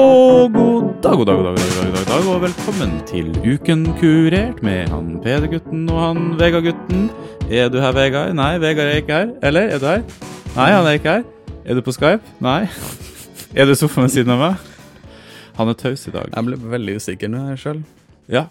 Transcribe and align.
Og 0.00 0.52
god 0.52 0.84
dag, 1.02 1.16
god 1.18 1.26
dag, 1.26 1.36
god 1.36 1.44
dag, 1.44 1.56
god 1.76 1.92
dag, 1.94 2.04
dag, 2.08 2.28
og 2.32 2.38
velkommen 2.42 2.92
til 3.08 3.26
Uken 3.44 3.82
kurert 3.98 4.62
med 4.64 4.88
han 4.88 5.10
Peder-gutten 5.20 5.82
og 5.92 5.98
han 6.00 6.20
Vegard-gutten. 6.40 7.02
Er 7.52 7.68
du 7.68 7.76
her, 7.82 7.92
Vegard? 7.92 8.32
Nei, 8.38 8.54
Vegard 8.62 8.88
er 8.88 9.00
ikke 9.02 9.18
her. 9.18 9.34
Eller, 9.44 9.74
er 9.74 9.82
du 9.82 9.84
her? 9.90 10.04
Nei, 10.54 10.68
han 10.72 10.88
er 10.88 10.96
ikke 10.96 11.16
her. 11.18 11.26
Er 11.66 11.76
du 11.76 11.82
på 11.84 11.92
Skype? 11.92 12.32
Nei. 12.44 12.62
Er 13.58 13.66
du 13.66 13.74
i 13.74 13.76
sofaen 13.76 14.06
ved 14.06 14.14
siden 14.14 14.30
av 14.32 14.38
meg? 14.40 14.68
Han 15.58 15.72
er 15.72 15.76
taus 15.76 16.06
i 16.06 16.12
dag. 16.14 16.30
Jeg 16.30 16.46
ble 16.46 16.58
veldig 16.76 16.94
usikker 17.02 17.32
nå 17.32 17.42
sjøl. 17.60 17.82
Ja. 18.30 18.44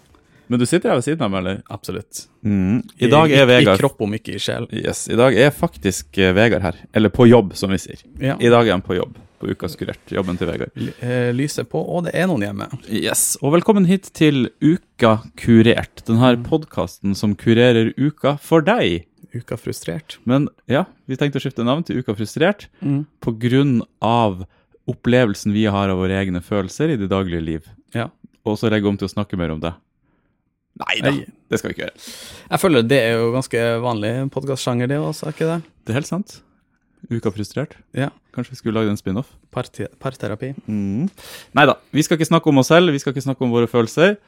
Men 0.52 0.60
du 0.60 0.66
sitter 0.68 0.92
her 0.92 1.00
ved 1.00 1.06
siden 1.08 1.24
av 1.24 1.32
meg, 1.32 1.40
eller? 1.40 1.62
Absolutt. 1.72 2.26
Mm. 2.44 2.82
I 3.00 3.10
dag 3.10 3.32
er 3.32 3.46
I, 3.46 3.48
Vegard 3.48 3.80
I 3.80 3.82
kropp, 3.82 3.98
om 4.06 4.14
ikke 4.20 4.36
i 4.36 4.42
sjel. 4.44 4.68
Yes, 4.76 5.06
I 5.10 5.18
dag 5.18 5.34
er 5.40 5.50
faktisk 5.56 6.20
eh, 6.20 6.34
Vegard 6.36 6.68
her. 6.68 6.78
Eller 6.94 7.10
på 7.16 7.26
jobb, 7.26 7.56
som 7.58 7.72
vi 7.74 7.80
sier. 7.80 8.04
Ja. 8.20 8.36
I 8.38 8.52
dag 8.52 8.68
er 8.68 8.76
han 8.76 8.86
på 8.86 9.00
jobb. 9.00 9.18
På 9.40 9.48
Ukas 9.48 9.72
kurert. 9.80 10.02
Jobben 10.12 10.36
til 10.36 10.50
Vegard. 10.50 10.74
Eh, 11.00 11.30
Lyset 11.32 11.70
på, 11.72 11.80
og 11.80 12.04
det 12.04 12.12
er 12.12 12.26
noen 12.28 12.42
hjemme. 12.44 12.66
Yes, 12.92 13.38
og 13.40 13.54
velkommen 13.54 13.86
hit 13.88 14.10
til 14.12 14.50
Uka 14.60 15.14
kurert. 15.40 16.02
Denne 16.04 16.34
podkasten 16.44 17.16
som 17.16 17.32
kurerer 17.40 17.94
uka 17.96 18.34
for 18.44 18.60
deg. 18.66 19.06
Uka 19.32 19.56
frustrert. 19.56 20.18
Men 20.28 20.50
ja, 20.68 20.84
vi 21.08 21.16
tenkte 21.16 21.40
å 21.40 21.44
skifte 21.46 21.64
navn 21.64 21.86
til 21.88 22.02
Uka 22.02 22.12
frustrert 22.18 22.66
på 22.84 23.32
grunn 23.40 23.78
av 24.04 24.42
opplevelsen 24.90 25.56
vi 25.56 25.64
har 25.72 25.88
av 25.88 26.02
våre 26.02 26.20
egne 26.20 26.44
følelser 26.44 26.92
i 26.92 27.00
det 27.00 27.08
daglige 27.08 27.46
liv. 27.46 27.72
Ja. 27.96 28.10
Og 28.44 28.60
så 28.60 28.68
legge 28.68 28.92
om 28.92 29.00
til 29.00 29.08
å 29.08 29.14
snakke 29.14 29.40
mer 29.40 29.54
om 29.56 29.64
det. 29.64 29.72
Nei 30.84 31.00
da, 31.04 31.14
det 31.48 31.58
skal 31.60 31.72
vi 31.72 31.78
ikke 31.78 31.86
gjøre. 31.88 32.04
Jeg 32.52 32.60
føler 32.60 32.86
det 32.92 33.00
er 33.08 33.18
jo 33.22 33.32
ganske 33.34 33.64
vanlig 33.88 34.12
podkastsjanger, 34.36 34.92
det 34.92 35.00
også, 35.00 35.30
er 35.30 35.36
ikke 35.38 35.48
det? 35.54 35.58
Det 35.84 35.92
er 35.96 36.00
helt 36.02 36.12
sant. 36.12 36.40
Uka 37.08 37.32
frustrert. 37.32 37.76
Ja. 37.96 38.10
Kanskje 38.34 38.54
vi 38.54 38.60
skulle 38.60 38.80
lagd 38.80 38.92
en 38.92 39.00
spin-off? 39.00 39.30
Parterapi. 39.54 40.52
Mm. 40.68 41.08
Nei 41.56 41.66
da, 41.70 41.78
vi 41.94 42.04
skal 42.06 42.18
ikke 42.18 42.28
snakke 42.28 42.52
om 42.52 42.60
oss 42.62 42.70
selv, 42.70 42.92
vi 42.94 43.00
skal 43.02 43.14
ikke 43.14 43.24
snakke 43.24 43.46
om 43.46 43.54
våre 43.54 43.70
følelser. 43.70 44.18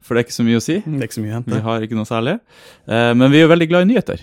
For 0.00 0.16
det 0.16 0.22
er 0.22 0.28
ikke 0.28 0.38
så 0.38 0.46
mye 0.46 0.60
å 0.60 0.64
si. 0.64 0.78
Det 0.80 0.96
er 1.02 1.08
ikke 1.10 1.18
så 1.18 1.24
mye 1.26 1.40
å 1.42 1.44
Vi 1.50 1.62
har 1.66 1.82
ikke 1.84 1.98
noe 1.98 2.08
særlig. 2.08 2.38
Eh, 2.88 3.12
men 3.18 3.32
vi 3.34 3.42
er 3.42 3.50
veldig 3.50 3.68
glad 3.68 3.84
i 3.84 3.90
nyheter. 3.90 4.22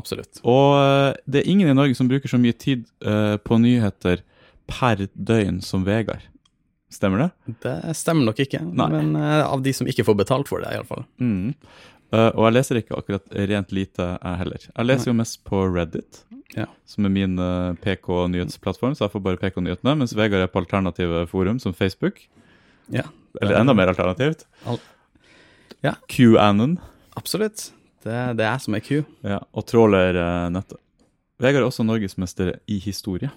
Absolutt. 0.00 0.40
Og 0.48 0.78
eh, 0.78 1.18
det 1.28 1.42
er 1.42 1.50
ingen 1.52 1.68
i 1.68 1.76
Norge 1.76 1.98
som 1.98 2.08
bruker 2.08 2.30
så 2.30 2.40
mye 2.40 2.56
tid 2.56 2.86
eh, 3.04 3.36
på 3.42 3.58
nyheter 3.60 4.22
per 4.70 5.06
døgn 5.12 5.60
som 5.66 5.84
Vegard. 5.84 6.24
Stemmer 6.90 7.22
det? 7.22 7.54
Det 7.62 7.94
stemmer 7.94 8.26
nok 8.26 8.40
ikke, 8.42 8.58
Nei. 8.66 8.88
men 8.90 9.12
eh, 9.18 9.44
av 9.46 9.60
de 9.62 9.74
som 9.76 9.86
ikke 9.86 10.02
får 10.08 10.16
betalt 10.24 10.48
for 10.50 10.62
det, 10.62 10.72
iallfall. 10.74 11.04
Mm. 11.22 11.52
Eh, 12.12 12.30
og 12.34 12.46
jeg 12.48 12.54
leser 12.56 12.80
ikke 12.80 12.96
akkurat 12.98 13.26
rent 13.50 13.72
lite, 13.72 14.06
jeg 14.22 14.38
heller. 14.40 14.64
Jeg 14.76 14.86
leser 14.88 15.10
jo 15.12 15.14
mest 15.14 15.44
på 15.46 15.60
Reddit, 15.74 16.24
Ja. 16.56 16.64
som 16.84 17.06
er 17.06 17.12
min 17.14 17.36
uh, 17.38 17.74
PK-nyhetsplattform, 17.84 18.96
så 18.98 19.04
jeg 19.06 19.12
får 19.12 19.22
bare 19.22 19.38
PK-nyhetene, 19.38 19.92
mens 20.00 20.14
Vegard 20.18 20.42
er 20.42 20.50
på 20.50 20.58
alternative 20.64 21.26
forum 21.30 21.60
som 21.62 21.72
Facebook. 21.74 22.18
Ja. 22.90 23.04
Eller 23.40 23.60
enda 23.60 23.74
mer 23.78 23.92
alternativt. 23.92 24.46
Al- 24.66 24.80
Ja. 25.82 25.94
QAnon. 26.08 26.78
Absolutt. 27.16 27.70
Det, 28.04 28.16
det 28.36 28.44
er 28.44 28.58
som 28.58 28.74
er 28.74 28.80
Q. 28.84 29.04
Ja, 29.24 29.38
og 29.54 29.64
tråler 29.70 30.16
uh, 30.18 30.48
nettet. 30.52 30.76
Vegard 31.40 31.62
er 31.62 31.68
også 31.70 31.86
norgesmester 31.86 32.56
i 32.68 32.78
historie. 32.82 33.30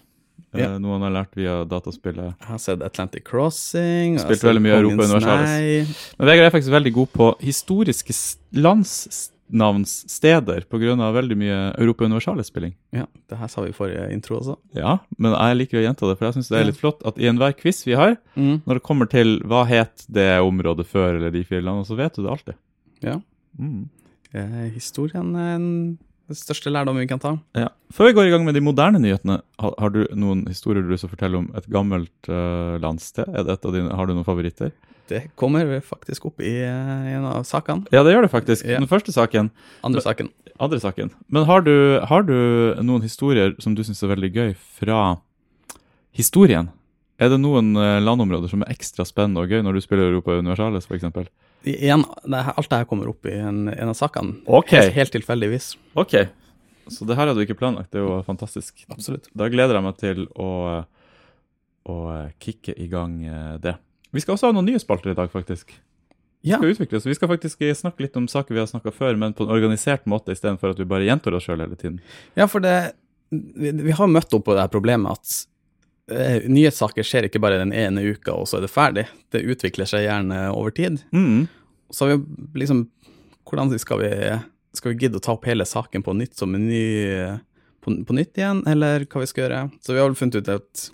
Eh, 0.54 0.60
Ja. 0.62 0.78
Noe 0.78 1.00
han 1.00 1.02
har 1.02 1.12
lært 1.24 1.34
via 1.36 1.64
dataspillet. 1.66 2.36
Jeg 2.40 2.48
har 2.48 2.58
sett 2.60 2.82
Atlantic 2.86 3.24
Crossing. 3.26 4.20
Spilt 4.20 4.44
veldig 4.44 4.62
mye 4.62 4.78
Europa 4.78 5.04
Universalis. 5.10 6.14
Men 6.20 6.28
Vegard 6.30 6.46
er 6.46 6.52
faktisk 6.60 6.72
veldig 6.76 6.94
god 6.94 7.10
på 7.14 7.34
historiske 7.42 8.14
landsnavnssteder 8.54 10.62
pga. 10.70 11.12
veldig 11.14 11.38
mye 11.38 11.74
Europa 11.78 12.04
Universalis-spilling. 12.06 12.74
Ja, 12.92 13.06
det 13.30 13.38
her 13.38 13.48
sa 13.48 13.62
vi 13.62 13.70
i 13.70 13.74
forrige 13.74 14.12
intro 14.14 14.38
også. 14.40 14.58
Ja, 14.76 14.98
men 15.18 15.32
jeg 15.34 15.58
liker 15.58 15.78
å 15.80 15.84
gjenta 15.88 16.08
det, 16.10 16.18
for 16.18 16.26
jeg 16.28 16.34
syns 16.38 16.50
det 16.50 16.60
er 16.60 16.66
litt 16.70 16.78
flott 16.80 17.02
at 17.06 17.18
i 17.18 17.26
enhver 17.30 17.54
quiz 17.58 17.84
vi 17.86 17.94
har, 17.96 18.18
Mm. 18.36 18.62
når 18.66 18.74
det 18.80 18.84
kommer 18.84 19.06
til 19.10 19.40
hva 19.42 19.66
het 19.68 20.06
det 20.10 20.40
området 20.42 20.86
før, 20.86 21.16
eller 21.18 21.32
de 21.32 21.44
fire 21.44 21.62
landene, 21.62 21.86
så 21.86 21.96
vet 21.96 22.14
du 22.16 22.22
det 22.24 22.32
alltid. 22.32 22.54
Ja. 23.02 23.22
Mm. 23.60 23.90
Eh, 24.34 24.70
historien 24.74 25.36
er 25.36 25.56
en, 25.56 25.98
den 26.34 26.40
største 26.40 26.72
lærdommen 26.74 27.04
vi 27.04 27.10
kan 27.10 27.22
ta. 27.22 27.36
Ja. 27.58 27.70
Før 27.94 28.10
vi 28.10 28.16
går 28.18 28.30
i 28.30 28.34
gang 28.34 28.48
med 28.48 28.58
de 28.58 28.64
moderne 28.66 29.02
nyhetene, 29.02 29.40
har, 29.62 29.76
har 29.80 29.94
du 29.94 30.02
noen 30.18 30.44
historier 30.50 30.86
du 30.86 30.96
å 30.96 31.12
fortelle 31.12 31.40
om 31.40 31.52
et 31.58 31.70
gammelt 31.72 32.32
uh, 32.32 32.80
landsted? 32.82 33.30
Det 33.30 33.54
et 33.54 33.70
av 33.70 33.76
dine, 33.76 33.94
har 33.94 34.10
du 34.10 34.16
noen 34.16 34.28
favoritter? 34.28 34.74
Det 35.12 35.26
kommer 35.40 35.68
faktisk 35.84 36.30
opp 36.30 36.42
i 36.42 36.54
eh, 36.64 37.08
en 37.18 37.26
av 37.28 37.44
sakene. 37.46 37.84
Ja, 37.92 38.06
det 38.08 38.14
gjør 38.16 38.26
det 38.26 38.32
faktisk. 38.32 38.66
Ja. 38.66 38.80
Den 38.80 38.90
første 38.90 39.12
saken. 39.12 39.52
Andre 39.84 40.02
saken. 40.02 40.32
Andre 40.64 40.80
saken. 40.80 41.12
Men 41.28 41.44
har 41.50 41.66
du, 41.66 41.74
har 42.08 42.24
du 42.24 42.38
noen 42.80 43.04
historier 43.04 43.52
som 43.62 43.76
du 43.76 43.84
syns 43.84 44.02
er 44.04 44.14
veldig 44.14 44.32
gøy 44.32 44.54
fra 44.80 45.02
historien? 46.16 46.72
Er 47.22 47.34
det 47.34 47.42
noen 47.44 47.76
eh, 47.78 48.00
landområder 48.02 48.50
som 48.52 48.64
er 48.64 48.72
ekstra 48.74 49.06
spennende 49.06 49.44
og 49.44 49.52
gøy 49.52 49.62
når 49.66 49.76
du 49.76 49.84
spiller 49.84 50.08
Europa 50.08 50.40
Universalis, 50.40 50.88
f.eks.? 50.88 51.30
Igjen, 51.64 52.04
det 52.28 52.42
alt 52.52 52.70
det 52.70 52.80
her 52.82 52.88
kommer 52.90 53.10
opp 53.12 53.28
i 53.30 53.36
en, 53.40 53.68
en 53.72 53.92
av 53.92 53.96
sakene. 53.98 54.42
Okay. 54.46 54.90
Helt, 54.90 54.98
helt 54.98 55.14
tilfeldigvis. 55.16 55.70
Ok, 56.00 56.18
så 56.92 57.08
det 57.08 57.16
her 57.16 57.30
hadde 57.30 57.40
du 57.40 57.46
ikke 57.46 57.60
planlagt. 57.60 57.94
Det 57.94 58.02
er 58.02 58.06
jo 58.08 58.20
fantastisk. 58.28 58.84
Absolutt. 58.92 59.30
Da 59.38 59.48
gleder 59.52 59.80
jeg 59.80 59.86
meg 59.86 60.02
til 60.02 60.26
å, 60.36 60.52
å 61.88 61.98
kicke 62.44 62.76
i 62.76 62.90
gang 62.92 63.22
eh, 63.24 63.56
det. 63.64 63.78
Vi 64.14 64.22
skal 64.24 64.36
også 64.36 64.52
ha 64.52 64.56
noen 64.56 64.68
nye 64.74 64.82
spalter 64.82 65.14
i 65.14 65.18
dag, 65.18 65.32
faktisk. 65.34 65.72
Ja, 66.44 66.60
skal 66.60 66.74
utvikle 66.74 67.00
oss. 67.00 67.08
Vi 67.08 67.16
skal 67.16 67.32
faktisk 67.32 67.64
snakke 67.80 68.04
litt 68.04 68.18
om 68.20 68.28
saker 68.28 68.54
vi 68.54 68.60
har 68.60 68.68
snakka 68.68 68.92
før, 68.92 69.16
men 69.20 69.32
på 69.36 69.46
en 69.46 69.54
organisert 69.56 70.04
måte 70.12 70.36
istedenfor 70.36 70.74
at 70.74 70.82
vi 70.82 70.90
bare 70.90 71.08
gjentar 71.08 71.38
oss 71.38 71.48
sjøl 71.48 71.64
hele 71.64 71.80
tiden. 71.80 72.02
ja 72.36 72.50
for 72.52 72.64
det 72.64 72.92
vi, 73.34 73.72
vi 73.72 73.96
har 73.96 74.12
møtt 74.12 74.34
opp 74.36 74.46
på 74.46 74.54
det 74.54 74.66
her 74.66 74.74
problemet 74.74 75.16
at 75.16 75.32
eh, 75.32 75.48
nyhetssaker 76.10 77.06
skjer 77.08 77.30
ikke 77.30 77.40
bare 77.44 77.62
den 77.62 77.72
ene 77.72 78.02
uka, 78.04 78.34
og 78.36 78.50
så 78.50 78.58
er 78.58 78.66
det 78.66 78.74
ferdig. 78.74 79.06
Det 79.32 79.44
utvikler 79.54 79.88
seg 79.88 80.04
gjerne 80.04 80.50
over 80.52 80.74
tid. 80.76 81.00
Mm. 81.16 81.46
Så 81.94 82.08
har 82.08 82.18
vi 82.18 82.64
liksom 82.64 82.88
Hvordan 83.44 83.70
skal 83.78 84.00
vi, 84.00 84.10
skal 84.74 84.94
vi 84.94 85.04
gidde 85.04 85.20
å 85.20 85.22
ta 85.22 85.34
opp 85.36 85.44
hele 85.46 85.66
saken 85.68 86.02
på 86.02 86.14
nytt 86.18 86.40
som 86.40 86.56
en 86.56 86.64
ny 86.66 86.86
på, 87.84 87.92
på 88.08 88.16
nytt 88.16 88.40
igjen, 88.40 88.64
eller 88.72 89.04
hva 89.06 89.22
vi 89.22 89.28
skal 89.30 89.44
gjøre? 89.44 89.60
Så 89.84 89.94
vi 89.94 90.00
har 90.00 90.08
vel 90.08 90.18
funnet 90.18 90.40
ut 90.40 90.52
at 90.56 90.86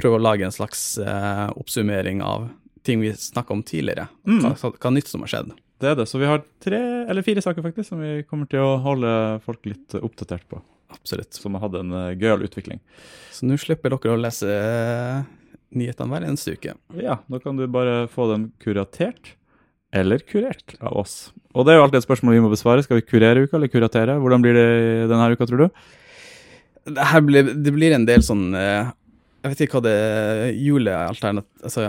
prøve 0.00 0.18
å 0.18 0.24
lage 0.24 0.46
en 0.46 0.54
slags 0.54 0.96
eh, 0.98 1.46
oppsummering 1.56 2.22
av 2.24 2.48
ting 2.86 3.00
vi 3.04 3.12
snakka 3.14 3.54
om 3.54 3.62
tidligere. 3.66 4.08
Mm. 4.26 4.40
Hva, 4.46 4.72
hva 4.72 4.92
nytt 4.94 5.10
som 5.10 5.24
har 5.24 5.32
skjedd. 5.32 5.52
Det 5.82 5.90
er 5.90 5.98
det. 5.98 6.06
Så 6.08 6.20
vi 6.20 6.28
har 6.28 6.42
tre 6.62 6.80
eller 7.04 7.26
fire 7.26 7.42
saker 7.44 7.64
faktisk 7.64 7.90
som 7.90 8.00
vi 8.00 8.22
kommer 8.28 8.48
til 8.50 8.64
å 8.64 8.78
holde 8.84 9.12
folk 9.44 9.66
litt 9.68 9.96
oppdatert 9.98 10.46
på. 10.48 10.62
Absolutt. 10.92 11.38
for 11.42 11.52
vi 11.52 11.62
hadde 11.62 11.82
en 11.82 11.94
uh, 11.94 12.12
gøyal 12.14 12.44
utvikling. 12.46 12.80
Så 13.34 13.48
nå 13.48 13.58
slipper 13.60 13.94
dere 13.94 14.14
å 14.14 14.20
lese 14.20 14.46
uh, 14.46 15.24
nyhetene 15.76 16.12
hver 16.12 16.26
eneste 16.28 16.56
uke. 16.56 16.76
Ja, 17.00 17.20
nå 17.30 17.40
kan 17.42 17.58
du 17.58 17.66
bare 17.70 18.06
få 18.12 18.28
dem 18.32 18.50
kuratert. 18.62 19.34
Eller 19.96 20.20
kurert 20.26 20.76
av 20.80 20.96
oss. 20.98 21.30
Og 21.56 21.64
det 21.64 21.72
er 21.72 21.80
jo 21.80 21.86
alltid 21.86 22.02
et 22.02 22.06
spørsmål 22.06 22.36
vi 22.36 22.42
må 22.44 22.50
besvare. 22.52 22.84
Skal 22.84 23.00
vi 23.00 23.06
kurere 23.06 23.46
uka 23.46 23.56
eller 23.58 23.70
kuratere? 23.72 24.18
Hvordan 24.20 24.44
blir 24.44 24.56
det 24.56 24.66
denne 25.08 25.30
uka, 25.32 25.48
tror 25.48 25.66
du? 25.66 25.86
Det, 26.86 27.06
blir, 27.26 27.54
det 27.64 27.72
blir 27.74 27.96
en 27.96 28.04
del 28.06 28.22
sånn 28.22 28.52
uh, 28.54 28.92
Jeg 29.42 29.50
vet 29.50 29.62
ikke 29.64 29.80
hva 29.80 29.88
det 29.88 30.52
julealternativ 30.54 31.66
Altså, 31.66 31.88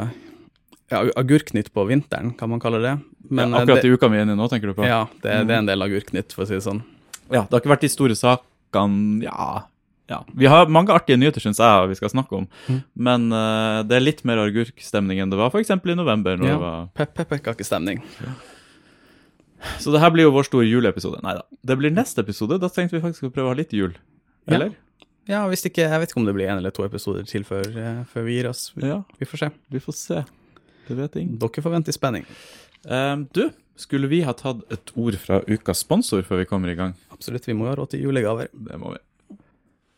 ja, 0.90 1.02
agurknytt 1.20 1.70
på 1.76 1.84
vinteren, 1.90 2.32
kan 2.40 2.50
man 2.50 2.62
kalle 2.64 2.80
det. 2.80 2.94
Men, 3.28 3.52
ja, 3.52 3.62
akkurat 3.62 3.84
det, 3.84 3.90
i 3.90 3.98
uka 3.98 4.08
vi 4.08 4.22
er 4.22 4.24
inne 4.24 4.38
i 4.38 4.40
nå, 4.40 4.48
tenker 4.48 4.72
du 4.72 4.78
på? 4.78 4.86
Ja, 4.88 5.02
det, 5.20 5.34
det 5.50 5.54
er 5.54 5.60
en 5.60 5.68
del 5.68 5.84
agurknytt, 5.84 6.32
for 6.32 6.46
å 6.46 6.48
si 6.48 6.56
det 6.56 6.64
sånn. 6.64 6.80
Ja, 7.28 7.44
det 7.44 7.52
har 7.52 7.60
ikke 7.60 7.74
vært 7.74 7.84
de 7.84 7.92
store 7.92 8.16
sakene 8.72 9.24
Ja. 9.24 9.68
ja. 10.10 10.24
Vi 10.36 10.46
har 10.48 10.68
mange 10.68 10.94
artige 10.94 11.18
nyheter, 11.18 11.40
syns 11.44 11.58
jeg, 11.60 11.90
vi 11.90 11.96
skal 11.96 12.10
snakke 12.10 12.36
om. 12.36 12.48
Mm. 12.68 12.82
Men 12.96 13.32
uh, 13.34 13.84
det 13.84 13.96
er 13.98 14.04
litt 14.06 14.24
mer 14.26 14.38
agurkstemning 14.38 15.20
enn 15.20 15.30
det 15.30 15.38
var 15.40 15.50
f.eks. 15.52 15.70
i 15.70 15.96
november. 15.96 16.38
Når 16.38 16.48
Ja. 16.48 16.54
det 16.54 16.62
var... 16.62 16.88
Pep, 16.96 17.14
pepperkakestemning. 17.16 18.02
Så 19.80 19.92
det 19.92 20.00
her 20.04 20.12
blir 20.14 20.28
jo 20.28 20.32
vår 20.36 20.46
store 20.46 20.68
juleepisode. 20.70 21.22
Nei 21.24 21.34
da. 21.40 21.44
Det 21.66 21.78
blir 21.80 21.92
neste 21.92 22.22
episode. 22.22 22.60
Da 22.62 22.70
tenkte 22.70 22.98
vi 22.98 23.02
faktisk 23.02 23.24
å 23.30 23.32
prøve 23.34 23.50
å 23.50 23.54
ha 23.56 23.58
litt 23.58 23.74
jul. 23.74 23.96
Eller? 24.48 24.76
Ja, 25.28 25.42
hvis 25.50 25.66
ikke, 25.68 25.84
jeg 25.90 26.00
vet 26.00 26.12
ikke 26.14 26.22
om 26.22 26.28
det 26.28 26.36
blir 26.38 26.48
en 26.48 26.62
eller 26.62 26.72
to 26.72 26.86
episoder 26.86 27.26
til 27.28 27.44
før, 27.44 27.66
uh, 27.76 28.04
før 28.08 28.24
vi 28.30 28.38
gir 28.38 28.48
oss. 28.52 28.70
Ja, 28.80 29.02
Vi 29.20 29.26
får 29.28 29.38
se. 29.42 29.50
vi 29.74 29.80
får 29.84 29.94
se. 29.98 30.22
Det 30.88 30.96
vet 30.96 31.16
ingen. 31.20 31.36
Dere 31.42 31.64
får 31.66 31.74
vente 31.74 31.92
i 31.92 31.96
spenning. 31.98 32.24
Um, 32.88 33.26
du, 33.36 33.50
skulle 33.78 34.10
vi 34.12 34.24
ha 34.26 34.34
tatt 34.38 34.64
et 34.74 34.94
ord 34.98 35.18
fra 35.22 35.42
ukas 35.48 35.84
sponsor 35.86 36.24
før 36.28 36.42
vi 36.42 36.50
kommer 36.50 36.72
i 36.72 36.78
gang? 36.78 36.96
Absolutt, 37.14 37.48
vi 37.48 37.56
må 37.58 37.70
ha 37.70 37.76
råd 37.78 37.94
til 37.94 38.08
julegaver. 38.08 38.50
Det 38.54 38.80
må 38.82 38.96
vi. 38.96 39.02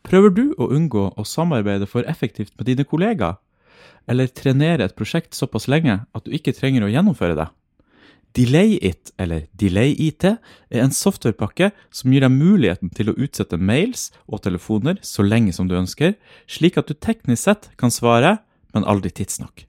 Prøver 0.06 0.32
du 0.34 0.44
å 0.58 0.70
unngå 0.72 1.10
å 1.16 1.24
samarbeide 1.28 1.88
for 1.88 2.06
effektivt 2.08 2.54
med 2.58 2.70
dine 2.70 2.86
kollegaer? 2.88 3.38
Eller 4.10 4.30
trenere 4.32 4.88
et 4.88 4.96
prosjekt 4.96 5.36
såpass 5.36 5.68
lenge 5.70 6.00
at 6.02 6.26
du 6.26 6.32
ikke 6.34 6.54
trenger 6.56 6.86
å 6.86 6.90
gjennomføre 6.90 7.36
det? 7.38 7.48
DelayIt, 8.38 9.10
eller 9.18 9.48
DelayIT, 9.58 10.24
er 10.70 10.84
en 10.84 10.94
softwarepakke 10.94 11.72
som 11.94 12.12
gir 12.14 12.22
deg 12.22 12.30
muligheten 12.30 12.92
til 12.94 13.10
å 13.10 13.16
utsette 13.18 13.58
mails 13.58 14.10
og 14.30 14.44
telefoner 14.44 15.00
så 15.02 15.24
lenge 15.26 15.54
som 15.56 15.66
du 15.70 15.74
ønsker, 15.78 16.14
slik 16.46 16.78
at 16.78 16.90
du 16.90 16.94
teknisk 16.94 17.42
sett 17.48 17.70
kan 17.80 17.90
svare, 17.90 18.38
men 18.74 18.86
aldri 18.86 19.10
tidsnok. 19.10 19.66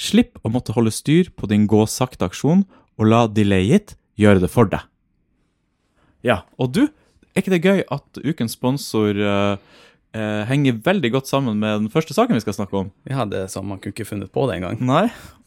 Slipp 0.00 0.40
å 0.40 0.52
måtte 0.52 0.72
holde 0.72 0.94
styr 0.94 1.28
på 1.36 1.50
din 1.50 1.66
gå 1.68 1.82
sakte-aksjon, 1.84 2.64
og 3.00 3.08
la 3.08 3.24
DelayIt 3.32 3.94
gjøre 4.20 4.42
det 4.42 4.50
for 4.52 4.68
deg. 4.70 4.84
Ja, 6.26 6.42
og 6.60 6.74
du, 6.76 6.82
er 7.32 7.40
ikke 7.40 7.54
det 7.54 7.62
gøy 7.64 7.82
at 7.88 8.20
ukens 8.20 8.56
sponsor 8.58 9.16
uh, 9.16 9.56
uh, 10.12 10.42
henger 10.50 10.80
veldig 10.84 11.14
godt 11.16 11.30
sammen 11.30 11.56
med 11.62 11.86
den 11.86 11.92
første 11.92 12.16
saken 12.16 12.36
vi 12.36 12.44
skal 12.44 12.58
snakke 12.58 12.76
om. 12.82 12.90
Ja, 13.08 13.24
det 13.24 13.46
er 13.46 13.52
sånn 13.52 13.70
man 13.70 13.80
kunne 13.80 13.96
ikke 13.96 14.08
funnet 14.10 14.32
på 14.34 14.44
det 14.50 14.58
engang. 14.60 14.82
Nei. 14.84 15.06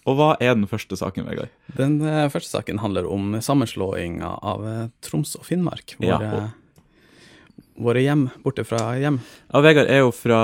Og 0.09 0.17
hva 0.19 0.33
er 0.43 0.57
den 0.57 0.65
første 0.67 0.97
saken, 0.99 1.29
Vegard? 1.29 1.53
Den 1.77 1.99
uh, 2.01 2.25
første 2.33 2.57
saken 2.57 2.81
handler 2.81 3.05
om 3.07 3.37
sammenslåinga 3.37 4.33
av 4.41 4.65
Troms 5.05 5.37
og 5.39 5.45
Finnmark. 5.47 5.95
Ja, 6.03 6.17
Våre, 6.17 6.49
våre 7.85 8.03
hjem 8.03 8.27
borte 8.43 8.65
fra 8.67 8.95
hjem. 8.99 9.21
Ja, 9.53 9.61
Vegard 9.63 9.93
er 9.93 10.03
jo 10.03 10.11
fra 10.15 10.41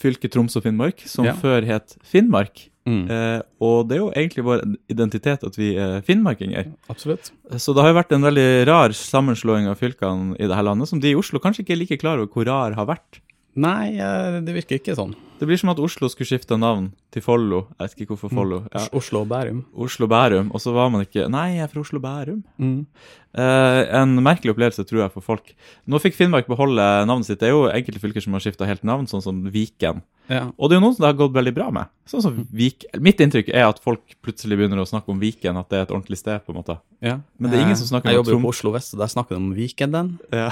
fylket 0.00 0.32
Troms 0.32 0.56
og 0.56 0.64
Finnmark, 0.64 1.02
som 1.10 1.26
Ja. 1.26 1.34
før 1.36 1.66
het 1.66 1.98
Finnmark. 2.06 2.70
Mm. 2.90 3.02
Eh, 3.14 3.40
og 3.62 3.88
det 3.88 3.96
er 3.96 4.02
jo 4.02 4.10
egentlig 4.10 4.46
vår 4.46 4.64
identitet 4.90 5.46
at 5.46 5.58
vi 5.58 5.72
er 5.78 6.00
finnmarkinger. 6.06 6.72
Absolutt. 6.92 7.32
Så 7.56 7.74
det 7.76 7.84
har 7.84 7.92
jo 7.92 8.00
vært 8.00 8.14
en 8.16 8.26
veldig 8.26 8.48
rar 8.68 8.94
sammenslåing 8.96 9.70
av 9.70 9.78
fylkene 9.80 10.36
i 10.38 10.46
dette 10.46 10.66
landet, 10.66 10.90
som 10.90 11.02
de 11.02 11.14
i 11.14 11.18
Oslo 11.18 11.42
kanskje 11.42 11.64
ikke 11.64 11.76
er 11.76 11.82
like 11.84 12.00
klar 12.02 12.20
over 12.20 12.32
hvor 12.34 12.48
rar 12.50 12.78
har 12.78 12.90
vært. 12.90 13.22
Nei, 13.60 13.98
eh, 13.98 14.38
det 14.46 14.54
virker 14.54 14.78
ikke 14.78 14.94
sånn. 14.94 15.16
Det 15.40 15.48
blir 15.48 15.58
som 15.58 15.72
at 15.72 15.80
Oslo 15.82 16.08
skulle 16.12 16.28
skifte 16.28 16.58
navn 16.60 16.90
til 17.10 17.24
Follo. 17.24 17.64
Jeg 17.78 17.88
vet 17.88 18.02
ikke 18.04 18.14
hvorfor 18.14 18.32
Follo. 18.36 18.60
Ja. 18.70 18.84
Oslo 18.94 19.24
og 19.24 19.30
Bærum. 19.32 19.64
Oslo-Bærum, 19.74 20.50
og 20.54 20.62
så 20.62 20.74
var 20.76 20.90
man 20.92 21.06
ikke 21.06 21.26
Nei, 21.32 21.56
jeg 21.56 21.64
er 21.64 21.72
fra 21.72 21.80
Oslo-Bærum. 21.82 22.42
Mm. 22.60 22.86
Eh, 23.30 23.80
en 23.94 24.16
merkelig 24.24 24.50
opplevelse, 24.56 24.82
tror 24.88 25.04
jeg, 25.04 25.12
for 25.14 25.22
folk. 25.22 25.52
Nå 25.86 26.00
fikk 26.02 26.16
Finnmark 26.18 26.48
beholde 26.50 26.82
navnet 27.06 27.28
sitt. 27.28 27.38
Det 27.38 27.50
er 27.50 27.54
jo 27.54 27.68
enkelte 27.70 28.02
fylker 28.02 28.24
som 28.24 28.34
har 28.34 28.42
skifta 28.42 28.66
helt 28.66 28.82
navn, 28.86 29.06
sånn 29.10 29.22
som 29.22 29.44
Viken. 29.54 30.00
Ja. 30.30 30.48
Og 30.58 30.70
det 30.70 30.76
er 30.76 30.80
jo 30.80 30.84
noen 30.84 30.94
som 30.96 31.04
det 31.04 31.10
har 31.10 31.18
gått 31.18 31.34
veldig 31.34 31.52
bra 31.54 31.68
med. 31.74 31.90
Sånn 32.10 32.22
som 32.22 32.36
Vik 32.54 32.84
Mitt 33.02 33.22
inntrykk 33.22 33.48
er 33.50 33.64
at 33.66 33.80
folk 33.82 34.14
plutselig 34.22 34.58
begynner 34.58 34.82
å 34.82 34.86
snakke 34.86 35.10
om 35.10 35.18
Viken, 35.22 35.58
at 35.58 35.70
det 35.70 35.78
er 35.78 35.86
et 35.86 35.94
ordentlig 35.94 36.18
sted, 36.20 36.42
på 36.46 36.54
en 36.54 36.58
måte. 36.60 36.78
ja. 37.02 37.18
Men 37.38 37.50
det 37.50 37.58
er 37.58 37.66
ingen 37.66 37.78
som 37.78 37.90
snakker 37.90 38.10
Jeg 38.10 38.18
om 38.18 38.24
jobber 38.24 38.36
jo 38.36 38.42
på 38.46 38.52
Oslo 38.54 38.74
vest, 38.74 38.94
og 38.94 39.02
der 39.02 39.10
snakker 39.10 39.36
de 39.36 39.42
om 39.42 39.52
Vikenden. 39.54 40.12
Ja. 40.34 40.50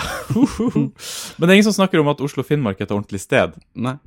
Men 1.39 1.45
det 1.45 1.51
er 1.51 1.57
ingen 1.59 1.69
som 1.71 1.79
snakker 1.79 2.03
om 2.03 2.11
at 2.11 2.23
Oslo-Finnmark 2.23 2.79
er 2.81 2.89
et 2.89 2.95
ordentlig 2.95 3.23
sted. 3.23 3.59
Nei. 3.75 3.99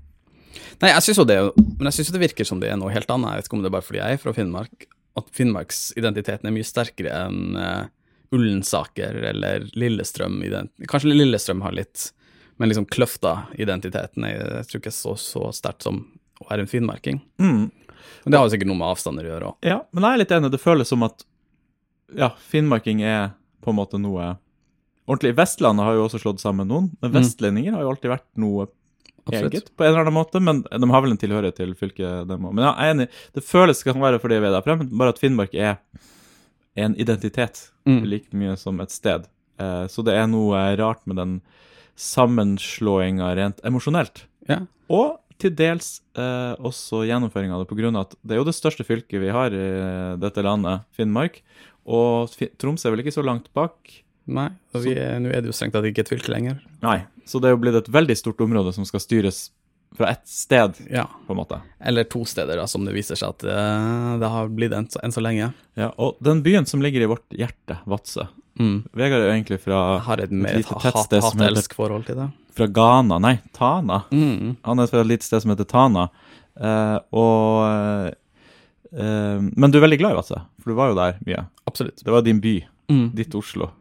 Nei, 0.82 0.90
jeg 0.96 1.06
syns 1.06 1.20
jo 1.22 1.28
det, 1.30 1.38
men 1.78 1.88
jeg 1.88 1.94
synes 1.94 2.10
jo 2.10 2.14
det 2.16 2.24
virker 2.24 2.48
som 2.48 2.60
det 2.60 2.72
er 2.72 2.78
noe 2.80 2.90
helt 2.92 3.12
annet. 3.14 3.36
Jeg 3.36 3.42
vet 3.44 3.48
ikke 3.48 3.56
om 3.56 3.62
det 3.62 3.70
er 3.70 3.76
bare 3.76 3.86
fordi 3.86 4.00
jeg 4.00 4.18
er 4.18 4.22
fra 4.24 4.34
Finnmark, 4.34 4.88
at 5.20 5.28
finnmarksidentiteten 5.38 6.50
er 6.50 6.56
mye 6.56 6.66
sterkere 6.66 7.20
enn 7.28 7.60
uh, 7.60 7.84
Ullensaker 8.32 9.18
eller 9.32 9.66
Lillestrøm. 9.76 10.40
Kanskje 10.88 11.14
Lillestrøm 11.16 11.62
har 11.66 11.76
litt, 11.76 12.12
men 12.58 12.70
liksom 12.72 12.86
Kløfta-identiteten 12.92 14.26
er 14.28 14.38
jeg 14.62 14.68
tror 14.70 14.82
ikke 14.84 14.94
så, 14.96 15.16
så 15.20 15.50
sterkt 15.56 15.84
som 15.88 16.04
å 16.42 16.48
være 16.50 16.66
en 16.66 16.72
finnmarking. 16.72 17.22
Mm. 17.42 17.70
Men 18.24 18.32
det 18.34 18.38
har 18.40 18.48
jo 18.48 18.54
sikkert 18.54 18.70
noe 18.72 18.80
med 18.80 18.88
avstander 18.92 19.28
å 19.28 19.34
gjøre 19.34 19.50
òg. 19.52 19.58
Ja, 19.66 19.80
men 19.92 20.06
jeg 20.06 20.14
er 20.18 20.22
litt 20.24 20.32
enig. 20.38 20.52
Det 20.54 20.62
føles 20.62 20.90
som 20.90 21.04
at 21.06 21.26
ja, 22.18 22.32
finnmarking 22.52 23.02
er 23.08 23.32
på 23.64 23.72
en 23.72 23.78
måte 23.78 24.00
noe 24.02 24.36
ordentlig. 25.08 25.34
Vestlandet 25.38 25.86
har 25.86 25.98
jo 25.98 26.06
også 26.08 26.22
slått 26.22 26.42
sammen 26.44 26.70
noen, 26.70 26.92
men 27.02 27.12
Mm. 27.12 27.18
vestlendinger 27.20 27.74
har 27.78 27.84
jo 27.86 27.92
alltid 27.94 28.12
vært 28.12 28.28
noe 28.38 28.68
eget 29.32 29.70
på 29.78 29.84
en 29.86 29.90
eller 29.92 30.02
annen 30.06 30.14
måte. 30.18 30.40
Men 30.42 30.64
de 30.64 30.90
har 30.90 31.02
vel 31.02 31.12
en 31.12 31.18
tilhørighet 31.22 31.56
til 31.56 31.74
fylket, 31.78 32.28
dem 32.28 32.46
òg. 32.48 32.54
Men 32.54 32.66
ja, 32.66 32.74
jeg 32.78 32.90
er 32.90 32.96
enig. 32.96 33.10
Det 33.34 33.44
føles 33.46 33.84
kan 33.84 34.00
være 34.02 34.20
fordi 34.20 34.40
vi 34.40 34.48
er 34.50 34.56
derfra, 34.58 34.78
fremme, 34.78 34.98
bare 34.98 35.10
at 35.16 35.20
Finnmark 35.22 35.54
er 35.56 35.78
en 36.76 36.96
identitet 36.96 37.71
Mm. 37.88 38.04
like 38.06 38.38
mye 38.38 38.58
som 38.60 38.80
et 38.84 38.94
sted. 38.94 39.26
Eh, 39.62 39.86
så 39.90 40.06
det 40.06 40.16
er 40.18 40.30
noe 40.30 40.60
rart 40.80 41.02
med 41.10 41.18
den 41.22 41.40
sammenslåinga 42.00 43.34
rent 43.38 43.62
emosjonelt. 43.68 44.26
Ja. 44.50 44.64
Og 44.92 45.18
til 45.42 45.54
dels 45.58 46.00
eh, 46.14 46.54
også 46.62 47.04
gjennomføringa 47.10 47.58
av 47.58 47.66
det, 47.66 47.86
av 47.90 48.00
at 48.04 48.16
det 48.22 48.36
er 48.36 48.42
jo 48.42 48.48
det 48.48 48.58
største 48.58 48.86
fylket 48.86 49.22
vi 49.24 49.34
har 49.34 49.54
i 49.54 49.68
dette 50.22 50.46
landet, 50.46 50.86
Finnmark. 50.98 51.42
Og 51.90 52.30
Troms 52.62 52.86
er 52.86 52.94
vel 52.94 53.02
ikke 53.04 53.16
så 53.16 53.26
langt 53.26 53.50
bak? 53.58 53.80
Nei, 54.32 54.52
og 54.78 54.86
nå 54.86 55.32
er 55.34 55.42
det 55.42 55.50
jo 55.50 55.56
strengt 55.56 55.74
tatt 55.74 55.88
ikke 55.90 56.06
et 56.06 56.12
fylke 56.12 56.32
lenger. 56.32 56.62
Nei. 56.84 57.02
Så 57.26 57.42
det 57.42 57.50
er 57.50 57.56
jo 57.56 57.62
blitt 57.64 57.78
et 57.80 57.90
veldig 57.92 58.16
stort 58.18 58.42
område 58.44 58.74
som 58.76 58.86
skal 58.88 59.02
styres 59.02 59.50
fra 59.98 60.08
ett 60.14 60.28
sted, 60.28 60.74
Ja. 60.90 61.06
på 61.28 61.34
en 61.34 61.38
måte. 61.42 61.62
Eller 61.80 62.04
to 62.08 62.24
steder, 62.26 62.56
da, 62.58 62.68
som 62.68 62.86
det 62.86 62.94
viser 62.96 63.16
seg 63.20 63.30
at 63.30 63.44
uh, 63.44 64.18
det 64.22 64.30
har 64.32 64.48
blitt 64.50 64.72
enn 64.78 64.88
så, 64.90 65.00
en 65.04 65.12
så 65.12 65.22
lenge. 65.24 65.52
Ja, 65.76 65.90
og 65.98 66.16
den 66.24 66.42
byen 66.46 66.66
som 66.66 66.82
ligger 66.82 67.02
i 67.04 67.10
vårt 67.12 67.28
hjerte, 67.36 67.80
Vadsø 67.86 68.28
Mm. 68.60 68.82
Vegard 68.94 69.22
er 69.24 69.30
jo 69.30 69.32
egentlig 69.32 69.58
fra, 69.64 69.78
Jeg 69.96 70.02
har 70.06 70.22
et 70.22 70.32
mer 70.36 70.58
et 70.60 70.66
hat-elsk-forhold 70.68 72.04
til 72.06 72.18
det. 72.20 72.26
fra 72.54 72.66
Ghana, 72.68 73.18
nei, 73.24 73.38
Tana. 73.56 74.02
Mm. 74.12 74.58
Han 74.68 74.80
er 74.84 74.88
fra 74.92 75.00
et 75.02 75.08
lite 75.08 75.24
sted 75.24 75.42
som 75.42 75.52
heter 75.54 75.66
Tana. 75.72 76.10
Uh, 76.60 77.00
og 77.16 78.12
uh, 78.92 79.40
Men 79.56 79.72
du 79.72 79.80
er 79.80 79.86
veldig 79.88 80.00
glad 80.02 80.12
i 80.12 80.20
Vadsø, 80.20 80.42
for 80.62 80.74
du 80.74 80.76
var 80.78 80.92
jo 80.92 80.98
der 81.00 81.18
mye. 81.26 81.46
Absolutt. 81.66 82.04
Det 82.04 82.12
var 82.12 82.22
din 82.28 82.42
by. 82.44 82.58
Mm. 82.92 83.06
Ditt 83.16 83.34
Oslo. 83.40 83.72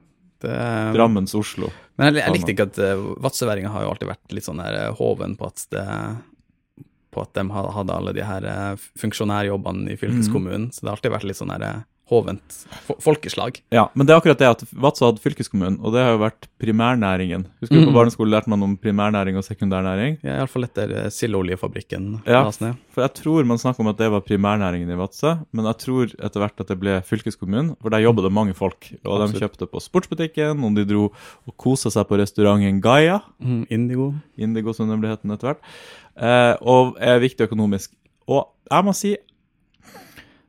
Det, 0.40 0.56
Drammens 0.96 1.34
Oslo. 1.36 1.68
men 2.00 2.10
jeg, 2.10 2.22
jeg 2.22 2.36
likte 2.36 2.54
ikke 2.54 2.68
at 2.70 2.80
uh, 2.80 3.06
vadsøværinger 3.20 3.74
har 3.74 3.84
jo 3.84 3.92
alltid 3.92 4.10
vært 4.10 4.36
litt 4.36 4.46
sånn 4.46 4.62
der 4.62 4.78
eh, 4.78 4.92
hoven 4.96 5.36
på 5.36 5.50
at 5.50 5.66
det 5.74 5.86
på 7.10 7.24
at 7.24 7.34
de 7.34 7.42
hadde 7.50 7.94
alle 7.94 8.12
de 8.14 8.24
her 8.24 8.44
eh, 8.46 8.88
funksjonærjobbene 9.00 9.90
i 9.90 9.98
fylkeskommunen. 9.98 10.68
Så 10.70 10.84
det 10.84 10.90
har 10.90 10.98
alltid 10.98 11.14
vært 11.16 11.26
litt 11.26 11.40
sånn 11.40 11.50
der 11.50 11.64
eh, 11.66 11.80
hovent 12.10 12.56
folkeslag. 13.00 13.60
Ja, 13.72 13.86
men 13.94 14.06
det 14.06 14.12
er 14.14 14.20
akkurat 14.20 14.38
det 14.40 14.48
at 14.50 14.64
Vadsø 14.74 15.06
hadde 15.06 15.22
fylkeskommunen, 15.22 15.78
og 15.80 15.92
det 15.94 16.02
har 16.02 16.12
jo 16.16 16.20
vært 16.24 16.48
primærnæringen. 16.60 17.46
Husker 17.62 17.78
du 17.80 17.86
på 17.86 17.90
Mm. 17.92 17.96
barneskolen 17.98 18.32
lærte 18.34 18.48
man 18.50 18.62
om 18.66 18.76
primærnæring 18.76 19.36
og 19.38 19.44
sekundærnæring? 19.46 20.18
Ja, 20.26 20.38
Iallfall 20.40 20.64
etter 20.66 20.88
sildeoljefabrikken 21.10 21.10
sildoljefabrikken 21.10 22.22
Ja. 22.26 22.42
For 22.90 23.02
jeg 23.02 23.14
tror 23.14 23.44
man 23.46 23.58
snakker 23.58 23.80
om 23.80 23.88
at 23.88 23.96
det 23.98 24.10
var 24.10 24.20
primærnæringen 24.20 24.90
i 24.90 24.96
Vadsø, 24.98 25.38
men 25.52 25.64
jeg 25.64 25.78
tror 25.78 26.04
etter 26.18 26.40
hvert 26.40 26.60
at 26.60 26.68
det 26.68 26.80
ble 26.80 27.00
fylkeskommunen, 27.06 27.76
for 27.80 27.90
der 27.90 28.02
jobba 28.02 28.22
det 28.22 28.32
mange 28.32 28.54
folk. 28.54 28.92
Og 29.04 29.28
de 29.32 29.38
kjøpte 29.38 29.66
på 29.70 29.80
sportsbutikken, 29.80 30.64
og 30.64 30.74
de 30.74 30.84
dro 30.84 31.12
og 31.46 31.56
kosa 31.56 31.90
seg 31.90 32.06
på 32.08 32.18
restauranten 32.18 32.80
Gaia, 32.80 33.20
Mm, 33.40 33.66
Indigo. 33.70 34.14
Indigo 34.36 34.72
som 34.72 34.88
den 34.88 35.00
ble 35.00 35.08
heten 35.10 35.30
etter 35.30 35.54
hvert, 35.54 35.60
eh, 36.16 36.56
og 36.60 36.96
er 37.00 37.18
viktig 37.20 37.48
økonomisk. 37.48 37.90
Og 38.28 38.48
jeg 38.70 38.84
må 38.84 38.94
si 38.94 39.16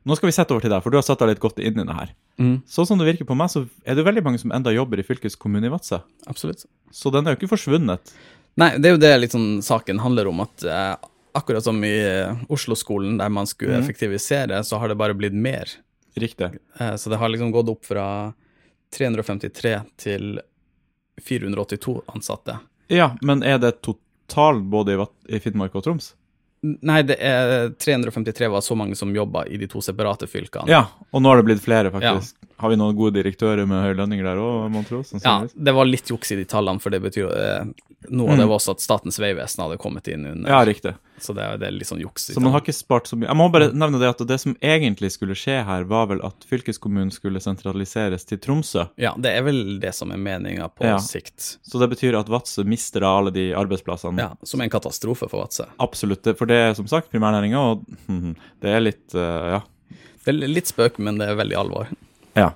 Nå 0.08 0.16
skal 0.18 0.28
vi 0.28 0.34
sette 0.34 0.54
over 0.54 0.64
til 0.64 0.72
deg, 0.72 0.82
for 0.82 0.90
du 0.90 0.98
har 0.98 1.04
satt 1.06 1.20
deg 1.22 1.30
litt 1.30 1.42
godt 1.42 1.60
inn 1.62 1.78
i 1.78 1.86
det 1.86 1.94
her. 1.94 2.12
Mm, 2.42 2.56
Sånn 2.66 2.88
som 2.88 2.98
det 2.98 3.06
virker 3.06 3.28
på 3.28 3.36
meg, 3.38 3.52
så 3.52 3.64
er 3.86 3.98
det 3.98 4.04
veldig 4.06 4.24
mange 4.26 4.40
som 4.42 4.54
enda 4.54 4.72
jobber 4.74 4.98
i 4.98 5.06
fylkeskommunen 5.06 5.68
i 5.68 5.72
Vadsø. 5.72 6.00
absolutt. 6.26 6.66
Så 6.90 7.12
den 7.14 7.26
er 7.26 7.34
jo 7.34 7.40
ikke 7.40 7.52
forsvunnet. 7.54 8.12
Nei, 8.60 8.74
det 8.82 8.90
er 8.90 8.96
jo 8.96 9.00
det 9.00 9.30
sånn 9.32 9.62
saken 9.64 10.02
handler 10.02 10.28
om, 10.28 10.42
at 10.44 10.64
eh, 10.66 10.94
akkurat 11.38 11.64
som 11.64 11.78
i 11.86 11.94
eh, 12.02 12.42
Oslo-skolen, 12.52 13.16
der 13.20 13.32
man 13.32 13.48
skulle 13.48 13.78
mm. 13.78 13.84
effektivisere, 13.84 14.60
så 14.64 14.80
har 14.82 14.90
det 14.90 14.98
bare 15.00 15.16
blitt 15.16 15.36
mer. 15.36 15.70
Riktig. 16.18 16.50
Eh, 16.78 16.94
så 16.96 17.10
det 17.10 17.20
har 17.22 17.32
liksom 17.32 17.54
gått 17.54 17.70
opp 17.72 17.86
fra 17.88 18.06
353 18.96 19.78
til 20.02 20.40
482 21.22 22.02
ansatte. 22.12 22.58
Ja, 22.92 23.14
men 23.22 23.42
er 23.46 23.62
det 23.62 23.78
totalt 23.80 24.66
både 24.68 24.96
i, 24.96 25.06
i 25.36 25.40
Finnmark 25.40 25.78
og 25.78 25.86
Troms? 25.86 26.12
Nei, 26.62 27.00
det 27.02 27.16
er 27.18 27.72
353 27.82 28.46
var 28.52 28.62
så 28.62 28.76
mange 28.78 28.94
som 28.98 29.10
jobba 29.14 29.44
i 29.50 29.56
de 29.58 29.66
to 29.70 29.80
separate 29.82 30.28
fylkene. 30.30 30.70
Ja, 30.70 30.84
og 31.10 31.22
nå 31.22 31.32
har 31.32 31.40
det 31.40 31.46
blitt 31.48 31.62
flere, 31.64 31.90
faktisk. 31.90 32.36
Har 32.62 32.70
vi 32.70 32.76
noen 32.78 32.94
gode 32.94 33.16
direktører 33.16 33.66
med 33.66 33.82
høye 33.82 33.96
lønninger 33.98 34.28
der 34.28 34.38
òg, 34.38 34.68
mon 34.70 34.86
tro? 34.86 35.00
Ja, 35.24 35.40
det 35.50 35.74
var 35.74 35.88
litt 35.88 36.12
juks 36.12 36.30
i 36.30 36.38
de 36.38 36.44
tallene, 36.46 36.78
for 36.82 36.94
det 36.94 37.00
betyr 37.02 37.32
eh, 37.34 37.72
Noe 38.14 38.34
av 38.34 38.38
det 38.38 38.46
var 38.50 38.58
også 38.58 38.76
at 38.76 38.82
Statens 38.82 39.18
vegvesen 39.22 39.62
hadde 39.62 39.78
kommet 39.82 40.08
inn 40.10 40.24
under, 40.26 40.50
Ja, 40.50 40.62
riktig. 40.66 40.94
Så 41.22 41.34
det, 41.34 41.42
er- 41.46 41.58
det 41.62 41.66
er 41.68 41.74
litt 41.76 41.88
sånn 41.88 42.00
juks. 42.02 42.26
Så 42.34 42.40
man 42.42 42.52
har 42.52 42.60
ikke 42.64 42.74
spart 42.74 43.06
så 43.08 43.16
mye. 43.16 43.28
Jeg 43.30 43.38
må 43.38 43.46
bare 43.54 43.68
nevne 43.72 43.98
det 44.02 44.08
at 44.10 44.22
det 44.26 44.38
som 44.42 44.54
egentlig 44.60 45.10
skulle 45.14 45.36
skje 45.38 45.60
her, 45.64 45.84
var 45.88 46.06
vel 46.10 46.20
at 46.26 46.44
fylkeskommunen 46.50 47.12
skulle 47.14 47.40
sentraliseres 47.40 48.24
til 48.28 48.38
Tromsø. 48.42 48.88
Ja, 49.00 49.14
det 49.16 49.32
er 49.38 49.42
vel 49.46 49.78
det 49.82 49.94
som 49.94 50.10
er 50.12 50.18
meninga 50.18 50.68
på 50.74 50.84
Ja. 50.84 50.96
sikt. 50.98 51.58
Så 51.62 51.78
det 51.80 51.88
betyr 51.94 52.18
at 52.18 52.28
Vadsø 52.28 52.64
mister 52.66 53.02
alle 53.06 53.30
de 53.32 53.52
arbeidsplassene. 53.54 54.18
Ja, 54.18 54.30
Som 54.44 54.60
er 54.60 54.64
en 54.64 54.70
katastrofe 54.74 55.28
for 55.30 55.44
Vadsø. 55.46 55.66
Absolutt. 55.80 56.24
For 56.36 56.46
det 56.46 56.56
er 56.56 56.74
som 56.74 56.86
sagt 56.86 57.10
primærnæringa, 57.10 57.58
og 57.58 57.84
det 58.60 58.70
er 58.76 58.80
litt 58.80 59.14
eh, 59.14 59.56
Ja. 59.56 59.62
Det 60.24 60.30
er 60.34 60.46
litt 60.48 60.66
spøk, 60.70 60.98
men 61.02 61.18
det 61.18 61.28
er 61.28 61.34
veldig 61.34 61.56
alvor. 61.58 61.88
Ja. 62.36 62.52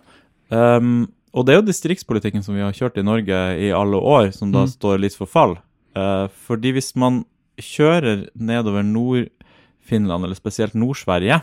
Um, 0.50 1.08
og 1.34 1.44
det 1.46 1.52
er 1.54 1.58
jo 1.60 1.66
distriktspolitikken 1.66 2.44
som 2.46 2.54
vi 2.54 2.62
har 2.62 2.72
kjørt 2.72 2.96
i 3.00 3.04
Norge 3.04 3.38
i 3.58 3.70
alle 3.74 3.98
år, 3.98 4.30
som 4.32 4.52
da 4.52 4.62
Mm. 4.64 4.70
står 4.70 5.00
litt 5.02 5.14
for 5.18 5.26
fall. 5.26 5.56
Uh, 5.96 6.28
fordi 6.46 6.72
hvis 6.72 6.94
man 6.96 7.24
kjører 7.62 8.26
nedover 8.34 8.84
Nord-Finland, 8.86 10.24
eller 10.24 10.38
spesielt 10.38 10.74
Nord-Sverige, 10.78 11.42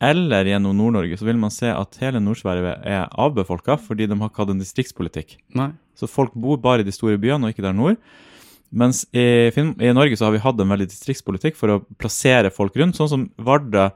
eller 0.00 0.48
gjennom 0.48 0.76
Nord-Norge, 0.76 1.18
så 1.20 1.26
vil 1.28 1.36
man 1.36 1.52
se 1.52 1.68
at 1.68 1.98
hele 2.00 2.20
Nord-Sverige 2.24 2.78
er 2.88 3.10
avbefolka 3.12 3.76
fordi 3.76 4.06
de 4.08 4.16
har 4.16 4.30
ikke 4.30 4.44
hatt 4.44 4.52
en 4.54 4.62
distriktspolitikk. 4.62 5.36
Nei. 5.58 5.70
Så 5.98 6.08
folk 6.08 6.32
bor 6.32 6.56
bare 6.62 6.80
i 6.80 6.86
de 6.86 6.94
store 6.96 7.18
byene 7.20 7.44
og 7.44 7.52
ikke 7.52 7.66
der 7.66 7.76
nord. 7.76 7.98
Mens 8.70 9.02
i, 9.12 9.50
i 9.50 9.92
Norge 9.92 10.16
så 10.16 10.28
har 10.28 10.32
vi 10.36 10.42
hatt 10.44 10.60
en 10.62 10.72
veldig 10.72 10.88
distriktspolitikk 10.88 11.58
for 11.58 11.74
å 11.74 11.80
plassere 12.00 12.52
folk 12.54 12.76
rundt, 12.78 12.96
sånn 12.96 13.10
som 13.10 13.26
Vardø 13.36 13.90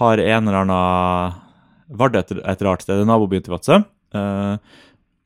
har 0.00 0.22
en 0.22 0.48
eller 0.48 0.62
annen 0.64 1.38
Vardø 1.90 2.20
er 2.20 2.24
et, 2.24 2.44
et 2.52 2.62
rart 2.62 2.84
sted, 2.84 2.96
det 2.96 3.04
er 3.04 3.10
nabobyen 3.10 3.42
til 3.44 3.54
Vadsø. 3.54 3.80
Eh, 4.14 4.78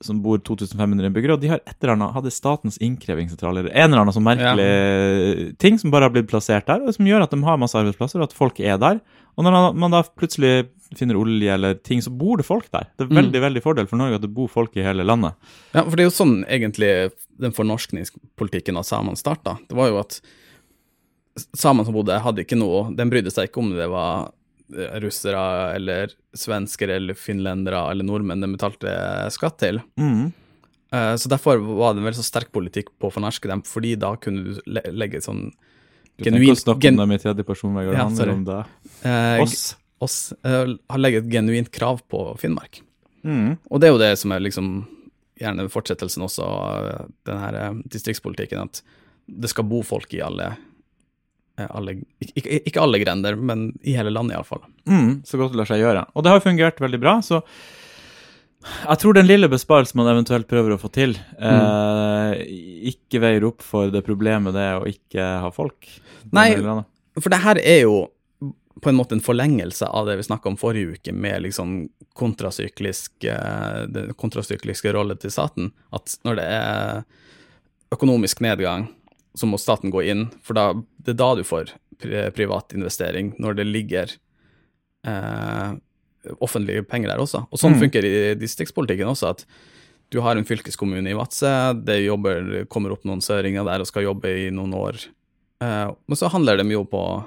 som 0.04 0.20
bor 0.24 0.38
2500 0.44 1.08
innbyggere, 1.08 1.36
og 1.36 1.42
de 1.42 1.50
har 1.54 1.62
et 1.64 1.76
eller 1.80 1.94
annet, 1.96 2.14
hadde 2.14 2.32
Statens 2.34 2.78
innkrevingssentral 2.84 3.58
eller 3.60 3.72
en 3.72 3.88
eller 3.88 4.04
annen 4.04 4.16
sånn 4.16 4.26
merkelig 4.26 5.56
ting 5.62 5.80
som 5.80 5.92
bare 5.94 6.08
har 6.08 6.14
blitt 6.14 6.30
plassert 6.30 6.68
der, 6.68 6.84
og 6.84 6.96
som 6.96 7.08
gjør 7.08 7.26
at 7.26 7.34
de 7.34 7.40
har 7.46 7.60
masse 7.60 7.78
arbeidsplasser, 7.80 8.20
og 8.20 8.28
at 8.28 8.36
folk 8.36 8.60
er 8.60 8.78
der. 8.82 9.00
Og 9.34 9.46
når 9.46 9.74
man 9.80 9.94
da 9.94 10.04
plutselig 10.06 10.68
finner 10.94 11.18
olje 11.18 11.50
eller 11.50 11.74
ting, 11.82 12.02
så 12.04 12.12
bor 12.14 12.38
det 12.38 12.46
folk 12.46 12.68
der. 12.74 12.86
Det 12.94 13.08
er 13.08 13.16
veldig 13.18 13.40
veldig 13.42 13.62
fordel 13.64 13.88
for 13.90 13.98
Norge 13.98 14.20
at 14.20 14.24
det 14.24 14.32
bor 14.36 14.50
folk 14.52 14.76
i 14.78 14.84
hele 14.86 15.06
landet. 15.06 15.34
Ja, 15.72 15.82
for 15.82 15.96
det 15.96 16.04
er 16.04 16.10
jo 16.10 16.14
sånn 16.14 16.36
egentlig 16.44 16.92
den 17.42 17.54
fornorskningspolitikken 17.56 18.78
av 18.78 18.86
samene 18.86 19.18
starta. 19.18 19.56
Det 19.66 19.78
var 19.78 19.90
jo 19.90 19.98
at 20.04 20.20
samene 21.58 21.88
som 21.88 21.96
bodde, 21.96 22.20
hadde 22.22 22.44
ikke 22.44 22.58
noe 22.58 22.92
Den 22.94 23.10
brydde 23.10 23.32
seg 23.34 23.48
ikke 23.48 23.58
om 23.64 23.72
det 23.74 23.88
var 23.90 24.28
russere 24.72 25.74
eller 25.76 26.12
svensker 26.34 26.88
eller 26.88 27.14
finlendere 27.14 27.90
eller 27.90 28.04
nordmenn 28.06 28.40
de 28.40 28.48
betalte 28.56 28.94
skatt 29.34 29.58
til. 29.60 29.80
Mm. 30.00 30.32
Eh, 30.92 31.14
Så 31.20 31.28
derfor 31.28 31.58
var 31.58 31.94
det 31.94 32.00
en 32.02 32.06
veldig 32.08 32.20
så 32.22 32.28
sterk 32.30 32.50
politikk 32.52 32.88
på 32.98 33.10
å 33.10 33.12
fornorske 33.12 33.48
dem, 33.50 33.62
fordi 33.62 33.94
da 33.98 34.14
kunne 34.16 34.54
du 34.54 34.60
legge 34.92 35.20
sånn 35.22 35.50
Du 36.16 36.30
ikke 36.30 36.52
å 36.52 36.56
snakke 36.56 36.80
gen- 36.80 36.94
om 37.00 37.08
dem 37.08 37.12
i 37.12 37.18
tredje 37.18 37.44
person, 37.44 37.74
Vegard. 37.74 37.92
Det 37.92 37.98
Ja, 37.98 38.04
handler 38.08 38.30
om 38.32 38.44
det. 38.44 38.64
eh, 39.04 39.42
Oss. 39.42 39.76
oss 40.00 40.32
eh, 40.44 40.66
har 40.90 40.98
legget 40.98 41.24
et 41.26 41.30
genuint 41.32 41.70
krav 41.70 42.00
på 42.08 42.38
Finnmark. 42.38 42.80
Mm. 43.24 43.58
Og 43.70 43.80
det 43.80 43.88
er 43.88 43.92
jo 43.92 43.98
det 43.98 44.18
som 44.18 44.32
er 44.32 44.38
liksom 44.40 44.86
gjerne 45.40 45.68
fortsettelsen 45.68 46.22
også 46.22 46.42
av 46.44 46.86
eh, 46.86 47.06
den 47.26 47.38
her 47.38 47.54
eh, 47.54 47.72
distriktspolitikken, 47.88 48.62
at 48.62 48.82
det 49.28 49.48
skal 49.50 49.64
bo 49.64 49.82
folk 49.82 50.12
i 50.14 50.20
alle, 50.22 50.44
eh, 50.52 50.56
alle 51.70 51.94
ikke, 52.20 52.60
ikke- 52.66 52.82
alle 52.82 52.98
grender, 52.98 53.36
men 53.36 53.78
i 53.82 53.94
hele 53.94 54.10
landet 54.10 54.36
iallfall. 54.36 54.62
Mm, 54.90 55.22
så 55.24 55.38
godt 55.38 55.52
det 55.52 55.60
lar 55.62 55.68
seg 55.70 55.80
gjøre. 55.84 56.06
Og 56.14 56.24
det 56.24 56.32
har 56.34 56.40
fungert 56.40 56.80
veldig 56.82 57.00
bra, 57.00 57.18
så 57.22 57.42
jeg 58.64 58.98
tror 58.98 59.12
den 59.14 59.26
lille 59.28 59.48
besparelsen 59.52 59.98
man 60.00 60.08
eventuelt 60.08 60.48
prøver 60.48 60.72
å 60.74 60.80
få 60.80 60.88
til, 60.92 61.12
eh, 61.38 62.32
ikke 62.90 63.20
veier 63.20 63.44
opp 63.44 63.60
for 63.62 63.90
det 63.92 64.04
problemet 64.06 64.54
det 64.56 64.64
er 64.64 64.80
å 64.80 64.88
ikke 64.88 65.26
ha 65.44 65.50
folk. 65.52 65.86
Nei. 66.32 66.54
For 67.20 67.28
det 67.30 67.42
her 67.44 67.58
er 67.60 67.82
jo 67.84 68.10
på 68.80 68.88
en 68.90 68.96
måte 68.96 69.12
en 69.12 69.20
forlengelse 69.22 69.86
av 69.86 70.06
det 70.08 70.16
vi 70.18 70.22
snakka 70.26 70.46
om 70.50 70.56
forrige 70.56 70.96
uke, 70.98 71.12
med 71.14 71.42
liksom 71.44 71.88
kontrasyklisk, 72.18 73.24
eh, 73.24 73.86
den 73.86 74.12
kontrasykliske 74.14 74.92
rollen 74.92 75.18
til 75.20 75.30
staten. 75.30 75.70
At 75.92 76.16
når 76.24 76.36
det 76.40 76.44
er 76.44 77.04
økonomisk 77.94 78.40
nedgang, 78.40 78.88
så 79.36 79.46
må 79.50 79.58
staten 79.58 79.90
gå 79.90 80.02
inn, 80.06 80.26
for 80.42 80.54
da, 80.54 80.68
det 81.02 81.14
er 81.14 81.18
da 81.20 81.34
du 81.34 81.42
får 81.46 81.72
pri 81.98 82.30
privat 82.34 82.72
investering, 82.74 83.32
når 83.42 83.56
det 83.60 83.66
ligger 83.66 84.12
eh, 85.06 85.74
offentlige 86.40 86.82
penger 86.88 87.10
der 87.12 87.18
også. 87.22 87.44
Og 87.50 87.58
sånn 87.60 87.74
Mm. 87.76 87.80
funker 87.84 88.04
i 88.04 88.34
distriktspolitikken 88.40 89.06
også, 89.10 89.30
at 89.30 89.44
du 90.10 90.20
har 90.20 90.36
en 90.36 90.44
fylkeskommune 90.44 91.10
i 91.10 91.14
Vadsø, 91.18 91.74
det 91.84 92.04
jobber, 92.06 92.64
kommer 92.68 92.92
opp 92.92 93.04
noen 93.04 93.20
søringer 93.20 93.64
der 93.64 93.80
og 93.80 93.86
skal 93.86 94.04
jobbe 94.04 94.28
i 94.46 94.50
noen 94.50 94.72
år. 94.74 94.94
Eh, 95.60 95.90
men 96.08 96.16
så 96.16 96.30
handler 96.30 96.56
de 96.58 96.70
jo 96.72 96.84
på, 96.84 97.24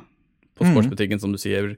på 0.56 0.64
Mm. 0.66 0.74
sportsbutikken, 0.74 1.20
som 1.20 1.32
du 1.32 1.38
sier. 1.38 1.76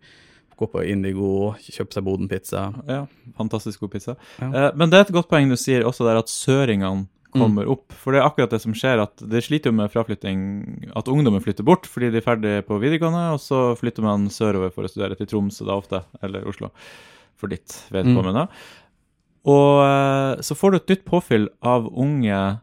Gå 0.60 0.68
på 0.70 0.84
Indigo, 0.86 1.56
kjøpe 1.56 1.94
seg 1.94 2.04
Boden-pizza. 2.04 2.74
Ja, 2.88 3.08
fantastisk 3.38 3.80
god 3.80 3.92
pizza. 3.92 4.16
Ja. 4.42 4.48
Eh, 4.70 4.72
men 4.76 4.90
det 4.90 4.98
er 4.98 5.02
et 5.08 5.14
godt 5.16 5.30
poeng 5.30 5.48
du 5.50 5.56
sier 5.56 5.84
også 5.84 6.04
der 6.06 6.18
at 6.20 6.28
søringene 6.28 7.08
kommer 7.34 7.66
Mm. 7.66 7.72
opp. 7.72 7.94
For 7.94 8.12
det 8.12 8.22
er 8.22 8.28
akkurat 8.30 8.50
det 8.50 8.62
som 8.62 8.74
skjer, 8.74 9.02
at 9.04 9.16
det 9.18 9.44
sliter 9.44 9.70
jo 9.70 9.78
med 9.78 9.92
fraflytting, 9.92 10.90
at 10.96 11.06
ungdommen 11.06 11.42
flytter 11.44 11.64
bort 11.64 11.86
fordi 11.86 12.10
de 12.12 12.18
er 12.18 12.26
ferdig 12.26 12.66
på 12.66 12.80
videregående, 12.82 13.34
og 13.34 13.40
så 13.40 13.76
flytter 13.78 14.02
man 14.02 14.28
sørover 14.30 14.72
for 14.74 14.84
å 14.84 14.90
studere 14.90 15.16
til 15.18 15.28
Tromsø 15.28 15.66
da 15.66 15.76
ofte, 15.78 16.04
eller 16.24 16.48
Oslo, 16.50 16.72
for 17.38 17.48
ditt 17.48 17.84
vedkommende. 17.92 18.48
Og 19.46 19.84
eh, 19.86 20.42
så 20.42 20.56
får 20.58 20.72
du 20.72 20.78
et 20.78 20.90
nytt 20.96 21.06
påfyll 21.06 21.48
av 21.62 21.88
unge 21.96 22.60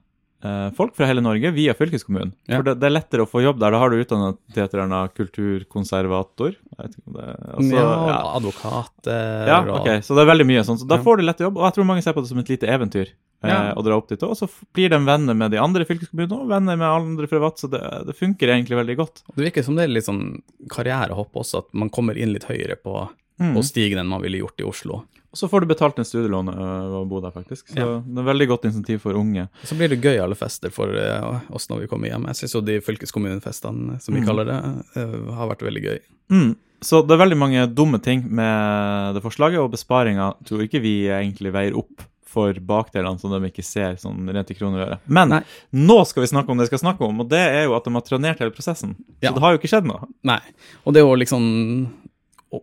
folk 0.76 0.94
fra 0.96 1.06
hele 1.08 1.22
Norge 1.24 1.50
via 1.56 1.72
fylkeskommunen. 1.74 2.32
Ja. 2.46 2.58
For 2.58 2.66
det, 2.68 2.74
det 2.80 2.86
er 2.90 2.92
lettere 2.94 3.24
å 3.24 3.28
få 3.30 3.40
jobb 3.42 3.58
der. 3.62 3.72
Da 3.74 3.78
har 3.80 3.90
du 3.90 3.96
eller 3.98 4.82
annet 4.84 5.14
kulturkonservator. 5.16 6.54
Jeg 6.56 6.78
vet 6.80 6.96
ikke 6.96 7.06
om 7.10 7.16
det 7.16 7.28
altså, 7.56 7.76
ja, 7.76 7.86
ja. 8.10 8.18
advokater 8.36 9.48
Ja, 9.50 9.60
ok, 9.78 9.88
så 10.04 10.16
det 10.16 10.24
er 10.24 10.30
veldig 10.32 10.46
mye 10.48 10.64
sånn. 10.68 10.78
Så 10.80 10.88
da 10.88 10.98
får 11.02 11.20
du 11.20 11.26
lett 11.26 11.40
jobb, 11.40 11.56
og 11.60 11.66
jeg 11.68 11.78
tror 11.78 11.88
mange 11.88 12.04
ser 12.04 12.16
på 12.16 12.24
det 12.24 12.30
som 12.32 12.42
et 12.42 12.52
lite 12.52 12.68
eventyr 12.70 13.08
eh, 13.08 13.50
Ja. 13.50 13.58
å 13.76 13.84
dra 13.86 13.96
opp 13.98 14.08
dit. 14.12 14.22
Og 14.26 14.36
så 14.38 14.48
blir 14.76 14.92
de 14.92 15.00
venner 15.06 15.34
med 15.38 15.50
de 15.54 15.60
andre 15.62 15.86
fylkeskommunene, 15.88 16.42
og 16.44 16.52
venner 16.52 16.76
med 16.80 16.88
andre 16.88 17.26
fra 17.30 17.40
Vadsø. 17.42 17.70
Det, 17.72 17.82
det 18.08 18.16
funker 18.18 18.52
egentlig 18.54 18.78
veldig 18.80 18.96
godt. 19.00 19.22
Det 19.34 19.48
virker 19.48 19.64
som 19.66 19.76
det 19.78 19.86
er 19.88 19.94
litt 19.96 20.08
sånn 20.08 20.42
karrierehopp 20.72 21.32
også, 21.42 21.64
at 21.64 21.72
man 21.76 21.90
kommer 21.92 22.18
inn 22.18 22.34
litt 22.36 22.48
høyere 22.50 22.76
på, 22.80 23.06
Mm. 23.36 23.50
på 23.52 23.60
stigen 23.68 23.98
enn 24.00 24.08
man 24.08 24.22
ville 24.24 24.38
gjort 24.40 24.62
i 24.62 24.64
Oslo. 24.64 25.02
Og 25.36 25.40
så 25.42 25.48
får 25.52 25.60
du 25.60 25.66
betalt 25.68 25.98
en 26.00 26.06
studielån 26.08 26.48
øh, 26.48 26.60
ved 26.88 26.94
å 26.96 27.08
bo 27.10 27.18
der, 27.20 27.30
faktisk. 27.34 27.66
Så 27.68 27.76
Ja. 27.76 27.98
det 28.00 28.22
er 28.22 28.28
veldig 28.32 28.46
godt 28.48 28.64
insentiv 28.64 29.02
for 29.04 29.12
unge. 29.20 29.48
Så 29.68 29.76
blir 29.76 29.90
det 29.92 30.00
gøy 30.00 30.16
alle 30.22 30.34
fester 30.34 30.72
for 30.72 30.88
eh, 30.96 31.40
oss 31.52 31.68
når 31.68 31.82
vi 31.84 31.88
kommer 31.90 32.08
hjem. 32.08 32.24
Jeg 32.32 32.40
syns 32.40 32.54
jo 32.56 32.62
de 32.64 32.78
fylkeskommunefestene, 32.80 34.00
som 34.00 34.14
vi 34.16 34.22
Mm. 34.22 34.26
kaller 34.26 34.44
det, 34.48 34.56
eh, 34.96 35.34
har 35.36 35.48
vært 35.52 35.60
veldig 35.66 35.82
gøy. 35.84 35.98
Mm. 36.32 36.56
Så 36.80 37.02
det 37.06 37.12
er 37.18 37.24
veldig 37.26 37.36
mange 37.36 37.66
dumme 37.74 38.00
ting 38.02 38.24
med 38.30 39.14
det 39.14 39.22
forslaget, 39.22 39.58
og 39.60 39.72
besparinga 39.72 40.34
tror 40.44 40.62
ikke 40.64 40.80
vi 40.80 41.06
egentlig 41.08 41.52
veier 41.52 41.76
opp 41.76 42.00
for 42.26 42.52
bakdelene 42.54 43.18
som 43.20 43.30
de 43.30 43.48
ikke 43.50 43.64
ser 43.64 43.94
sånn 43.96 44.26
rent 44.32 44.50
i 44.50 44.54
kroner 44.54 44.80
og 44.82 44.88
øre. 44.88 44.98
Men 45.08 45.28
Nei. 45.28 45.42
nå 45.72 46.06
skal 46.06 46.22
vi 46.22 46.28
snakke 46.32 46.48
om 46.50 46.56
det 46.58 46.68
vi 46.70 46.76
skal 46.76 46.84
snakke 46.92 47.00
om, 47.08 47.20
og 47.20 47.28
det 47.30 47.38
er 47.40 47.64
jo 47.64 47.74
at 47.76 47.84
de 47.84 47.92
har 47.92 48.02
trenert 48.02 48.38
hele 48.40 48.50
prosessen. 48.52 48.94
Ja. 49.22 49.30
Så 49.30 49.34
det 49.36 49.40
har 49.42 49.52
jo 49.52 49.58
ikke 49.58 49.68
skjedd 49.72 49.86
noe. 49.88 50.06
Nei. 50.24 50.40
Og 50.86 50.92
det 50.94 51.00
er 51.02 51.06
jo 51.06 51.14
liksom 51.16 51.88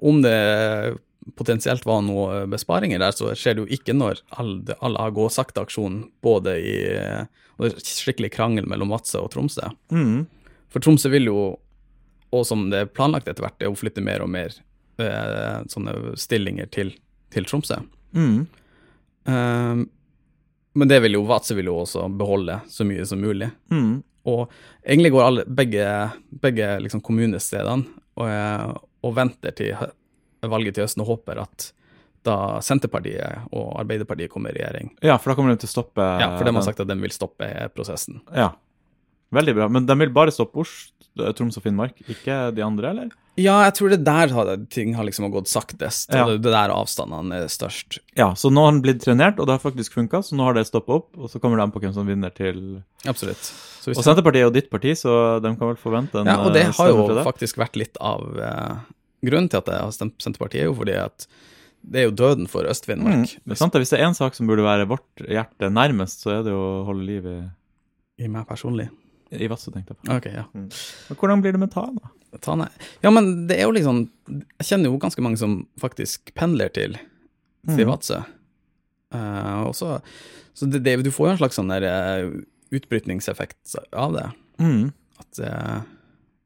Om 0.01 0.21
det 0.23 0.97
potensielt 1.39 1.85
var 1.87 2.03
noen 2.05 2.51
besparinger 2.51 3.01
der, 3.01 3.15
så 3.15 3.31
skjer 3.37 3.57
det 3.57 3.63
jo 3.63 3.77
ikke 3.77 3.95
når 3.95 4.21
alle, 4.35 4.77
alle 4.83 5.05
har 5.05 5.15
gåsakte-aksjon 5.15 5.99
både 6.25 6.57
i 6.59 6.77
Og 7.57 7.67
det 7.67 7.73
er 7.73 7.85
skikkelig 7.85 8.31
krangel 8.33 8.65
mellom 8.69 8.89
Vadsø 8.93 9.21
og 9.21 9.29
Tromsø. 9.33 9.67
Mm. 9.93 10.25
For 10.73 10.81
Tromsø 10.81 11.11
vil 11.13 11.29
jo, 11.29 11.41
og 12.33 12.45
som 12.49 12.65
det 12.71 12.79
er 12.81 12.89
planlagt 12.89 13.29
etter 13.29 13.45
hvert, 13.45 13.59
er 13.61 13.69
å 13.69 13.77
flytte 13.77 14.01
mer 14.01 14.23
og 14.25 14.31
mer 14.33 14.55
eh, 14.97 15.59
sånne 15.69 16.15
stillinger 16.17 16.71
til, 16.73 16.89
til 17.33 17.45
Tromsø. 17.45 17.77
Mm. 18.17 18.47
Ehm, 19.29 19.85
men 20.73 20.89
det 20.89 20.99
vil 21.05 21.19
jo 21.19 21.27
Vadsø 21.29 21.55
vil 21.59 21.69
jo 21.69 21.77
også 21.83 22.07
beholde 22.17 22.57
så 22.73 22.85
mye 22.89 23.05
som 23.05 23.21
mulig. 23.21 23.51
Mm. 23.71 24.01
Og 24.33 24.47
egentlig 24.81 25.13
går 25.13 25.25
alle, 25.27 25.45
begge, 25.45 25.85
begge 26.41 26.69
liksom 26.81 27.03
kommunestedene 27.05 27.85
og, 28.17 28.25
eh, 28.29 28.69
og 29.03 29.15
venter 29.17 29.53
til 29.57 29.75
valget 30.51 30.75
til 30.77 30.85
høsten 30.85 31.03
og 31.05 31.11
håper 31.13 31.41
at 31.43 31.71
da 32.23 32.35
Senterpartiet 32.63 33.49
og 33.51 33.73
Arbeiderpartiet 33.81 34.31
kommer 34.31 34.53
i 34.55 34.61
regjering. 34.61 34.93
Ja, 35.03 35.17
for 35.19 35.31
da 35.31 35.35
kommer 35.35 35.51
de 35.51 35.59
til 35.63 35.67
å 35.71 35.73
stoppe 35.75 36.05
Ja, 36.21 36.29
for 36.37 36.47
de 36.47 36.53
har 36.55 36.65
sagt 36.65 36.79
at 36.79 36.87
de 36.87 36.95
vil 37.01 37.11
stoppe 37.11 37.49
prosessen. 37.75 38.21
Ja. 38.35 38.53
Veldig 39.33 39.55
bra. 39.57 39.67
Men 39.67 39.87
de 39.89 39.97
vil 39.99 40.13
bare 40.13 40.31
stoppe 40.31 40.61
Oslo, 40.63 41.33
Troms 41.35 41.57
og 41.59 41.65
Finnmark, 41.65 41.99
ikke 42.09 42.47
de 42.55 42.63
andre, 42.63 42.93
eller? 42.93 43.11
Ja, 43.39 43.55
jeg 43.65 43.73
tror 43.79 43.89
det 43.89 44.03
der 44.05 44.29
har, 44.29 44.49
ting 44.69 44.93
har 44.93 45.07
liksom 45.07 45.25
gått 45.33 45.49
saktest, 45.49 46.11
Ja. 46.13 46.27
det, 46.29 46.43
der 46.45 46.69
avstandene 46.69 47.39
er 47.41 47.49
størst. 47.49 47.97
Ja, 48.15 48.35
så 48.37 48.51
nå 48.53 48.61
har 48.61 48.75
den 48.75 48.83
blitt 48.85 49.01
trenert, 49.01 49.39
og 49.41 49.49
det 49.49 49.55
har 49.57 49.63
faktisk 49.63 49.93
funka, 49.97 50.21
så 50.21 50.37
nå 50.37 50.45
har 50.45 50.53
det 50.53 50.67
stoppa 50.69 50.99
opp, 50.99 51.09
og 51.17 51.31
så 51.33 51.41
kommer 51.41 51.57
de 51.57 51.65
på 51.73 51.81
hvem 51.81 51.95
som 51.95 52.05
vinner 52.05 52.29
til 52.29 52.83
Absolutt. 53.09 53.49
Og 53.89 53.99
Senterpartiet 54.05 54.43
er 54.43 54.47
jo 54.47 54.53
ditt 54.53 54.69
parti, 54.71 54.93
så 54.95 55.41
de 55.43 55.49
kan 55.57 55.73
vel 55.73 55.81
forvente 55.81 56.21
en 56.21 56.29
Ja, 56.29 56.37
og 56.45 56.53
det 56.53 56.67
eh, 56.69 56.75
har 56.77 56.93
jo 56.93 57.23
faktisk 57.25 57.57
vært 57.57 57.75
litt 57.75 57.97
av 57.99 58.37
eh, 58.37 58.77
grunnen 59.23 59.49
til 59.49 59.57
at 59.61 59.71
jeg 59.71 59.79
har 59.85 59.91
stemt 59.95 60.21
Senterpartiet, 60.23 60.61
er 60.65 60.69
jo 60.71 60.75
fordi 60.77 60.95
at 60.99 61.27
det 61.83 61.99
er 61.99 62.05
jo 62.07 62.13
døden 62.15 62.47
for 62.47 62.63
Mm, 62.63 62.71
Øst-Finnmark. 62.71 63.31
det 63.43 63.51
er 63.51 63.59
sant. 63.59 63.73
Hvis 63.75 63.89
det 63.91 63.99
er 63.99 64.05
én 64.07 64.15
sak 64.15 64.35
som 64.35 64.47
burde 64.47 64.63
være 64.63 64.87
vårt 64.87 65.23
hjerte 65.27 65.67
nærmest, 65.71 66.21
så 66.23 66.37
er 66.39 66.43
det 66.45 66.51
jo 66.53 66.59
å 66.59 66.85
holde 66.87 67.03
liv 67.05 67.25
i, 67.27 67.37
I 68.23 68.27
meg 68.31 68.47
personlig. 68.47 68.89
i 69.33 69.47
Vadsø, 69.49 69.71
tenkte 69.73 69.95
jeg 69.95 69.97
på. 70.03 70.15
Ok, 70.15 70.25
ja. 70.31 70.43
Men 70.53 70.69
hvordan 71.17 71.41
blir 71.41 71.51
det 71.55 71.59
med 71.59 71.71
Tana? 71.73 72.11
Tane. 72.41 72.69
Ja, 73.03 73.09
men 73.11 73.47
det 73.47 73.57
er 73.59 73.63
jo 73.67 73.71
liksom 73.75 74.09
Jeg 74.29 74.65
kjenner 74.69 74.89
jo 74.89 74.97
ganske 74.97 75.21
mange 75.21 75.37
som 75.37 75.67
faktisk 75.81 76.31
pendler 76.35 76.69
til, 76.73 76.93
til 77.67 77.83
Mhm. 77.85 77.91
Vadsø. 77.91 78.21
Uh, 79.13 79.67
og 79.67 79.75
så 79.75 79.99
så 80.55 80.65
det, 80.69 80.83
det, 80.83 81.03
du 81.03 81.09
får 81.11 81.27
jo 81.27 81.31
en 81.33 81.37
slags 81.41 81.55
sånn 81.57 81.69
der 81.73 81.83
eh, 81.83 82.31
utbrytningseffekt 82.77 83.75
av 83.93 84.13
det. 84.13 84.25
Mm. 84.61 84.91
At 85.19 85.39
eh, 85.41 85.81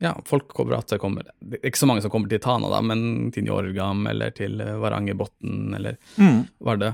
ja, 0.04 0.12
folk 0.30 0.48
kommer 0.54 0.77
at 0.77 0.88
det 0.92 1.00
kommer 1.01 1.25
Det 1.42 1.58
er 1.62 1.70
ikke 1.72 1.80
så 1.82 1.88
mange 1.89 2.04
som 2.06 2.12
kommer 2.13 2.30
til 2.30 2.39
Tana, 2.44 2.70
da, 2.70 2.82
men 2.86 3.32
til 3.34 3.44
Njorgam 3.48 4.06
eller 4.12 4.32
til 4.38 4.60
eh, 4.62 4.75
Varangerbotn 4.82 5.74
eller 5.77 5.98
Mm. 6.18 6.44
Vardø. 6.62 6.92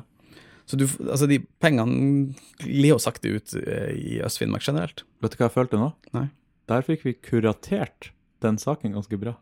Så 0.65 0.77
du, 0.79 0.85
altså 0.87 1.27
de 1.27 1.41
pengene 1.59 2.33
glir 2.63 2.93
jo 2.93 2.99
sakte 3.03 3.33
ut 3.35 3.53
eh, 3.59 3.89
i 3.99 4.19
Øst-Finnmark 4.23 4.63
generelt. 4.63 5.03
Vet 5.21 5.33
du 5.35 5.37
hva 5.41 5.49
jeg 5.49 5.55
følte 5.57 5.79
nå? 5.81 5.89
Nei. 6.15 6.29
Der 6.71 6.85
fikk 6.87 7.03
vi 7.03 7.13
kuratert 7.19 8.11
den 8.43 8.55
saken 8.57 8.93
ganske 8.95 9.19
bra. 9.19 9.33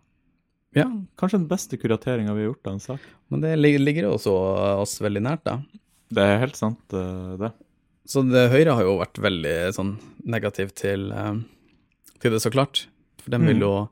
Ja, 0.74 0.88
Kanskje 1.20 1.38
den 1.42 1.50
beste 1.52 1.78
kurateringa 1.78 2.34
vi 2.34 2.46
har 2.46 2.54
gjort 2.54 2.68
av 2.70 2.74
en 2.78 2.80
sak. 2.80 3.02
men 3.30 3.42
det 3.44 3.58
ligger 3.60 4.08
jo 4.08 4.14
også 4.16 4.34
oss 4.82 4.98
veldig 5.04 5.22
nært, 5.22 5.44
da. 5.46 5.60
Det 6.12 6.24
er 6.24 6.40
helt 6.42 6.56
sant, 6.58 6.82
eh, 6.98 7.36
det. 7.38 7.52
Så 8.10 8.24
det, 8.26 8.50
Høyre 8.52 8.74
har 8.80 8.84
jo 8.88 8.98
vært 9.00 9.20
veldig 9.22 9.56
sånn 9.78 9.92
negativ 10.26 10.74
til, 10.74 11.12
eh, 11.12 11.36
til 12.20 12.32
det, 12.34 12.42
så 12.42 12.50
klart. 12.52 12.88
For 13.22 13.32
den 13.32 13.46
vil 13.48 13.56
Mm. 13.58 13.62
jo 13.62 13.90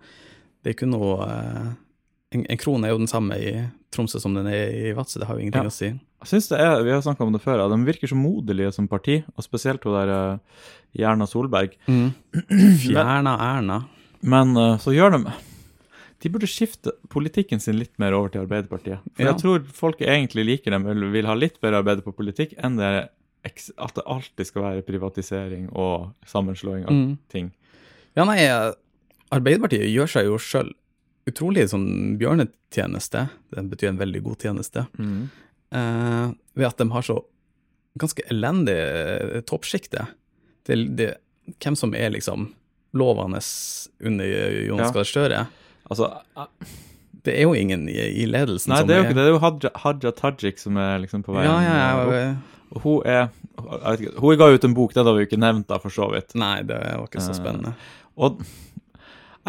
Det 0.63 0.69
er 0.71 0.73
ikke 0.75 0.89
noe 0.91 1.23
eh, 1.29 1.69
en, 2.35 2.45
en 2.49 2.57
krone 2.57 2.85
er 2.85 2.91
jo 2.91 2.97
den 2.99 3.07
samme 3.07 3.37
i 3.39 3.53
Tromsø 3.91 4.19
som 4.21 4.33
den 4.35 4.45
er 4.47 4.69
i 4.69 4.91
Vadsø, 4.93 5.19
det 5.19 5.27
har 5.27 5.35
jo 5.35 5.41
ingenting 5.41 5.63
Ja. 5.63 5.69
å 5.69 5.73
si. 5.73 5.85
Jeg 6.19 6.27
synes 6.27 6.49
det 6.49 6.59
er, 6.59 6.83
Vi 6.83 6.91
har 6.91 7.01
snakka 7.01 7.21
om 7.25 7.31
det 7.33 7.41
før, 7.41 7.57
ja, 7.57 7.67
de 7.71 7.85
virker 7.87 8.07
så 8.11 8.15
moderlige 8.19 8.73
som 8.73 8.87
parti, 8.87 9.23
og 9.37 9.43
spesielt 9.43 9.83
hun 9.83 9.93
der 9.93 10.33
uh, 10.33 10.37
Jerna 10.93 11.25
Solberg. 11.25 11.77
Fjerna 12.83 13.37
Erna. 13.39 13.83
Men 14.21 14.55
uh, 14.57 14.77
så 14.77 14.91
gjør 14.93 15.15
de 15.17 15.31
De 16.21 16.29
burde 16.29 16.47
skifte 16.51 16.91
politikken 17.09 17.61
sin 17.63 17.77
litt 17.79 17.93
mer 17.97 18.11
over 18.17 18.27
til 18.33 18.41
Arbeiderpartiet. 18.43 18.99
For 19.15 19.23
Ja. 19.23 19.31
jeg 19.31 19.39
tror 19.41 19.63
folk 19.71 20.01
egentlig 20.01 20.43
liker 20.45 20.71
dem, 20.75 20.85
eller 20.91 21.09
vil 21.13 21.25
ha 21.25 21.33
litt 21.33 21.61
bedre 21.61 21.79
Arbeiderpartipolitikk 21.81 22.57
enn 22.61 22.75
det 22.77 23.09
at 23.47 23.95
det 23.95 24.03
alltid 24.05 24.45
skal 24.45 24.61
være 24.65 24.81
privatisering 24.83 25.69
og 25.71 26.09
sammenslåing 26.27 26.83
av 26.83 26.91
Mm. 26.91 27.17
ting. 27.31 27.51
Ja, 28.17 28.25
nei, 28.25 28.39
eh, 28.43 28.73
Arbeiderpartiet 29.35 29.89
gjør 29.91 30.09
seg 30.09 30.29
jo 30.29 30.37
sjøl 30.41 30.71
utrolig 31.29 31.67
sånn 31.69 32.17
bjørnetjeneste. 32.19 33.27
Det 33.53 33.63
betyr 33.69 33.91
en 33.91 34.01
veldig 34.01 34.21
god 34.25 34.45
tjeneste. 34.45 34.85
Eh, 34.99 36.27
ved 36.57 36.67
at 36.69 36.79
de 36.81 36.87
har 36.93 37.05
så 37.05 37.19
ganske 37.99 38.23
elendig 38.31 38.77
eh, 38.77 39.41
toppsjikte. 39.49 40.07
Det, 40.65 40.79
det, 40.97 41.09
hvem 41.61 41.77
som 41.77 41.93
er 41.97 42.13
liksom 42.15 42.49
lovende 42.97 43.41
under 44.01 44.25
Jonas 44.65 44.89
Ja. 44.89 44.93
Gahr 44.97 45.09
Støre. 45.09 45.41
Altså, 45.89 46.09
eh, 46.37 46.69
Det 47.25 47.35
er 47.35 47.43
jo 47.43 47.53
ingen 47.53 47.87
i, 47.91 47.97
i 48.23 48.25
ledelsen 48.25 48.71
nei, 48.71 48.79
som 48.81 48.89
er 48.89 49.01
Nei, 49.03 49.09
det. 49.09 49.15
Det 49.17 49.25
er 49.25 49.33
jo 49.33 49.39
Haja, 49.43 49.69
Haja 49.83 50.11
Tajik 50.15 50.61
som 50.61 50.77
er 50.79 51.01
liksom 51.03 51.21
på 51.25 51.35
vei 51.35 51.43
Ja, 51.43 51.57
ja, 51.61 51.75
ja. 52.15 52.29
Og 52.69 52.81
hun 52.85 53.01
er 53.05 53.27
Hun 54.21 54.37
ga 54.39 54.47
ut 54.53 54.63
en 54.63 54.73
bok, 54.77 54.93
den 54.95 55.05
har 55.05 55.17
vi 55.17 55.25
jo 55.25 55.27
ikke 55.27 55.41
nevnt, 55.41 55.67
da, 55.67 55.77
for 55.83 55.91
så 55.91 56.07
vidt. 56.13 56.33
Nei, 56.39 56.61
det 56.63 56.77
var 56.79 57.09
ikke 57.09 57.21
så 57.21 57.35
spennende. 57.35 57.73
spennende. 57.73 58.05
Og 58.15 58.39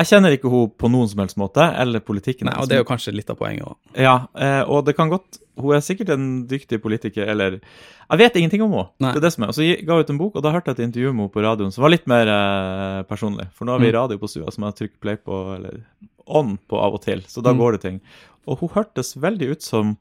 jeg 0.01 0.09
kjenner 0.11 0.33
ikke 0.37 0.51
hun 0.53 0.71
på 0.81 0.89
noen 0.91 1.09
som 1.11 1.21
helst 1.23 1.37
måte, 1.41 1.63
eller 1.81 2.01
politikken. 2.05 2.49
Nei, 2.49 2.57
og 2.61 2.69
det 2.71 2.77
er 2.79 2.83
jo 2.83 2.89
kanskje 2.89 3.13
litt 3.15 3.31
av 3.33 3.37
poenget 3.41 3.67
òg. 3.69 3.77
Ja, 4.01 4.17
eh, 4.35 4.63
og 4.67 4.85
det 4.89 4.97
kan 4.99 5.11
godt 5.13 5.39
Hun 5.61 5.75
er 5.77 5.83
sikkert 5.85 6.09
en 6.15 6.47
dyktig 6.49 6.79
politiker, 6.81 7.27
eller 7.29 7.59
Jeg 7.61 8.19
vet 8.19 8.37
ingenting 8.41 8.63
om 8.65 8.71
henne. 8.73 8.89
Nei. 9.05 9.11
Det 9.13 9.19
er 9.21 9.25
det 9.27 9.33
som 9.35 9.45
er. 9.45 9.49
Og 9.53 9.55
så 9.59 9.67
ga 9.85 9.93
hun 9.93 10.01
ut 10.07 10.11
en 10.15 10.19
bok, 10.19 10.37
og 10.37 10.43
da 10.43 10.53
hørte 10.55 10.71
jeg 10.73 10.79
et 10.79 10.87
intervju 10.89 11.11
med 11.13 11.21
henne 11.27 11.33
på 11.35 11.43
radioen 11.45 11.73
som 11.75 11.83
var 11.85 11.91
litt 11.93 12.07
mer 12.09 12.27
eh, 12.33 13.03
personlig. 13.05 13.47
For 13.53 13.67
nå 13.69 13.73
har 13.77 13.79
vi 13.83 13.91
Mm. 13.91 13.95
radio 13.99 14.17
på 14.19 14.29
stua 14.31 14.51
som 14.51 14.65
jeg 14.65 14.75
trykker 14.79 15.01
play 15.05 15.17
på, 15.17 15.57
eller 15.57 15.83
on 16.27 16.57
på 16.67 16.81
av 16.81 16.95
og 16.95 17.03
til, 17.03 17.21
så 17.29 17.43
da 17.43 17.53
Mm. 17.53 17.59
går 17.61 17.73
det 17.73 17.81
ting. 17.83 18.01
Og 18.49 18.59
hun 18.61 18.69
hørtes 18.71 19.15
veldig 19.21 19.51
ut 19.53 19.63
som 19.63 19.99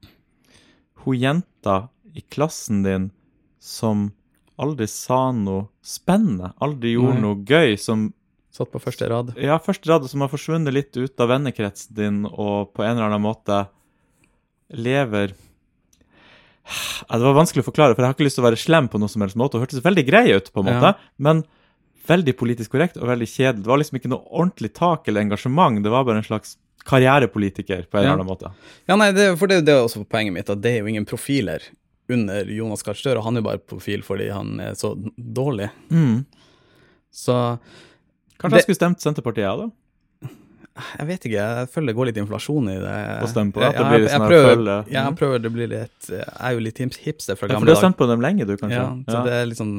hun 1.04 1.16
jenta 1.20 1.90
i 2.16 2.22
klassen 2.32 2.84
din 2.84 3.12
som 3.60 4.14
aldri 4.58 4.88
sa 4.88 5.32
noe 5.32 5.68
spennende, 5.84 6.54
aldri 6.62 6.94
gjorde 6.96 7.14
Nei. 7.16 7.22
noe 7.22 7.36
gøy, 7.44 7.78
som 7.78 8.14
Satt 8.52 8.72
på 8.74 8.80
første 8.82 9.06
rad. 9.12 9.34
ja, 9.38 9.60
første 9.62 9.90
rad 9.92 10.08
som 10.10 10.22
har 10.26 10.32
forsvunnet 10.32 10.74
litt 10.74 10.98
ut 10.98 11.22
av 11.22 11.30
vennekretsen 11.30 11.94
din, 11.96 12.24
og 12.26 12.72
på 12.74 12.82
en 12.84 12.96
eller 12.98 13.10
annen 13.12 13.22
måte 13.22 13.68
lever 14.74 15.36
ja, 17.10 17.18
Det 17.18 17.26
var 17.26 17.38
vanskelig 17.38 17.64
å 17.64 17.68
forklare, 17.70 17.96
for 17.96 18.04
jeg 18.04 18.12
har 18.12 18.18
ikke 18.18 18.26
lyst 18.28 18.38
til 18.38 18.44
å 18.44 18.50
være 18.50 18.60
slem 18.62 18.90
på 18.92 19.00
noen 19.02 19.10
som 19.10 19.24
helst 19.26 19.38
måte. 19.40 19.58
Hun 19.58 19.66
hørtes 19.66 19.82
veldig 19.86 20.04
grei 20.06 20.26
ut, 20.36 20.52
på 20.54 20.62
en 20.62 20.68
måte, 20.70 20.92
Ja. 20.94 21.14
men 21.18 21.44
veldig 22.10 22.34
politisk 22.38 22.72
korrekt 22.74 22.98
og 22.98 23.08
veldig 23.10 23.28
kjedelig. 23.30 23.64
Det 23.64 23.70
var 23.70 23.78
liksom 23.82 23.98
ikke 24.00 24.10
noe 24.12 24.26
ordentlig 24.30 24.74
tak 24.78 25.08
eller 25.08 25.22
engasjement, 25.22 25.82
det 25.84 25.90
var 25.94 26.06
bare 26.06 26.22
en 26.22 26.26
slags 26.26 26.58
karrierepolitiker 26.90 27.86
på 27.90 27.98
en 28.00 28.04
eller 28.06 28.18
annen 28.18 28.30
måte. 28.30 28.52
Ja, 28.90 28.96
nei, 28.96 29.12
det, 29.14 29.32
for 29.38 29.48
det, 29.52 29.62
det 29.66 29.74
er 29.76 29.84
også 29.86 30.06
poenget 30.10 30.34
mitt, 30.34 30.50
at 30.50 30.62
det 30.62 30.72
er 30.74 30.80
jo 30.82 30.90
ingen 30.90 31.06
profiler 31.10 31.62
under 32.10 32.46
Jonas 32.50 32.82
Gahr 32.86 32.98
Støre, 32.98 33.20
og 33.22 33.26
han 33.28 33.38
er 33.38 33.44
jo 33.44 33.50
bare 33.50 33.62
profil 33.62 34.02
fordi 34.06 34.30
han 34.34 34.56
er 34.60 34.74
så 34.80 34.96
dårlig. 35.18 35.70
Mm. 35.94 36.24
Så 37.14 37.36
Kanskje 38.40 38.50
Det- 38.50 38.60
jeg 38.60 38.68
skulle 38.70 38.80
stemt 38.80 39.04
Senterpartiet, 39.04 39.46
jeg, 39.46 39.58
da? 39.60 39.70
jeg 41.00 41.08
vet 41.10 41.26
ikke, 41.28 41.36
jeg 41.36 41.70
føler 41.74 41.92
det 41.92 41.96
går 41.98 42.08
litt 42.10 42.20
inflasjon 42.22 42.70
i 42.72 42.76
det. 42.80 42.94
Å 43.20 43.28
stemme 43.28 43.52
på 43.52 43.60
det, 43.60 43.68
at 43.68 43.76
det 43.76 43.88
blir 43.90 44.00
litt 44.06 44.14
sånn 44.14 44.24
jeg 44.24 44.32
prøver-. 44.32 44.92
Ja, 44.94 45.04
jeg 45.10 45.16
prøver 45.20 45.42
det 45.44 45.52
blir 45.52 45.68
litt 45.68 46.08
Jeg 46.08 46.24
er 46.40 46.54
jo 46.56 46.62
litt 46.64 46.78
hipster 46.80 47.36
fra 47.36 47.50
gamle 47.50 47.50
dager. 47.50 47.52
Ja, 47.52 47.60
for 47.60 47.66
du 47.66 47.74
har 47.74 47.82
stemt 47.84 47.98
på 48.00 48.08
dem 48.08 48.24
lenge, 48.24 48.48
du, 48.48 48.54
kanskje? 48.56 48.80
Ja, 48.80 48.94
så 49.12 49.24
det 49.26 49.34
er 49.36 49.46
litt 49.50 49.60
sånn 49.60 49.74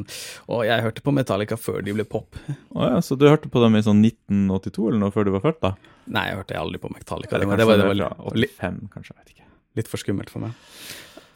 Og 0.48 0.64
jeg 0.68 0.84
hørte 0.84 1.04
på 1.06 1.14
Metallica 1.16 1.56
før 1.56 1.80
de 1.86 1.94
ble 1.96 2.04
pop. 2.04 2.36
Å 2.76 2.90
ja, 2.90 3.00
så 3.00 3.16
du 3.16 3.24
hørte 3.30 3.48
på 3.48 3.62
dem 3.64 3.76
i 3.80 3.82
sånn 3.86 4.04
1982 4.04 4.88
eller 4.90 5.00
noe 5.06 5.14
før 5.14 5.24
du 5.24 5.32
var 5.38 5.44
født, 5.46 5.60
da? 5.64 5.72
Nei, 6.10 6.26
jeg 6.28 6.36
hørte 6.42 6.60
aldri 6.60 6.82
på 6.82 6.92
Metallica. 6.92 7.38
Det 7.38 7.48
var, 7.48 7.56
det 7.56 7.66
var, 7.70 7.80
det 7.80 7.86
var 7.96 8.36
litt, 8.36 8.56
85, 8.60 8.80
kanskje, 8.92 9.14
jeg 9.16 9.24
vet 9.24 9.34
ikke. 9.36 9.48
litt 9.80 9.88
for 9.88 9.96
skummelt 10.04 10.28
for 10.28 10.44
meg. 10.44 10.52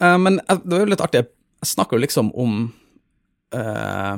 Uh, 0.01 0.17
men 0.19 0.39
eh, 0.45 0.57
det 0.61 0.77
var 0.77 0.85
jo 0.85 0.93
litt 0.93 1.01
artig. 1.01 1.25
Jeg 1.63 1.73
snakker 1.73 1.97
jo 1.97 2.03
liksom 2.05 2.29
om 2.35 2.57
eh, 3.55 4.17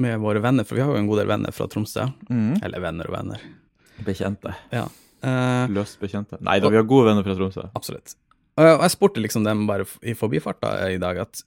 med 0.00 0.18
våre 0.22 0.42
venner, 0.42 0.66
for 0.66 0.78
vi 0.78 0.82
har 0.82 0.90
jo 0.92 1.00
en 1.00 1.08
god 1.08 1.22
del 1.22 1.30
venner 1.30 1.54
fra 1.54 1.68
Tromsø. 1.70 2.08
Mm. 2.28 2.58
Eller 2.66 2.82
venner 2.82 3.10
og 3.10 3.16
venner. 3.16 3.42
Bekjente. 4.04 4.54
Ja. 4.74 4.84
Uh, 5.24 5.64
Løst 5.72 6.00
bekjente. 6.02 6.38
Nei 6.44 6.58
da, 6.60 6.70
vi 6.72 6.80
har 6.80 6.86
gode 6.88 7.08
venner 7.08 7.26
fra 7.26 7.36
Tromsø. 7.38 7.68
absolutt. 7.78 8.16
Og 8.58 8.66
jeg, 8.66 8.76
jeg 8.84 8.94
spurte 8.94 9.22
liksom 9.22 9.46
dem 9.46 9.64
bare 9.66 9.86
i 10.06 10.14
forbifarta 10.18 10.76
i 10.92 11.00
dag 11.02 11.18
at 11.24 11.42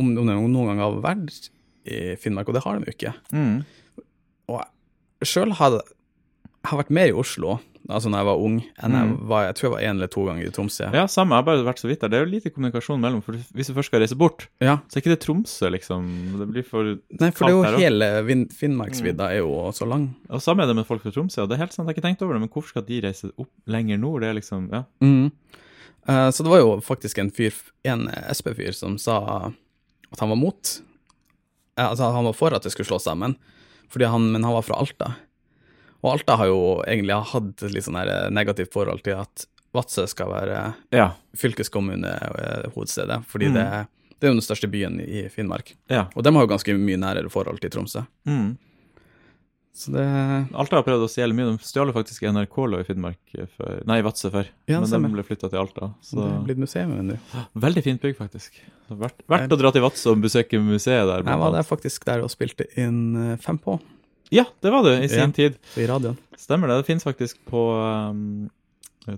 om, 0.00 0.10
om 0.16 0.28
de 0.28 0.36
noen 0.36 0.72
gang 0.72 0.82
har 0.82 0.98
vært 1.04 1.50
i 1.88 2.14
Finnmark, 2.20 2.48
og 2.50 2.56
det 2.56 2.64
har 2.64 2.76
de 2.76 2.88
jo 2.88 2.94
ikke. 2.94 3.12
Mm. 3.32 4.04
Og 4.52 5.26
sjøl 5.26 5.54
har 5.60 5.78
jeg 5.80 6.80
vært 6.82 6.92
mer 6.92 7.12
i 7.12 7.16
Oslo 7.16 7.58
altså 7.88 8.10
når 8.10 8.18
jeg 8.20 8.26
var 8.28 8.38
ung, 8.44 8.56
enn 8.82 8.92
jeg 8.92 9.06
Mm. 9.08 9.26
var 9.28 9.44
jeg 9.46 9.54
tror 9.56 9.64
jeg 9.66 9.72
var 9.72 9.80
én 9.88 9.96
eller 9.96 10.06
to 10.08 10.24
ganger 10.26 10.46
i 10.46 10.50
Tromsø. 10.50 10.90
Ja, 10.92 11.06
samme. 11.06 11.32
Jeg 11.34 11.40
har 11.40 11.42
bare 11.48 11.64
vært 11.64 11.80
så 11.80 11.88
vidt 11.88 12.00
der. 12.00 12.08
Det 12.08 12.18
er 12.18 12.24
jo 12.26 12.30
lite 12.30 12.50
kommunikasjon 12.52 13.00
mellom, 13.00 13.22
for 13.22 13.32
hvis 13.32 13.66
du 13.68 13.74
først 13.74 13.86
skal 13.90 14.00
reise 14.00 14.16
bort, 14.16 14.48
Ja. 14.60 14.76
så 14.88 14.96
er 14.98 15.02
ikke 15.02 15.14
det 15.16 15.20
Tromsø, 15.20 15.70
liksom. 15.70 16.38
Det 16.38 16.48
blir 16.52 16.62
for 16.64 16.82
Nei, 16.84 17.30
for 17.30 17.46
det 17.46 17.54
er 17.54 17.56
jo 17.56 17.62
her 17.62 17.78
hele 17.78 18.22
Vin- 18.26 18.48
Finnmarksvidda 18.52 19.30
er 19.32 19.38
jo 19.38 19.70
så 19.72 19.88
lang. 19.88 20.14
Og 20.28 20.40
samme 20.40 20.62
er 20.62 20.66
det 20.66 20.76
med 20.76 20.86
folk 20.86 21.02
fra 21.02 21.10
Tromsø, 21.10 21.42
og 21.42 21.48
det 21.48 21.56
er 21.56 21.64
helt 21.64 21.72
sant, 21.72 21.86
jeg 21.88 21.94
har 21.96 22.00
ikke 22.02 22.08
tenkt 22.08 22.22
over 22.22 22.34
det, 22.34 22.40
men 22.40 22.48
hvorfor 22.50 22.68
skal 22.68 22.82
de 22.82 23.00
reise 23.00 23.32
opp 23.38 23.48
lenger 23.66 23.98
nord? 23.98 24.20
Det 24.20 24.28
er 24.30 24.34
liksom, 24.40 24.70
ja. 24.72 24.84
Mm. 25.00 25.32
Eh, 26.08 26.30
så 26.30 26.42
det 26.42 26.50
var 26.50 26.58
jo 26.58 26.80
faktisk 26.80 27.18
en 27.18 27.30
fyr, 27.30 27.52
en 27.84 28.08
SP-fyr, 28.32 28.72
som 28.74 28.98
sa 28.98 29.52
at 30.12 30.18
han 30.20 30.28
var 30.28 30.36
mot 30.36 30.80
eh, 31.78 31.86
Altså, 31.88 32.12
han 32.12 32.24
var 32.24 32.32
for 32.34 32.52
at 32.52 32.62
det 32.62 32.72
skulle 32.72 32.86
slås 32.88 33.04
sammen, 33.04 33.36
han, 33.96 34.32
men 34.32 34.42
han 34.44 34.52
var 34.52 34.62
fra 34.62 34.76
Alta. 34.78 35.14
Og 36.02 36.12
Alta 36.14 36.36
har 36.40 36.46
jo 36.48 36.60
egentlig 36.86 37.16
hatt 37.32 37.62
litt 37.74 37.84
sånn 37.84 37.98
negativt 38.32 38.72
forhold 38.72 39.02
til 39.04 39.18
at 39.20 39.46
Vadsø 39.74 40.06
skal 40.08 40.28
være 40.32 40.74
Ja. 40.92 41.10
fylkeskommunehovedstedet, 41.36 43.24
fordi 43.26 43.48
Mm. 43.50 43.54
det, 43.54 43.86
det 44.20 44.26
er 44.26 44.32
jo 44.32 44.40
den 44.40 44.46
største 44.46 44.70
byen 44.70 45.00
i 45.00 45.28
Finnmark. 45.28 45.74
ja. 45.88 46.06
Og 46.16 46.22
de 46.24 46.32
har 46.32 46.46
jo 46.46 46.48
ganske 46.56 46.74
mye 46.78 46.96
nærere 46.98 47.30
forhold 47.30 47.60
til 47.60 47.70
Tromsø. 47.70 48.06
Mm. 48.26 48.56
Så 49.72 49.92
det 49.92 50.02
Alta 50.54 50.76
har 50.76 50.82
prøvd 50.82 51.04
å 51.06 51.08
stjele 51.08 51.32
mye. 51.32 51.56
De 51.56 51.62
stjal 51.64 51.92
faktisk 51.94 52.22
NRK-lå 52.26 52.80
i 52.80 52.84
Finnmark 52.84 53.18
før, 53.56 53.84
nei, 53.86 53.98
i 54.00 54.02
Vadsø 54.02 54.30
før, 54.32 54.46
Ja, 54.66 54.80
men 54.80 54.90
de 54.90 55.08
ble 55.14 55.22
flytta 55.22 55.48
til 55.48 55.60
Alta. 55.60 55.94
Så 56.02 56.16
det 56.16 56.26
er 56.26 56.44
blitt 56.44 56.58
museum 56.58 56.90
nå. 57.06 57.16
veldig 57.56 57.82
fint 57.84 58.00
bygg, 58.02 58.16
faktisk. 58.16 58.50
Verdt, 58.90 59.22
verdt 59.28 59.48
å 59.52 59.56
dra 59.58 59.70
til 59.70 59.82
Vadsø 59.82 60.10
og 60.10 60.20
besøke 60.20 60.58
museet 60.60 61.06
der. 61.06 61.22
Jeg 61.22 61.38
var 61.38 61.52
der 61.52 61.62
faktisk 61.62 62.04
der 62.04 62.20
og 62.26 62.30
spilte 62.30 62.66
inn 62.76 63.14
eh, 63.32 63.36
Fem 63.36 63.58
på 63.58 63.78
Ja, 64.30 64.44
det 64.62 64.70
var 64.70 64.82
det 64.86 64.96
i 65.04 65.08
sin 65.10 65.18
Ja. 65.18 65.30
tid. 65.34 65.56
i 65.76 65.86
radioen. 65.90 66.16
Stemmer 66.38 66.68
det. 66.70 66.76
Det 66.82 66.86
finnes 66.86 67.04
faktisk 67.04 67.36
på 67.50 67.60
um, 68.10 68.48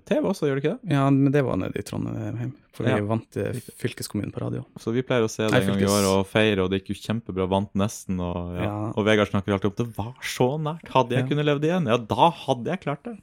TV 0.09 0.22
også, 0.31 0.46
gjør 0.48 0.57
det 0.59 0.62
ikke 0.64 0.79
det? 0.79 0.92
Ja, 0.94 1.05
men 1.11 1.33
det 1.35 1.42
var 1.44 1.57
nede 1.61 1.77
i 1.79 1.83
Trondheim, 1.85 2.53
for 2.72 2.85
vi 2.87 2.90
Ja. 2.94 3.01
vant 3.05 3.37
fylkeskommunen 3.77 4.33
på 4.33 4.40
radio. 4.40 4.64
Så 4.81 4.92
vi 4.94 5.03
pleier 5.03 5.27
å 5.27 5.31
se 5.31 5.44
det 5.48 5.53
en 5.62 5.68
gang 5.75 5.83
i 5.83 5.90
år 5.90 6.07
og 6.14 6.27
feire, 6.31 6.62
og 6.64 6.70
det 6.70 6.81
gikk 6.83 6.94
jo 6.94 7.01
kjempebra. 7.12 7.46
Vant 7.48 7.72
nesten. 7.75 8.18
Og, 8.20 8.55
ja. 8.57 8.62
Ja. 8.64 8.92
og 8.96 9.05
Vegard 9.05 9.29
snakker 9.29 9.53
alltid 9.53 9.70
om 9.72 9.77
det 9.85 9.96
var 9.96 10.14
så 10.22 10.48
nært. 10.59 10.88
Hadde 10.88 11.11
jeg 11.16 11.25
Ja. 11.25 11.29
kunnet 11.29 11.44
levd 11.51 11.64
igjen, 11.68 11.87
ja, 11.92 11.96
da 11.98 12.31
hadde 12.31 12.64
jeg 12.72 12.81
klart 12.81 13.03
det. 13.05 13.18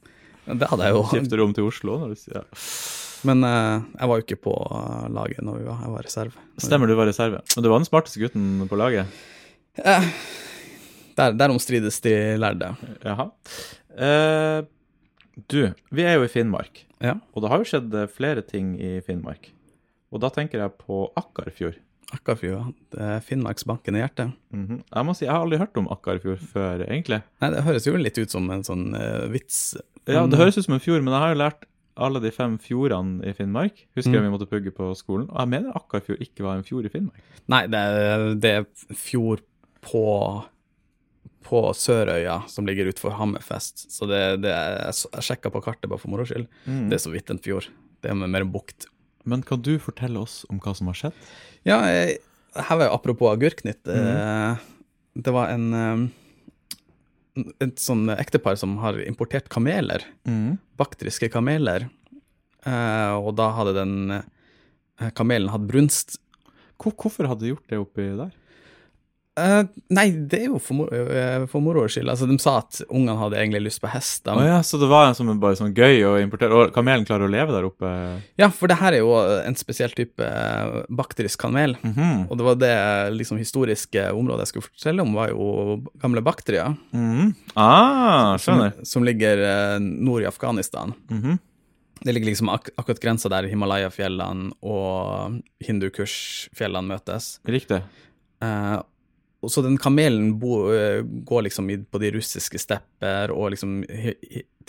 Det 0.45 0.67
hadde 0.69 0.83
jeg 0.83 0.93
jo. 0.93 1.03
Skifter 1.03 1.43
om 1.43 1.53
til 1.53 1.63
Oslo. 1.67 1.97
Når 1.99 2.09
du 2.09 2.15
sier, 2.15 2.35
ja. 2.37 2.43
Men 3.25 3.43
uh, 3.43 3.81
jeg 3.99 4.07
var 4.07 4.15
jo 4.17 4.23
ikke 4.23 4.41
på 4.41 4.53
eh, 4.55 5.09
laget 5.11 5.41
når 5.43 5.57
vi 5.59 5.65
var, 5.67 5.79
jeg 5.83 5.91
var 5.91 6.03
reserve. 6.05 6.33
Stemmer, 6.57 6.87
du 6.87 6.95
var 6.95 7.05
reserve. 7.09 7.41
Men 7.55 7.63
du 7.65 7.69
var 7.69 7.79
den 7.81 7.85
smarteste 7.89 8.21
gutten 8.21 8.67
på 8.69 8.77
laget. 8.79 9.07
Eh, 9.83 10.05
der, 11.19 11.35
derom 11.39 11.59
strides 11.61 11.99
de 12.05 12.15
lærde. 12.39 12.71
Jaha. 13.05 13.29
Eh, 13.99 14.61
du, 15.49 15.61
vi 15.95 16.03
er 16.07 16.17
jo 16.19 16.25
i 16.27 16.31
Finnmark, 16.31 16.85
Ja. 17.03 17.17
og 17.33 17.43
det 17.43 17.49
har 17.51 17.61
jo 17.61 17.67
skjedd 17.69 17.93
eh, 17.95 18.07
flere 18.11 18.41
ting 18.43 18.73
i 18.79 18.97
Finnmark. 19.05 19.51
Og 20.11 20.19
da 20.23 20.31
tenker 20.33 20.59
jeg 20.63 20.73
på 20.81 21.03
Akkarfjord. 21.19 21.77
Akkarfjord. 22.15 22.71
Det 22.89 22.99
er 23.05 23.19
Finnmarksbanken 23.21 23.95
i 23.95 24.01
hjertet. 24.01 24.31
Mhm. 24.55 24.79
Jeg 24.89 25.05
må 25.05 25.13
si, 25.15 25.25
jeg 25.27 25.33
har 25.35 25.43
aldri 25.45 25.59
hørt 25.61 25.77
om 25.77 25.87
Akkarfjord 25.93 26.41
før, 26.41 26.81
egentlig. 26.87 27.19
Nei, 27.43 27.49
det 27.53 27.61
høres 27.67 27.85
jo 27.85 27.93
litt 28.01 28.17
ut 28.17 28.33
som 28.33 28.47
en 28.49 28.63
sånn 28.65 28.87
uh, 28.97 29.27
vits. 29.29 29.75
Ja, 30.09 30.23
Det 30.25 30.39
høres 30.39 30.57
ut 30.57 30.65
som 30.65 30.73
en 30.73 30.81
fjord, 30.81 31.03
men 31.05 31.13
jeg 31.13 31.21
har 31.21 31.35
jo 31.35 31.41
lært 31.43 31.67
alle 31.99 32.21
de 32.23 32.31
fem 32.33 32.55
fjordene 32.63 33.27
i 33.29 33.33
Finnmark. 33.37 33.83
Husker 33.99 34.15
jeg 34.17 34.23
Mm. 34.23 34.25
vi 34.31 34.33
måtte 34.33 34.49
pugge 34.49 34.71
på 34.73 34.89
skolen. 34.97 35.27
Og 35.29 35.37
jeg 35.43 35.51
mener 35.53 35.75
Akkarfjord 35.77 36.21
ikke 36.25 36.43
var 36.47 36.57
en 36.57 36.63
fjord 36.65 36.85
i 36.89 36.89
Finnmark. 36.89 37.21
Nei, 37.53 37.61
det 37.69 37.77
er, 37.77 38.25
det 38.39 38.51
er 38.57 38.65
fjord 38.97 39.45
på 39.85 40.03
på 41.45 41.61
Sørøya, 41.73 42.41
som 42.51 42.67
ligger 42.67 42.89
utenfor 42.91 43.15
Hammerfest. 43.17 43.85
Så 43.93 44.07
det, 44.09 44.21
det 44.43 44.51
er, 44.53 44.79
jeg 44.91 45.25
sjekka 45.25 45.51
på 45.53 45.61
kartet 45.65 45.89
bare 45.89 46.01
for 46.01 46.11
moro 46.11 46.25
skyld. 46.27 46.47
Mm. 46.67 46.87
Det 46.91 46.97
er 46.99 47.03
så 47.05 47.13
vidt 47.13 47.31
en 47.33 47.39
fjord. 47.41 47.69
Det 48.03 48.11
er 48.11 48.17
mer 48.19 48.45
en 48.45 48.51
bukt. 48.53 48.87
Men 49.29 49.43
kan 49.45 49.61
du 49.63 49.77
fortelle 49.81 50.19
oss 50.21 50.41
om 50.51 50.59
hva 50.63 50.73
som 50.77 50.89
har 50.91 50.97
skjedd? 50.99 51.21
Ja, 51.67 51.79
jeg, 51.91 52.19
her 52.55 52.79
var 52.79 52.89
jo 52.89 52.95
apropos 52.97 53.31
agurknytt. 53.33 53.81
Mhm. 53.87 54.09
eh, 54.15 54.65
Det 55.19 55.33
var 55.35 55.49
en 55.51 55.67
eh, 55.73 56.07
et 57.63 57.79
sånn 57.79 58.09
ektepar 58.11 58.57
som 58.59 58.77
har 58.83 58.97
importert 59.05 59.47
kameler. 59.51 60.03
Mm. 60.27 60.57
Baktriske 60.79 61.29
kameler. 61.31 61.87
Eh, 62.67 63.13
og 63.15 63.31
da 63.39 63.51
hadde 63.55 63.77
den 63.77 63.95
kamelen 65.15 65.51
hatt 65.53 65.67
brunst. 65.69 66.17
Hvorfor 66.79 67.27
hadde 67.29 67.45
de 67.45 67.53
gjort 67.53 67.67
det 67.71 67.79
oppi 67.79 68.07
der? 68.19 68.33
Eh, 69.39 69.61
nei, 69.93 70.05
det 70.31 70.39
er 70.41 70.47
jo 70.49 70.59
for, 70.61 70.75
mor 70.79 70.89
eh, 70.91 71.45
for 71.51 71.63
moro 71.63 71.85
skyld. 71.91 72.09
Altså, 72.11 72.27
de 72.29 72.35
sa 72.41 72.57
at 72.61 72.81
ungene 72.87 73.17
hadde 73.19 73.37
egentlig 73.39 73.61
lyst 73.67 73.81
på 73.83 73.91
hest. 73.91 74.27
Oh, 74.31 74.41
ja, 74.43 74.59
så 74.65 74.79
det 74.81 74.89
var 74.91 75.09
en 75.09 75.17
som 75.17 75.29
er 75.31 75.39
bare 75.41 75.59
sånn 75.59 75.75
gøy 75.77 76.03
å 76.07 76.15
importere, 76.21 76.55
og 76.55 76.73
kamelen 76.75 77.07
klarer 77.07 77.27
å 77.27 77.31
leve 77.31 77.55
der 77.55 77.67
oppe? 77.67 77.91
Ja, 78.39 78.49
for 78.53 78.71
det 78.71 78.79
her 78.81 78.97
er 78.97 79.03
jo 79.03 79.13
en 79.19 79.57
spesiell 79.59 79.93
type 79.95 80.25
eh, 80.25 80.79
bakterisk 80.89 81.39
kamel. 81.45 81.77
-hmm. 81.81 82.27
Og 82.29 82.37
det 82.37 82.47
var 82.47 82.55
det 82.55 82.75
liksom, 83.15 83.37
historiske 83.37 84.11
området 84.11 84.47
jeg 84.47 84.53
skulle 84.53 84.69
fortelle 84.69 85.01
om, 85.05 85.13
var 85.13 85.29
jo 85.29 85.83
gamle 86.01 86.21
Baktria, 86.21 86.75
-hmm. 86.91 87.33
Ah, 87.55 88.37
som, 88.37 88.71
som 88.83 89.03
ligger 89.03 89.79
nord 89.79 90.21
i 90.21 90.25
Afghanistan. 90.25 90.93
Mhm. 91.09 91.39
Det 92.01 92.13
ligger 92.13 92.27
liksom 92.27 92.49
ak 92.49 92.69
akkurat 92.77 92.99
grensa 92.99 93.29
der 93.29 93.43
Himalaya-fjellene 93.43 94.53
og 94.63 95.41
Hindukush-fjellene 95.59 96.87
møtes. 96.87 97.39
Riktig. 97.43 97.81
Eh, 98.41 98.79
og 99.41 99.51
så 99.53 99.61
den 99.63 99.77
kamelen 99.79 100.33
bo, 100.39 100.65
eh, 100.73 101.01
går 101.03 101.45
liksom 101.47 101.69
på 101.91 101.99
de 102.01 102.09
russiske 102.11 102.59
stepper 102.59 103.31
og 103.31 103.51
liksom 103.53 103.77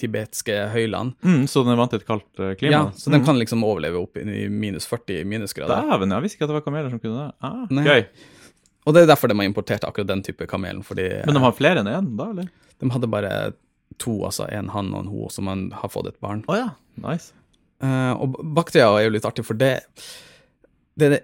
tibetske 0.00 0.54
høyland. 0.72 1.14
Mm, 1.26 1.46
så 1.50 1.64
den 1.64 1.72
er 1.74 1.80
vant 1.80 1.90
til 1.90 2.00
et 2.00 2.06
kaldt 2.08 2.38
eh, 2.40 2.54
klima? 2.60 2.72
Ja, 2.72 2.82
så 2.96 3.10
den 3.10 3.20
Mm. 3.20 3.26
kan 3.26 3.38
liksom 3.40 3.64
overleve 3.66 3.98
opp 4.00 4.16
i 4.16 4.48
minus 4.48 4.86
40 4.86 5.24
minusgrader. 5.26 5.82
Dæven, 5.90 6.10
jeg 6.14 6.22
visste 6.22 6.38
ikke 6.38 6.44
at 6.46 6.52
det 6.52 6.58
var 6.60 6.64
kameler 6.68 6.90
som 6.90 7.00
kunne 7.02 7.26
det. 7.26 7.34
Ah, 7.42 7.66
gøy. 7.84 8.06
Og 8.86 8.94
det 8.94 9.02
er 9.02 9.10
derfor 9.10 9.28
de 9.28 9.34
har 9.36 9.44
importert 9.50 9.84
akkurat 9.84 10.06
den 10.08 10.22
type 10.22 10.46
kamelen, 10.48 10.82
fordi 10.86 11.08
Men 11.26 11.34
de 11.34 11.40
har 11.40 11.52
flere 11.52 11.82
enn 11.82 11.90
én, 11.90 12.16
da, 12.16 12.30
eller? 12.30 12.48
de 12.80 12.90
hadde 12.90 13.10
bare 13.12 13.52
to, 13.98 14.14
altså 14.24 14.46
en 14.50 14.68
han 14.72 14.94
og 14.94 15.00
en 15.04 15.10
ho, 15.12 15.28
som 15.28 15.44
man 15.44 15.70
har 15.72 15.88
fått 15.92 16.06
et 16.08 16.20
barn. 16.20 16.44
Å 16.48 16.56
ja. 16.56 16.68
Nice. 16.96 17.32
Uh, 17.82 18.12
og 18.16 18.38
bakterier 18.54 18.96
er 18.98 19.04
jo 19.08 19.10
litt 19.18 19.24
artig, 19.28 19.44
for 19.44 19.54
det 19.54 19.82
det 20.96 21.10
det 21.10 21.20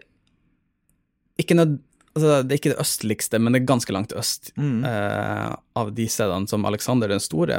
ikke 1.39 1.55
nød, 1.57 1.79
altså 2.17 2.43
det 2.43 2.55
er 2.55 2.61
ikke 2.61 2.73
det 2.73 2.81
østligste, 2.83 3.39
men 3.39 3.53
det 3.53 3.61
er 3.63 3.69
ganske 3.69 3.93
langt 3.95 4.15
øst 4.17 4.53
Mm. 4.57 4.85
uh, 4.85 5.55
av 5.77 5.93
de 5.95 6.09
stedene 6.09 6.49
som 6.49 6.65
Alexander 6.65 7.09
den 7.13 7.21
store 7.21 7.59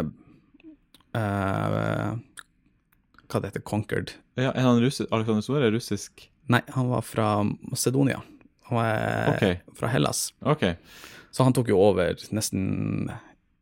uh, 1.16 2.18
Hva 3.28 3.42
det 3.42 3.52
heter 3.52 3.64
Conquered? 3.68 4.16
Ja, 4.36 4.52
er 4.52 4.66
han 4.66 4.82
russisk, 4.82 5.12
Alexander 5.12 5.46
Store 5.46 5.68
er 5.68 5.76
russisk? 5.76 6.30
Nei, 6.48 6.62
han 6.72 6.88
var 6.90 7.02
fra 7.04 7.44
Macedonia. 7.44 8.22
Han 8.70 8.78
var 8.78 9.34
okay. 9.36 9.58
fra 9.76 9.88
Hellas. 9.92 10.34
Ok. 10.40 10.64
Så 11.32 11.44
han 11.44 11.54
tok 11.54 11.68
jo 11.70 11.80
over 11.80 12.16
nesten 12.32 13.10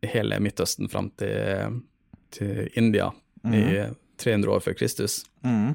hele 0.05 0.37
Midtøsten 0.39 0.89
fram 0.91 1.09
til, 1.17 1.81
til 2.29 2.69
India 2.77 3.09
i 3.45 3.89
300 4.21 4.51
år 4.53 4.61
før 4.61 4.77
Kristus. 4.77 5.23
Mm. 5.41 5.73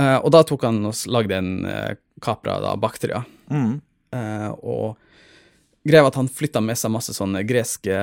Uh, 0.00 0.18
og 0.20 0.30
da 0.32 0.42
tok 0.46 0.64
han 0.68 0.84
og 0.88 0.96
lagde 1.12 1.40
en 1.40 1.64
uh, 1.64 1.96
kapra 2.20 2.58
da, 2.60 2.74
Baktria. 2.80 3.24
Mm. 3.48 3.80
Eh, 4.12 4.48
og 4.62 4.96
greia 5.86 6.02
var 6.02 6.10
at 6.12 6.18
han 6.20 6.28
flytta 6.28 6.60
med 6.62 6.76
seg 6.78 6.90
masse 6.92 7.14
sånne 7.16 7.44
greske 7.46 7.94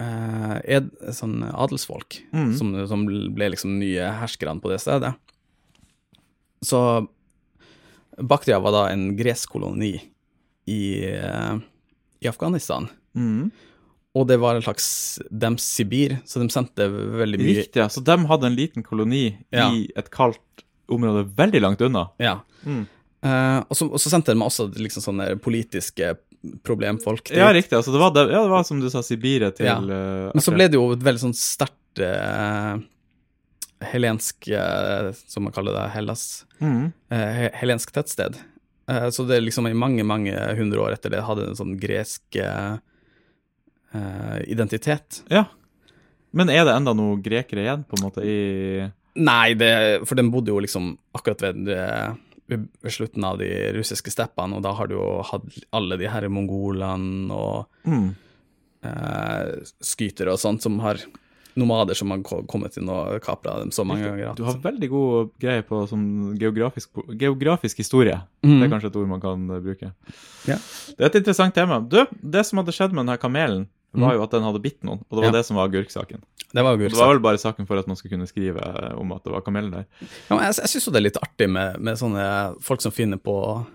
eh, 0.00 0.56
ed, 0.64 0.90
sånn 1.14 1.42
adelsfolk, 1.50 2.20
Mm. 2.32 2.52
som, 2.58 2.74
som 2.88 3.06
ble 3.06 3.50
liksom 3.54 3.78
nye 3.80 4.10
herskerne 4.20 4.60
på 4.62 4.70
det 4.72 4.80
stedet. 4.82 5.14
Så 6.64 6.80
Baktria 8.20 8.58
var 8.60 8.72
da 8.74 8.82
en 8.92 9.14
gresk 9.16 9.48
koloni 9.54 9.94
i, 10.68 10.80
eh, 11.08 11.56
i 12.20 12.28
Afghanistan. 12.28 12.88
Mm. 13.16 13.50
Og 14.18 14.26
det 14.26 14.40
var 14.42 14.56
en 14.58 14.62
slags 14.64 15.20
dems 15.30 15.62
Sibir, 15.62 16.18
så 16.26 16.40
de 16.42 16.48
sendte 16.52 16.88
veldig 16.90 17.38
mye 17.40 17.56
Riktig, 17.62 17.78
ja. 17.80 17.86
Så 17.88 18.02
de 18.04 18.16
hadde 18.26 18.46
en 18.48 18.56
liten 18.58 18.82
koloni 18.82 19.38
Ja. 19.52 19.70
i 19.70 19.86
et 19.96 20.10
kaldt 20.10 20.64
område 20.90 21.24
veldig 21.36 21.60
langt 21.62 21.80
unna. 21.80 22.08
Ja. 22.18 22.40
Mm. 22.66 22.86
Eh, 23.22 23.58
og, 23.66 23.76
så, 23.76 23.86
og 23.90 24.00
så 24.00 24.12
sendte 24.12 24.32
de 24.32 24.40
også 24.44 24.68
liksom 24.80 25.04
sånne 25.04 25.26
politiske 25.44 26.14
problemfolk. 26.64 27.26
dit. 27.28 27.36
Ja, 27.36 27.50
riktig. 27.52 27.76
Altså, 27.76 27.92
det 27.92 28.00
var, 28.00 28.14
det, 28.16 28.26
ja, 28.32 28.40
det 28.46 28.52
var 28.52 28.64
som 28.64 28.80
du 28.80 28.88
sa, 28.88 29.02
Sibiria 29.04 29.50
til 29.52 29.68
Ja. 29.68 29.76
uh, 29.76 30.30
Men 30.32 30.40
så 30.44 30.54
ble 30.54 30.70
det 30.72 30.78
jo 30.78 30.86
et 30.94 31.02
veldig 31.04 31.20
sånn 31.26 31.36
sterkt 31.36 32.00
uh, 32.00 32.80
helensk, 33.90 34.48
som 35.28 35.44
man 35.44 35.52
kaller 35.56 35.72
det, 35.76 35.84
Hellas, 35.94 36.44
mm. 36.60 36.82
he- 37.12 37.52
helensk 37.62 37.92
tettsted. 37.96 38.36
Så 38.84 39.24
det 39.24 39.38
er 39.38 39.44
liksom 39.46 39.64
i 39.70 39.72
mange, 39.72 40.04
mange 40.04 40.34
hundre 40.58 40.82
år 40.84 40.96
etter 40.98 41.14
det 41.14 41.22
hadde 41.24 41.46
en 41.48 41.56
sånn 41.56 41.76
gresk 41.80 42.36
identitet. 44.44 45.22
Ja. 45.32 45.46
Men 46.36 46.52
er 46.52 46.66
det 46.68 46.74
enda 46.76 46.92
noen 46.92 47.22
grekere 47.24 47.64
igjen, 47.64 47.86
på 47.88 47.96
en 47.96 48.04
måte, 48.04 48.24
i 48.26 48.84
Nei, 49.20 49.54
det, 49.58 50.04
for 50.06 50.14
den 50.20 50.28
bodde 50.30 50.52
jo 50.52 50.60
liksom 50.62 50.92
akkurat 51.16 51.40
ved, 51.48 51.72
ved, 52.50 52.66
slutten 52.90 53.24
av 53.26 53.38
de 53.40 53.48
russiske 53.76 54.12
steppene, 54.12 54.58
og 54.58 54.66
da 54.66 54.74
har 54.76 54.90
du 54.90 54.96
jo 54.98 55.06
hatt 55.30 55.46
alle 55.76 55.98
de 56.00 56.10
her 56.10 56.26
mongolene 56.32 57.30
og 57.34 57.88
mm. 57.88 58.08
eh, 58.90 59.56
skytere 59.84 60.34
og 60.34 60.42
sånt 60.42 60.66
som 60.66 60.78
har 60.84 61.00
nomader 61.58 61.94
som 61.98 62.12
har 62.14 62.22
kommet 62.22 62.76
inn 62.78 62.88
og 62.92 63.16
kapra 63.24 63.58
dem 63.60 63.72
så 63.74 63.84
mange 63.86 64.06
ganger. 64.06 64.30
at- 64.30 64.36
Du 64.36 64.44
har 64.44 64.54
veldig 64.54 64.88
god 64.88 65.30
greie 65.40 65.62
på 65.66 65.82
sånn 65.88 66.38
geografisk, 66.38 66.90
geografisk 67.18 67.76
historie. 67.82 68.20
Mm. 68.42 68.60
Det 68.60 68.66
er 68.66 68.72
kanskje 68.74 68.90
et 68.92 68.96
ord 68.96 69.08
man 69.08 69.20
kan 69.20 69.46
bruke. 69.48 69.92
Ja. 70.46 70.56
Det 70.96 71.00
er 71.00 71.06
et 71.06 71.20
interessant 71.22 71.54
tema. 71.54 71.80
Du, 71.80 72.06
det 72.22 72.46
som 72.46 72.58
hadde 72.58 72.72
skjedd 72.72 72.92
med 72.92 73.06
denne 73.06 73.18
kamelen, 73.18 73.68
var 73.92 74.12
Mhm. 74.12 74.16
jo 74.18 74.22
at 74.22 74.30
den 74.30 74.42
hadde 74.42 74.62
bitt 74.62 74.82
noen, 74.84 75.00
og 75.10 75.10
det 75.10 75.24
var 75.24 75.24
Ja. 75.24 75.32
det 75.32 75.44
som 75.46 75.56
var 75.56 75.68
agurksaken. 75.68 76.20
Det 76.52 76.62
var 76.64 76.76
agurksaken. 76.76 76.90
Det 76.90 76.98
var 77.06 77.08
vel 77.14 77.20
bare 77.22 77.38
saken 77.38 77.66
for 77.66 77.78
at 77.78 77.86
man 77.86 77.96
skulle 77.96 78.10
kunne 78.18 78.26
skrive 78.26 78.58
eh, 78.58 78.94
om 78.98 79.12
at 79.12 79.22
det 79.24 79.32
var 79.32 79.40
kamelen 79.42 79.70
der. 79.70 79.86
Ja, 80.28 80.36
men 80.36 80.44
jeg 80.46 80.54
jeg 80.56 80.68
syns 80.68 80.86
jo 80.86 80.92
det 80.92 80.98
er 81.00 81.08
litt 81.10 81.18
artig 81.22 81.48
med, 81.50 81.80
med 81.80 81.96
sånne 81.96 82.56
folk 82.60 82.80
som 82.80 82.92
finner 82.92 83.18
på 83.18 83.66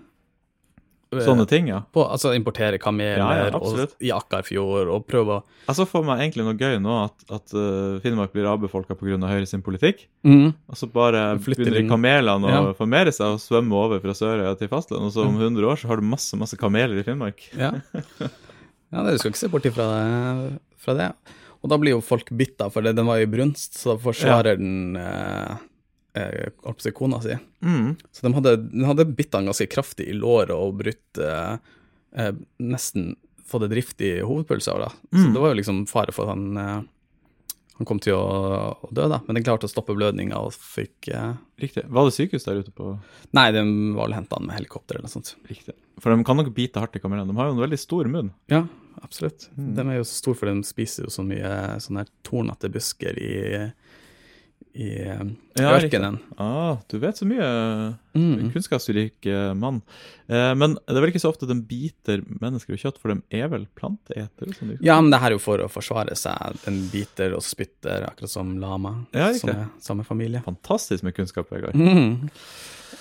eh, 1.12 1.20
Sånne 1.22 1.46
ting, 1.48 1.68
ja. 1.68 1.82
På, 1.94 2.02
altså 2.10 2.34
importere 2.34 2.78
kameler 2.82 3.16
Ja, 3.16 3.48
ja, 3.48 3.56
og, 3.56 3.92
i 4.02 4.10
Akkarfjord 4.10 4.88
og 4.92 5.06
prøve 5.06 5.38
å 5.68 5.72
så 5.72 5.86
for 5.86 6.02
meg 6.02 6.18
egentlig 6.20 6.44
noe 6.44 6.54
gøy 6.58 6.80
nå, 6.82 6.96
at, 7.06 7.24
at 7.32 7.54
eh, 7.54 8.00
Finnmark 8.02 8.32
blir 8.34 8.44
avbefolka 8.44 8.94
pga. 8.98 9.16
Høyre 9.26 9.46
sin 9.46 9.62
politikk. 9.62 10.06
mm. 10.24 10.52
Og 10.68 10.76
så 10.76 10.90
bare 10.92 11.38
begynner 11.38 11.88
kamelene 11.88 12.44
å 12.44 12.50
Ja. 12.50 12.72
formere 12.74 13.12
seg 13.14 13.26
og 13.26 13.38
svømme 13.40 13.72
over 13.72 14.00
fra 14.00 14.12
Sørøya 14.12 14.58
til 14.58 14.68
fastlandet, 14.68 15.06
og 15.06 15.12
så 15.12 15.26
om 15.26 15.38
100 15.38 15.64
år 15.64 15.76
så 15.78 15.86
har 15.88 15.96
du 15.96 16.02
masse, 16.02 16.34
masse 16.36 16.56
kameler 16.58 16.98
i 16.98 17.02
Finnmark. 17.06 17.40
Ja. 17.56 17.72
ja, 18.96 19.02
det, 19.04 19.12
du 19.16 19.20
skal 19.20 19.34
ikke 19.34 19.42
se 19.44 19.50
bort 19.52 19.68
ifra 19.68 19.86
det, 19.92 20.58
fra 20.80 20.94
det. 20.96 21.10
Og 21.60 21.70
da 21.72 21.78
blir 21.82 21.92
jo 21.96 22.02
folk 22.04 22.28
bitt 22.38 22.60
for 22.72 22.84
det, 22.84 22.94
den 22.96 23.08
var 23.08 23.18
jo 23.20 23.26
i 23.26 23.32
brunst, 23.32 23.76
så 23.80 23.92
da 23.94 24.00
forsvarer 24.00 24.56
den 24.60 24.96
eh, 24.96 25.54
eh, 26.16 26.90
kona 26.96 27.20
si. 27.24 27.36
Mm. 27.64 27.94
Så 28.14 28.24
de 28.26 28.32
hadde, 28.36 28.56
de 28.72 28.84
hadde 28.88 29.06
bitt 29.18 29.34
han 29.34 29.48
ganske 29.50 29.66
kraftig 29.72 30.08
i 30.12 30.16
låret 30.16 30.54
og 30.56 30.76
brutt 30.80 31.20
eh, 31.22 31.56
eh, 32.16 32.32
Nesten 32.62 33.14
fått 33.46 33.66
et 33.68 33.76
rift 33.78 34.00
i 34.02 34.16
hovedpulsa. 34.26 34.78
Da. 34.80 34.88
Så 35.12 35.26
Mm. 35.26 35.32
det 35.34 35.40
var 35.42 35.52
jo 35.52 35.58
liksom 35.60 35.84
fare 35.86 36.12
for 36.14 36.26
at 36.26 36.34
han 36.34 36.56
eh, 36.56 36.80
Han 37.76 37.88
kom 37.88 37.98
til 38.00 38.16
å, 38.16 38.24
å 38.80 38.88
dø, 38.90 39.04
da. 39.12 39.20
Men 39.26 39.38
den 39.38 39.44
klarte 39.44 39.68
å 39.68 39.70
stoppe 39.70 39.96
blødninga 39.96 40.38
og 40.40 40.54
fikk 40.56 41.10
eh, 41.12 41.34
Riktig. 41.60 41.86
Var 41.88 42.08
det 42.08 42.12
sykehus 42.12 42.44
der 42.44 42.58
ute 42.60 42.72
på 42.76 42.90
Nei, 43.36 43.46
de 43.54 43.62
var 43.96 44.10
vel 44.10 44.16
henta 44.18 44.40
med 44.44 44.52
helikopter 44.58 44.98
eller 44.98 45.08
noe 45.08 45.14
sånt. 45.14 45.34
Riktig. 45.48 45.72
For 46.02 46.12
de 46.12 46.26
kan 46.28 46.36
nok 46.36 46.50
bite 46.56 46.82
hardt 46.82 46.98
i 46.98 47.00
kamelene. 47.00 47.28
De 47.30 47.36
har 47.38 47.48
jo 47.48 47.56
en 47.56 47.62
veldig 47.62 47.78
stor 47.80 48.10
munn. 48.12 48.28
Ja, 48.52 48.66
absolutt. 49.00 49.48
Mm. 49.56 49.70
De 49.78 49.86
er 49.86 49.98
jo 50.00 50.08
så 50.08 50.18
store, 50.18 50.40
for 50.40 50.52
de 50.52 50.68
spiser 50.68 51.06
jo 51.06 51.12
så 51.12 51.24
mye 51.24 51.52
sånne 51.84 52.04
her 52.04 52.12
tornete 52.28 52.70
busker 52.72 53.20
i, 53.20 53.32
i 54.76 54.86
eh, 55.08 55.20
Ja, 55.56 55.70
ørkenen. 55.78 56.18
Ah, 56.36 56.76
du 56.92 56.98
vet 57.00 57.16
så 57.16 57.24
mye. 57.28 57.46
Mm. 58.16 58.50
Kunnskapsrik 58.52 59.24
eh, 59.32 59.54
mann. 59.56 59.78
Eh, 60.28 60.52
men 60.58 60.74
det 60.76 60.92
er 60.96 61.00
vel 61.04 61.12
ikke 61.14 61.22
så 61.22 61.30
ofte 61.32 61.48
de 61.48 61.56
biter 61.64 62.20
mennesker 62.42 62.76
og 62.76 62.82
kjøtt, 62.82 62.98
for 63.00 63.14
de 63.14 63.40
er 63.40 63.48
vel 63.52 63.64
planteetere? 63.78 64.52
Sånn 64.58 64.74
Ja, 64.84 64.98
men 65.00 65.08
det 65.14 65.22
her 65.22 65.32
er 65.32 65.38
jo 65.38 65.42
for 65.46 65.64
å 65.64 65.70
forsvare 65.72 66.16
seg. 66.20 66.58
Den 66.66 66.82
biter 66.92 67.32
og 67.38 67.44
spytter, 67.46 68.04
akkurat 68.10 68.32
som 68.34 68.54
lama. 68.60 68.94
Ja, 69.16 69.30
som 69.40 69.54
er 69.54 69.66
samme 69.84 70.04
familie. 70.04 70.44
Fantastisk 70.44 71.06
med 71.08 71.16
kunnskap, 71.16 71.48
Vegard. 71.54 71.74
Mm. 71.76 72.28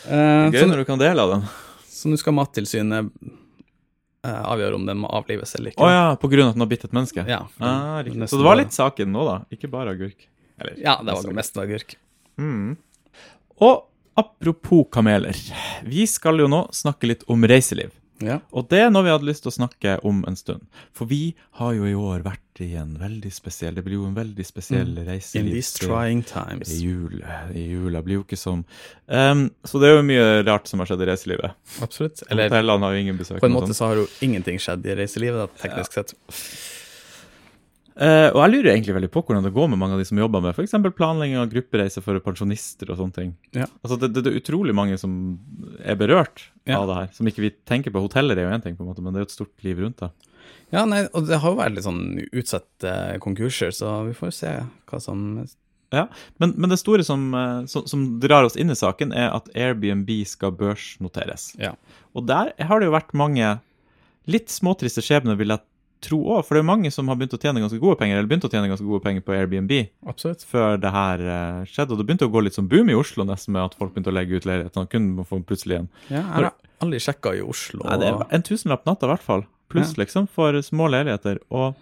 Eh, 0.08 0.52
Gøy 0.56 0.70
når 0.70 0.84
du 0.84 0.88
kan 0.88 1.02
dele 1.02 1.24
av 1.28 1.36
den. 1.36 1.50
så 1.92 2.12
nå 2.12 2.18
skal 2.22 2.36
Mattilsynet 2.38 3.12
eh, 4.26 4.42
avgjøre 4.46 4.78
om 4.80 4.86
den 4.88 5.00
må 5.04 5.10
avlives 5.16 5.56
eller 5.58 5.74
ikke. 5.74 5.84
Å 5.86 5.92
ja, 5.92 6.06
på 6.22 6.30
grunn 6.32 6.48
av 6.48 6.54
at 6.54 6.58
den 6.60 6.66
har 6.66 6.72
bitt 6.72 6.88
et 6.88 6.96
menneske? 6.96 7.26
Ja, 7.30 7.42
Ah, 7.60 8.00
Så 8.30 8.40
det 8.40 8.46
var 8.48 8.60
litt 8.60 8.74
saken 8.76 9.12
nå, 9.14 9.26
da? 9.28 9.38
Ikke 9.54 9.70
bare 9.72 9.96
agurk? 9.98 10.28
Eller, 10.60 10.78
Ja, 10.82 10.98
det 11.04 11.18
var 11.18 11.34
mest 11.36 11.58
agurk. 11.58 11.96
Mm. 12.38 12.76
Og 13.64 13.86
apropos 14.16 14.88
kameler. 14.92 15.36
Vi 15.84 16.08
skal 16.08 16.40
jo 16.40 16.48
nå 16.52 16.66
snakke 16.76 17.08
litt 17.12 17.24
om 17.32 17.44
reiseliv. 17.48 17.92
Ja. 18.24 18.38
Og 18.56 18.70
det 18.72 18.80
er 18.80 18.92
noe 18.94 19.04
vi 19.04 19.12
hadde 19.12 19.28
lyst 19.28 19.44
til 19.44 19.52
å 19.52 19.56
snakke 19.58 19.98
om 20.08 20.22
en 20.28 20.38
stund. 20.40 20.62
For 20.96 21.04
vi 21.10 21.34
har 21.60 21.74
jo 21.76 21.84
i 21.84 21.96
år 22.00 22.22
vært 22.24 22.62
i 22.64 22.70
en 22.80 22.94
veldig 22.96 23.28
spesiell 23.36 23.76
Det 23.76 23.84
blir 23.84 23.98
jo 23.98 24.06
en 24.08 24.14
veldig 24.16 24.46
spesiell 24.48 24.94
Mm. 24.96 25.10
In 25.36 25.50
these 25.52 25.74
trying 25.76 26.22
I 26.24 26.30
times. 26.30 26.70
jul, 26.80 27.18
I 27.52 27.66
jula 27.74 28.00
blir 28.02 28.22
jo 28.22 28.24
ikke 28.24 28.38
som 28.40 28.64
um, 29.12 29.50
Så 29.68 29.82
det 29.84 29.90
er 29.90 29.98
jo 29.98 30.06
mye 30.08 30.30
rart 30.48 30.72
som 30.72 30.80
har 30.80 30.88
skjedd 30.88 31.04
i 31.04 31.10
reiselivet. 31.12 31.52
Absolutt. 31.84 32.24
Eller 32.32 32.48
Hotellene 32.48 32.88
har 32.88 32.96
jo 32.96 33.04
ingen 33.04 33.18
besøk. 33.20 33.42
på 33.44 33.50
en 33.52 33.58
måte 33.58 33.76
så 33.76 33.90
har 33.92 34.00
jo 34.00 34.08
ingenting 34.24 34.64
skjedd 34.64 34.88
i 34.88 34.96
reiselivet, 34.96 35.36
da, 35.44 35.68
teknisk 35.68 36.00
sett. 36.00 36.16
Eh, 37.96 38.28
og 38.34 38.42
jeg 38.44 38.52
lurer 38.52 38.74
egentlig 38.74 38.96
veldig 38.98 39.10
på 39.14 39.22
hvordan 39.24 39.46
det 39.46 39.54
går 39.56 39.70
med 39.72 39.80
mange 39.80 39.96
av 39.96 40.02
de 40.02 40.06
som 40.10 40.20
jobber 40.20 40.42
med 40.44 40.52
f.eks. 40.58 40.74
planlegging 40.98 41.38
av 41.40 41.48
gruppereiser 41.54 42.04
for 42.04 42.20
pensjonister 42.26 42.90
og 42.92 42.98
sånne 43.00 43.16
ting. 43.16 43.30
Ja. 43.56 43.70
Altså 43.86 43.96
det, 44.02 44.10
det, 44.18 44.26
det 44.26 44.34
er 44.34 44.40
utrolig 44.42 44.76
mange 44.76 44.98
som 45.00 45.14
er 45.80 45.96
berørt 46.00 46.50
Ja. 46.68 46.82
av 46.82 46.88
det 46.90 46.96
her. 47.00 47.10
Som 47.16 47.30
ikke 47.32 47.46
vi 47.46 47.52
tenker 47.70 47.94
på. 47.96 48.02
Hoteller 48.04 48.36
er 48.42 48.50
jo 48.50 48.56
én 48.58 48.64
ting, 48.66 48.76
på 48.76 48.84
en 48.84 48.90
måte, 48.92 49.04
men 49.06 49.14
det 49.16 49.22
er 49.22 49.26
jo 49.26 49.30
et 49.30 49.36
stort 49.38 49.64
liv 49.64 49.80
rundt 49.80 50.02
det. 50.04 50.10
Ja, 50.74 50.82
nei, 50.90 51.06
og 51.16 51.28
det 51.30 51.38
har 51.40 51.54
jo 51.54 51.60
vært 51.60 51.76
litt 51.78 51.86
sånn 51.86 52.02
utsatte 52.36 52.92
konkurser, 53.24 53.72
så 53.72 54.00
vi 54.10 54.16
får 54.18 54.34
se 54.34 54.52
hva 54.90 55.00
som 55.00 55.22
Ja, 55.94 56.08
men, 56.42 56.56
men 56.58 56.74
det 56.74 56.80
store 56.82 57.06
som, 57.06 57.30
eh, 57.38 57.62
som, 57.72 57.86
som 57.88 58.04
drar 58.20 58.44
oss 58.50 58.58
inn 58.60 58.74
i 58.74 58.76
saken, 58.76 59.14
er 59.16 59.30
at 59.38 59.48
Airbnb 59.56 60.10
skal 60.28 60.52
børsnoteres. 60.58 61.54
Ja. 61.62 61.76
Og 62.18 62.26
der 62.28 62.52
har 62.60 62.82
det 62.82 62.90
jo 62.90 62.96
vært 62.98 63.14
mange 63.16 63.54
litt 64.28 64.50
småtriste 64.52 65.04
skjebner, 65.06 65.38
vil 65.40 65.54
jeg 65.54 65.62
tro 66.02 66.20
òg. 66.36 66.44
For 66.46 66.56
det 66.56 66.62
er 66.64 66.68
mange 66.68 66.92
som 66.92 67.08
har 67.08 67.16
begynt 67.16 67.34
å 67.34 67.40
tjene 67.42 67.62
ganske 67.64 67.80
gode 67.80 67.98
penger, 67.98 68.18
eller 68.20 68.28
begynt 68.30 68.46
å 68.46 68.52
tjene 68.52 68.68
ganske 68.70 68.86
gode 68.86 69.02
penger 69.04 69.22
på 69.26 69.34
Airbnb 69.34 69.72
Absolutt. 70.08 70.44
før 70.46 70.78
det 70.82 70.92
her 70.92 71.20
eh, 71.20 71.64
skjedde. 71.72 71.92
Og 71.92 71.98
det 71.98 72.06
begynte 72.10 72.28
å 72.28 72.34
gå 72.34 72.44
litt 72.44 72.54
som 72.58 72.68
boom 72.68 72.90
i 72.90 72.98
Oslo, 73.00 73.24
nesten, 73.26 73.54
med 73.54 73.64
at 73.64 73.76
folk 73.80 73.94
begynte 73.96 74.12
å 74.14 74.18
legge 74.18 74.36
ut 74.38 74.46
leiligheter. 74.46 74.76
Man 74.84 74.88
kunne 74.92 75.26
få 75.26 75.40
plutselig 75.44 75.80
en 75.80 75.90
Ja, 76.10 76.18
jeg 76.22 76.24
har 76.36 76.52
aldri 76.84 77.00
sjekka 77.00 77.34
i 77.38 77.42
Oslo. 77.42 77.82
Nei, 77.88 77.98
det 78.04 78.08
er 78.12 78.26
en 78.38 78.44
tusenlapp 78.46 78.86
natta, 78.86 79.08
i 79.08 79.14
hvert 79.16 79.24
fall. 79.26 79.46
Pluss, 79.72 79.96
liksom, 79.98 80.28
for 80.30 80.54
små 80.62 80.88
leiligheter. 80.94 81.40
Og 81.50 81.74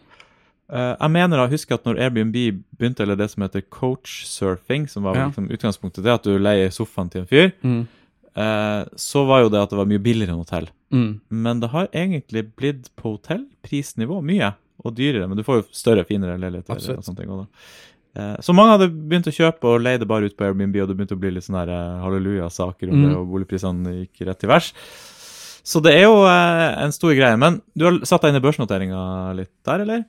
uh, 0.72 0.94
jeg 0.96 1.12
mener 1.12 1.42
jeg 1.44 1.52
husker 1.58 1.76
at 1.76 1.84
når 1.90 2.00
Airbnb 2.06 2.38
begynte, 2.78 3.04
eller 3.04 3.18
det 3.20 3.28
som 3.34 3.44
heter 3.44 3.62
coachsurfing, 3.70 4.88
som 4.90 5.04
var 5.04 5.16
Ja. 5.18 5.26
liksom 5.28 5.50
utgangspunktet, 5.52 6.04
det 6.04 6.14
at 6.14 6.24
du 6.24 6.38
leier 6.40 6.70
sofaen 6.72 7.10
til 7.12 7.22
en 7.22 7.28
fyr, 7.28 7.52
Mm. 7.64 7.88
uh, 8.38 8.86
så 8.96 9.26
var 9.28 9.42
jo 9.44 9.50
det 9.50 9.62
at 9.62 9.70
det 9.70 9.78
var 9.78 9.86
mye 9.86 10.00
billigere 10.00 10.32
enn 10.34 10.44
hotell. 10.46 10.70
Mm. 10.94 11.14
Men 11.44 11.60
det 11.64 11.72
har 11.74 11.88
egentlig 11.92 12.44
blitt 12.56 12.92
på 13.00 13.16
hotellprisnivå 13.18 14.20
mye, 14.24 14.52
og 14.84 14.94
dyrere. 14.98 15.28
Men 15.30 15.38
du 15.40 15.44
får 15.48 15.62
jo 15.62 15.66
større, 15.74 16.04
finere 16.06 16.38
leiligheter. 16.38 16.76
Absolutt. 16.76 17.00
og 17.02 17.08
sånne 17.08 17.18
ting 17.24 17.34
også. 17.34 17.48
Eh, 18.16 18.36
Så 18.46 18.54
mange 18.54 18.76
hadde 18.78 18.92
begynt 18.94 19.26
å 19.32 19.34
kjøpe 19.34 19.64
og 19.72 19.82
leide 19.82 20.06
bare 20.10 20.26
ut 20.30 20.38
på 20.38 20.46
Airbnb, 20.46 20.76
og 20.84 20.88
det 20.92 20.98
begynte 21.00 21.16
å 21.18 21.20
bli 21.24 21.32
litt 21.34 21.46
sånne 21.48 21.64
her, 21.66 21.72
eh, 21.74 22.04
halleluja-saker 22.04 22.92
om 22.92 23.00
Mm. 23.02 23.08
det, 23.10 23.18
og 23.18 23.28
boligprisene 23.32 23.94
gikk 24.08 24.28
rett 24.28 24.44
i 24.44 24.48
vers. 24.48 24.74
Så 25.66 25.82
det 25.82 25.94
er 25.96 26.04
jo 26.04 26.26
eh, 26.28 26.84
en 26.84 26.92
stor 26.92 27.14
greie. 27.16 27.38
Men 27.40 27.62
du 27.78 27.86
har 27.86 28.00
satt 28.06 28.22
deg 28.22 28.34
inn 28.36 28.42
i 28.42 28.46
børsnoteringa 28.46 29.34
litt 29.36 29.50
der, 29.64 29.80
eller? 29.86 30.06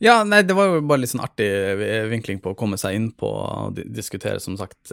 Ja, 0.00 0.24
nei, 0.24 0.40
det 0.42 0.56
var 0.56 0.66
jo 0.66 0.80
bare 0.80 1.00
litt 1.00 1.10
sånn 1.10 1.22
artig 1.22 2.08
vinkling 2.10 2.40
på 2.40 2.54
å 2.54 2.56
komme 2.56 2.76
seg 2.80 2.94
inn 2.96 3.12
på 3.12 3.28
og 3.28 3.74
diskutere, 3.76 4.40
som 4.40 4.56
sagt, 4.56 4.90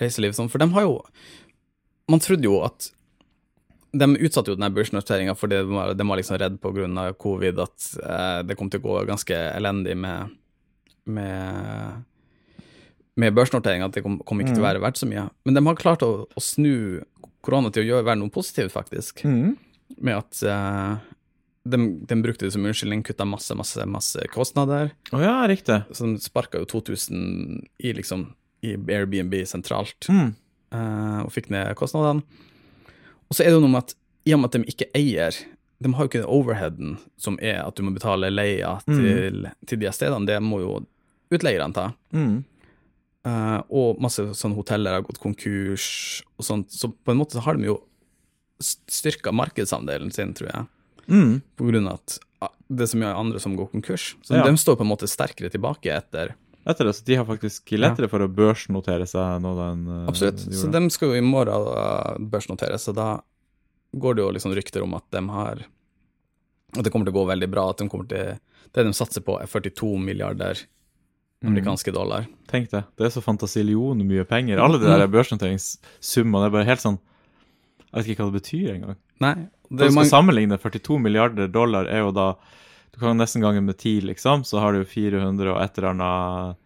reiseliv. 0.00 0.32
Sånn, 0.34 0.50
for 0.50 0.58
de 0.58 0.66
har 0.72 0.82
jo 0.82 1.02
Man 2.08 2.18
trodde 2.18 2.42
jo 2.42 2.62
at 2.64 2.90
De 3.92 4.06
utsatte 4.24 4.48
jo 4.52 4.56
denne 4.56 4.72
børsnoteringa 4.72 5.34
fordi 5.36 5.58
de 5.60 5.74
var, 5.76 5.92
de 5.98 6.06
var 6.08 6.16
liksom 6.20 6.38
redd 6.40 6.54
pga. 6.62 7.12
covid 7.20 7.58
at 7.60 7.88
eh, 8.02 8.38
det 8.48 8.56
kom 8.56 8.70
til 8.72 8.80
å 8.80 8.86
gå 8.86 9.02
ganske 9.10 9.36
elendig 9.56 9.96
med 10.00 10.30
med, 11.04 12.02
med 13.18 13.34
børsnoteringa, 13.34 13.88
at 13.90 13.96
det 13.96 14.04
kom, 14.04 14.20
kom 14.22 14.40
ikke 14.42 14.54
til 14.54 14.62
å 14.62 14.68
være 14.68 14.82
verdt 14.84 15.00
så 15.00 15.08
mye. 15.10 15.24
Men 15.44 15.56
de 15.58 15.62
har 15.66 15.78
klart 15.80 16.04
å, 16.06 16.10
å 16.30 16.42
snu 16.42 17.02
korona 17.42 17.72
til 17.74 17.82
å 17.82 17.88
gjøre 17.88 18.06
være 18.06 18.20
noe 18.20 18.30
positivt, 18.30 18.70
faktisk. 18.74 19.24
Med 19.26 20.14
at 20.20 20.42
eh, 20.46 20.92
de, 21.74 21.80
de 22.06 22.18
brukte 22.22 22.46
det 22.46 22.52
som 22.54 22.62
unnskyldning, 22.64 23.02
kutta 23.06 23.26
masse, 23.28 23.54
masse, 23.58 23.82
masse 23.90 24.28
kostnader. 24.32 24.92
Oh, 25.10 25.18
ja, 25.22 25.40
riktig. 25.50 25.80
Så 25.90 26.06
de 26.12 26.22
sparka 26.22 26.62
jo 26.62 26.70
2000 26.70 27.66
i 27.82 27.92
liksom 27.98 28.28
i 28.62 28.76
Airbnb 28.78 29.34
sentralt, 29.50 30.06
Mm. 30.06 30.32
eh, 30.70 31.20
og 31.26 31.32
fikk 31.34 31.50
ned 31.50 31.74
kostnadene. 31.82 32.22
Og 33.32 33.36
så 33.38 33.46
er 33.46 33.48
det 33.48 33.56
jo 33.56 33.64
noe 33.64 33.72
med 33.72 33.86
at 33.86 33.94
i 34.28 34.34
og 34.36 34.42
med 34.42 34.50
at 34.52 34.58
de 34.58 34.68
ikke 34.70 34.86
eier 34.94 35.34
De 35.82 35.90
har 35.96 36.04
jo 36.04 36.10
ikke 36.10 36.20
den 36.20 36.30
overheaden 36.30 36.90
som 37.18 37.38
er 37.42 37.62
at 37.64 37.78
du 37.78 37.82
må 37.82 37.94
betale 37.96 38.28
leia 38.30 38.76
til, 38.84 39.48
til 39.66 39.80
de 39.80 39.88
stedene. 39.90 40.28
Det 40.28 40.36
må 40.44 40.60
jo 40.60 40.74
utleierne 41.32 41.74
ta. 41.74 41.88
Mm. 42.14 42.42
Uh, 43.26 43.58
og 43.72 43.98
masse 44.02 44.22
sånne 44.38 44.58
hoteller 44.58 44.98
har 44.98 45.02
gått 45.06 45.18
konkurs 45.22 45.86
og 46.36 46.46
sånt. 46.46 46.70
Så 46.76 46.92
på 46.92 47.14
en 47.14 47.18
måte 47.18 47.38
så 47.38 47.42
har 47.48 47.58
de 47.58 47.70
jo 47.70 47.80
styrka 48.62 49.32
markedsandelen 49.34 50.12
sin, 50.14 50.36
tror 50.38 50.52
jeg. 50.52 50.68
Mm. 51.08 51.34
På 51.58 51.66
grunn 51.66 51.88
av 51.90 51.98
at 51.98 52.18
ah, 52.46 52.54
det 52.70 52.86
er 52.86 52.92
så 52.92 53.00
mye 53.02 53.14
andre 53.18 53.42
som 53.42 53.56
går 53.58 53.72
konkurs. 53.72 54.12
Så 54.22 54.36
Ja. 54.38 54.44
de 54.46 54.54
står 54.60 54.78
på 54.78 54.86
en 54.86 54.92
måte 54.92 55.10
sterkere 55.10 55.50
tilbake 55.50 55.90
etter. 55.96 56.36
Etter 56.64 56.86
det, 56.86 56.94
så 56.94 57.04
de 57.04 57.16
har 57.18 57.26
faktisk 57.26 57.72
lettere 57.74 58.08
for 58.10 58.22
å 58.22 58.30
børsnotere 58.30 59.06
seg 59.10 59.40
nå 59.42 59.52
den 59.58 59.86
uh, 59.90 60.02
Absolutt. 60.10 60.44
de 60.46 60.58
Så 60.60 60.70
de 60.70 60.82
skal 60.94 61.10
jo 61.10 61.18
i 61.18 61.24
morgen 61.26 61.66
uh, 61.74 62.18
børsnoteres, 62.32 62.86
så 62.86 62.94
da 62.94 63.16
går 63.98 64.18
det 64.18 64.22
jo 64.22 64.34
liksom 64.36 64.54
rykter 64.54 64.84
om 64.84 64.94
at 64.96 65.06
de 65.12 65.22
har 65.28 65.64
At 66.72 66.86
det 66.86 66.92
kommer 66.92 67.08
til 67.08 67.12
å 67.12 67.20
gå 67.20 67.26
veldig 67.28 67.48
bra. 67.52 67.66
At 67.70 67.82
de 67.82 67.88
kommer 67.90 68.06
til 68.08 68.38
Det 68.72 68.84
de 68.86 68.94
satser 68.96 69.20
på, 69.20 69.36
er 69.42 69.50
42 69.50 69.98
milliarder 70.00 70.62
amerikanske 71.42 71.92
dollar. 71.92 72.26
Tenk 72.50 72.70
det. 72.70 72.84
Det 72.96 73.08
er 73.08 73.12
så 73.14 73.20
fantasillion 73.20 73.98
mye 74.06 74.24
penger. 74.28 74.60
Alle 74.62 74.78
de 74.80 74.86
der 74.86 75.08
børsnoteringssummene 75.10 76.48
er 76.48 76.54
bare 76.54 76.68
helt 76.68 76.84
sånn 76.84 77.00
Jeg 77.90 77.96
vet 77.98 78.12
ikke 78.14 78.24
hva 78.24 78.30
det 78.30 78.40
betyr 78.40 78.68
engang. 78.76 78.98
Nei, 79.22 79.34
Det 79.68 79.86
er 79.86 79.94
mange 79.94 80.10
sammenligne 80.10 80.58
42 80.58 80.98
milliarder 81.02 81.50
dollar 81.52 81.90
er 81.90 82.06
jo 82.06 82.14
da 82.14 82.28
Du 82.92 83.00
kan 83.00 83.16
nesten 83.16 83.40
gange 83.42 83.62
med 83.64 83.78
ti, 83.80 84.00
liksom, 84.04 84.44
så 84.44 84.60
har 84.60 84.72
du 84.76 84.84
400 84.84 85.48
og 85.54 85.62
et 85.62 85.78
eller 85.78 85.94
annet 85.94 86.58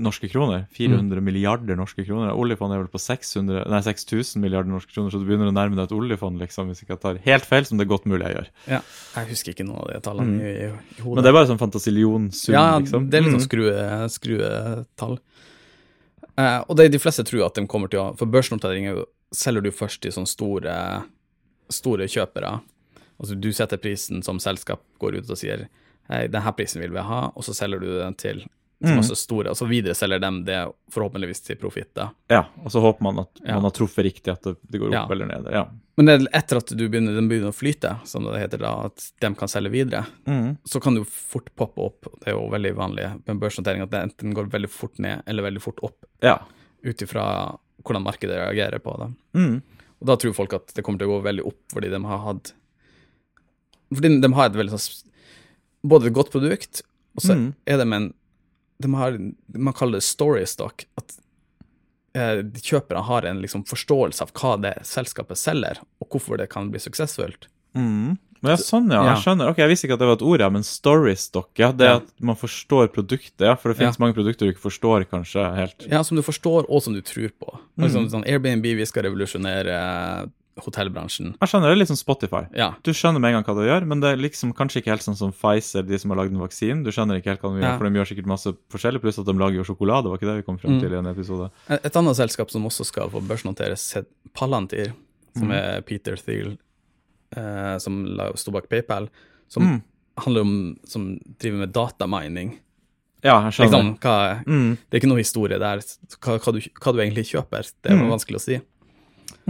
norske 0.00 0.28
kroner. 0.32 0.62
400 0.72 1.20
milliarder 1.20 1.76
norske 1.76 2.04
kroner. 2.06 2.30
Oljefondet 2.32 2.76
er 2.78 2.82
vel 2.84 2.92
på 2.92 3.00
600, 3.00 3.66
nei, 3.68 3.80
6000 3.84 4.40
milliarder 4.40 4.70
norske 4.72 4.92
kroner, 4.94 5.12
så 5.12 5.20
du 5.20 5.26
begynner 5.28 5.50
å 5.50 5.56
nærme 5.56 5.76
deg 5.76 5.88
et 5.90 5.92
oljefond, 5.96 6.40
liksom, 6.40 6.70
hvis 6.72 6.80
ikke 6.84 6.94
jeg 6.94 7.02
tar 7.02 7.18
helt 7.26 7.44
feil, 7.48 7.66
som 7.68 7.76
det 7.80 7.84
er 7.84 7.90
godt 7.90 8.06
mulig 8.08 8.24
jeg 8.28 8.36
gjør. 8.38 8.48
ja, 8.76 8.80
Jeg 9.16 9.28
husker 9.34 9.52
ikke 9.52 9.66
noen 9.68 9.82
av 9.82 9.90
de 9.92 10.00
tallene 10.06 10.40
i, 10.40 10.54
i, 10.54 10.70
i 10.70 11.02
hodet. 11.04 11.16
Men 11.18 11.26
det 11.26 11.32
er 11.32 11.36
bare 11.36 11.50
sånn 11.50 11.60
fantasillionssum, 11.60 12.54
ja, 12.56 12.64
liksom. 12.80 13.10
det 13.12 13.18
er 13.20 13.26
litt 13.26 13.32
Mm. 13.34 13.38
sånn 13.40 13.48
skrue, 13.48 14.08
skruetall. 14.16 15.18
Eh, 16.38 16.58
og 16.68 16.76
det 16.80 16.88
de 16.94 16.98
fleste 17.02 17.24
tror 17.28 17.44
at 17.50 17.54
de 17.60 17.66
kommer 17.68 17.90
til 17.92 18.00
å 18.00 18.16
For 18.16 18.24
børsnotering 18.30 18.86
er 18.88 19.02
selger 19.36 19.62
du 19.62 19.70
først 19.70 20.00
til 20.00 20.12
sånne 20.14 20.28
store, 20.30 20.76
store 21.68 22.08
kjøpere. 22.08 22.60
Altså 23.20 23.36
du 23.40 23.50
setter 23.52 23.76
prisen 23.76 24.22
som 24.24 24.38
selskap 24.40 24.80
går 24.98 25.20
ut 25.20 25.30
og 25.30 25.36
sier 25.38 25.66
hei, 26.10 26.26
denne 26.26 26.52
prisen 26.56 26.80
vil 26.82 26.90
vi 26.94 27.02
ha, 27.06 27.26
og 27.36 27.44
så 27.46 27.52
selger 27.54 27.80
du 27.80 27.90
den 28.00 28.14
til 28.18 28.46
Mm. 28.82 28.96
masse 28.96 29.12
store, 29.14 29.50
og 29.52 29.56
så 29.58 29.66
videre 29.68 29.92
selger 29.92 30.18
dem 30.22 30.38
det 30.46 30.56
forhåpentligvis 30.90 31.42
til 31.44 31.56
profitt. 31.60 31.98
Ja, 32.32 32.46
og 32.64 32.70
så 32.72 32.80
håper 32.80 33.02
man 33.04 33.18
at 33.18 33.28
Ja. 33.44 33.54
man 33.56 33.64
har 33.64 33.70
truffet 33.76 34.04
riktig, 34.06 34.32
at 34.32 34.40
det, 34.42 34.56
det 34.70 34.80
går 34.80 34.86
opp 34.88 34.92
Ja. 34.94 35.06
eller 35.12 35.26
ned. 35.26 35.50
Ja. 35.52 35.66
Men 35.98 36.06
det 36.06 36.14
er 36.22 36.38
etter 36.38 36.56
at 36.56 36.66
du 36.74 36.88
begynner, 36.88 37.12
den 37.14 37.28
begynner 37.28 37.52
å 37.52 37.54
flyte, 37.54 38.00
som 38.08 38.24
det 38.24 38.40
heter 38.40 38.56
da, 38.58 38.86
at 38.86 39.12
de 39.20 39.34
kan 39.34 39.48
selge 39.48 39.68
videre, 39.70 40.06
Mm. 40.26 40.56
så 40.66 40.80
kan 40.80 40.94
det 40.94 41.00
jo 41.04 41.10
fort 41.10 41.50
poppe 41.54 41.76
opp. 41.78 42.00
Det 42.24 42.28
er 42.28 42.32
jo 42.38 42.48
veldig 42.48 42.74
vanlig 42.74 43.20
med 43.26 43.38
børsnotering 43.38 43.82
at 43.82 43.90
det 43.90 44.00
enten 44.16 44.32
går 44.32 44.48
veldig 44.48 44.70
fort 44.70 44.98
ned 44.98 45.22
eller 45.26 45.42
veldig 45.42 45.60
fort 45.60 45.78
opp, 45.84 46.06
ja. 46.22 46.38
ut 46.82 46.96
ifra 47.02 47.58
hvordan 47.84 48.02
markedet 48.02 48.32
reagerer 48.48 48.78
på 48.80 48.96
det. 48.98 49.14
Mm. 49.34 49.62
Og 50.00 50.06
da 50.06 50.16
tror 50.16 50.32
folk 50.34 50.54
at 50.54 50.72
det 50.72 50.82
kommer 50.82 50.98
til 50.98 51.08
å 51.08 51.20
gå 51.20 51.22
veldig 51.28 51.44
opp, 51.46 51.60
fordi 51.74 51.90
de 51.90 52.00
har 52.02 52.18
hatt 52.18 52.54
Fordi 53.92 54.20
de 54.22 54.32
har 54.32 54.46
et 54.50 54.58
veldig 54.60 54.70
sånn 54.78 55.06
Både 55.82 56.06
et 56.10 56.12
godt 56.14 56.30
produkt, 56.30 56.82
og 57.16 57.22
så 57.24 57.34
Mm. 57.34 57.54
er 57.66 57.76
det 57.78 57.86
med 57.88 57.96
en 58.02 58.14
De 58.82 58.88
har 58.94 59.18
Man 59.54 59.74
kaller 59.74 59.98
det 59.98 60.02
story 60.04 60.44
stock. 60.46 60.84
At 60.98 61.16
eh, 62.14 62.42
kjøperne 62.42 63.04
har 63.04 63.22
en 63.24 63.40
liksom 63.40 63.64
forståelse 63.64 64.20
av 64.22 64.32
hva 64.32 64.56
det 64.60 64.74
selskapet 64.84 65.36
selger, 65.38 65.78
og 66.00 66.08
hvorfor 66.10 66.36
det 66.38 66.48
kan 66.50 66.70
bli 66.70 66.78
suksessfullt. 66.80 67.46
Mm. 67.76 68.18
Men 68.42 68.50
ja, 68.50 68.56
sånn, 68.56 68.90
ja. 68.90 69.02
Jeg 69.14 69.22
skjønner. 69.22 69.50
Ok, 69.50 69.58
Jeg 69.58 69.68
visste 69.68 69.84
ikke 69.86 69.92
at 69.94 70.00
det 70.00 70.08
var 70.08 70.16
et 70.16 70.22
ord, 70.26 70.40
ja, 70.40 70.48
men 70.50 70.62
storystock, 70.62 71.50
ja. 71.60 71.70
Det 71.72 71.86
Ja. 71.86 71.96
at 71.96 72.08
man 72.20 72.36
forstår 72.36 72.88
produktet, 72.88 73.40
ja. 73.46 73.54
For 73.54 73.68
det 73.72 73.78
finnes 73.78 73.98
Ja. 73.98 74.04
mange 74.04 74.14
produkter 74.14 74.46
du 74.48 74.52
ikke 74.52 74.64
forstår, 74.70 75.04
kanskje, 75.08 75.44
helt. 75.56 75.86
Ja, 75.90 76.02
Som 76.02 76.16
du 76.16 76.22
forstår, 76.22 76.64
og 76.68 76.82
som 76.82 76.94
du 76.94 77.00
tror 77.02 77.30
på. 77.38 77.58
Mm. 77.78 77.84
Liksom, 77.84 78.08
sånn 78.10 78.26
Airbnb, 78.26 78.62
vi 78.62 78.84
skal 78.86 79.04
revolusjonere 79.04 80.30
hotellbransjen. 80.64 81.34
Jeg 81.40 81.48
skjønner, 81.48 81.68
det 81.68 81.76
er 81.76 81.80
litt 81.80 81.88
som 81.88 81.96
Spotify. 81.96 82.42
Ja. 82.54 82.74
Du 82.82 82.90
skjønner 82.92 83.20
med 83.20 83.32
en 83.34 83.42
gang 83.42 83.44
hva 83.44 83.54
du 83.62 83.66
gjør, 83.68 83.86
men 83.86 84.00
det 84.00 84.08
er 84.12 84.16
liksom 84.20 84.52
kanskje 84.54 84.80
ikke 84.82 84.90
helt 84.94 85.02
sånn 85.02 85.16
som 85.16 85.32
Pfizer, 85.32 85.82
de 85.86 85.98
som 85.98 86.10
har 86.10 86.18
lagd 86.22 86.32
en 86.32 86.40
vaksine. 86.40 86.84
Du 86.84 86.90
skjønner 86.90 87.18
ikke 87.20 87.30
helt 87.34 87.40
hva 87.42 87.50
de 87.54 87.60
gjør, 87.62 87.70
Ja. 87.70 87.78
for 87.78 87.88
de 87.88 87.98
gjør 87.98 88.08
sikkert 88.10 88.26
masse 88.26 88.54
forskjellig, 88.70 89.00
pluss 89.00 89.18
at 89.18 89.26
de 89.26 89.32
lager 89.32 89.56
jo 89.56 89.64
sjokolade, 89.64 90.04
var 90.10 90.18
ikke 90.18 90.30
det 90.30 90.36
vi 90.36 90.42
kom 90.42 90.58
frem 90.58 90.72
Mm. 90.76 90.80
til 90.80 90.92
i 90.92 90.96
en 90.98 91.06
episode? 91.06 91.50
Et 91.68 91.86
et 91.86 91.96
annet 91.96 92.16
selskap 92.16 92.50
som 92.50 92.64
også 92.64 92.84
skal 92.86 93.08
få 93.10 93.20
børsnoteres, 93.26 93.92
het 93.94 94.06
Palantir, 94.34 94.92
som 95.36 95.48
Mm. 95.48 95.52
er 95.52 95.80
Peter 95.82 96.16
Thiel, 96.16 96.58
eh, 97.36 97.78
som 97.78 98.18
sto 98.36 98.50
bak 98.50 98.68
PayPal, 98.68 99.08
som 99.48 99.62
Mm. 99.62 99.82
handler 100.18 100.40
om 100.40 100.76
Som 100.86 101.18
driver 101.38 101.58
med 101.58 101.72
datamining. 101.72 102.58
Ja, 103.22 103.42
jeg 103.48 103.52
skjønner. 103.52 103.70
Liksom, 103.70 103.98
hva, 104.00 104.44
Mm. 104.46 104.78
det 104.90 104.94
er 104.94 105.00
ikke 105.06 105.08
noe 105.12 105.18
historie 105.18 105.58
der. 105.58 105.78
Hva, 105.78 106.38
hva, 106.38 106.52
du, 106.52 106.60
hva 106.60 106.92
du 106.92 106.98
egentlig 107.00 107.26
kjøper, 107.28 107.70
det 107.82 107.92
er 107.92 107.96
Mm. 107.96 108.08
vanskelig 108.10 108.36
å 108.36 108.40
si. 108.40 108.60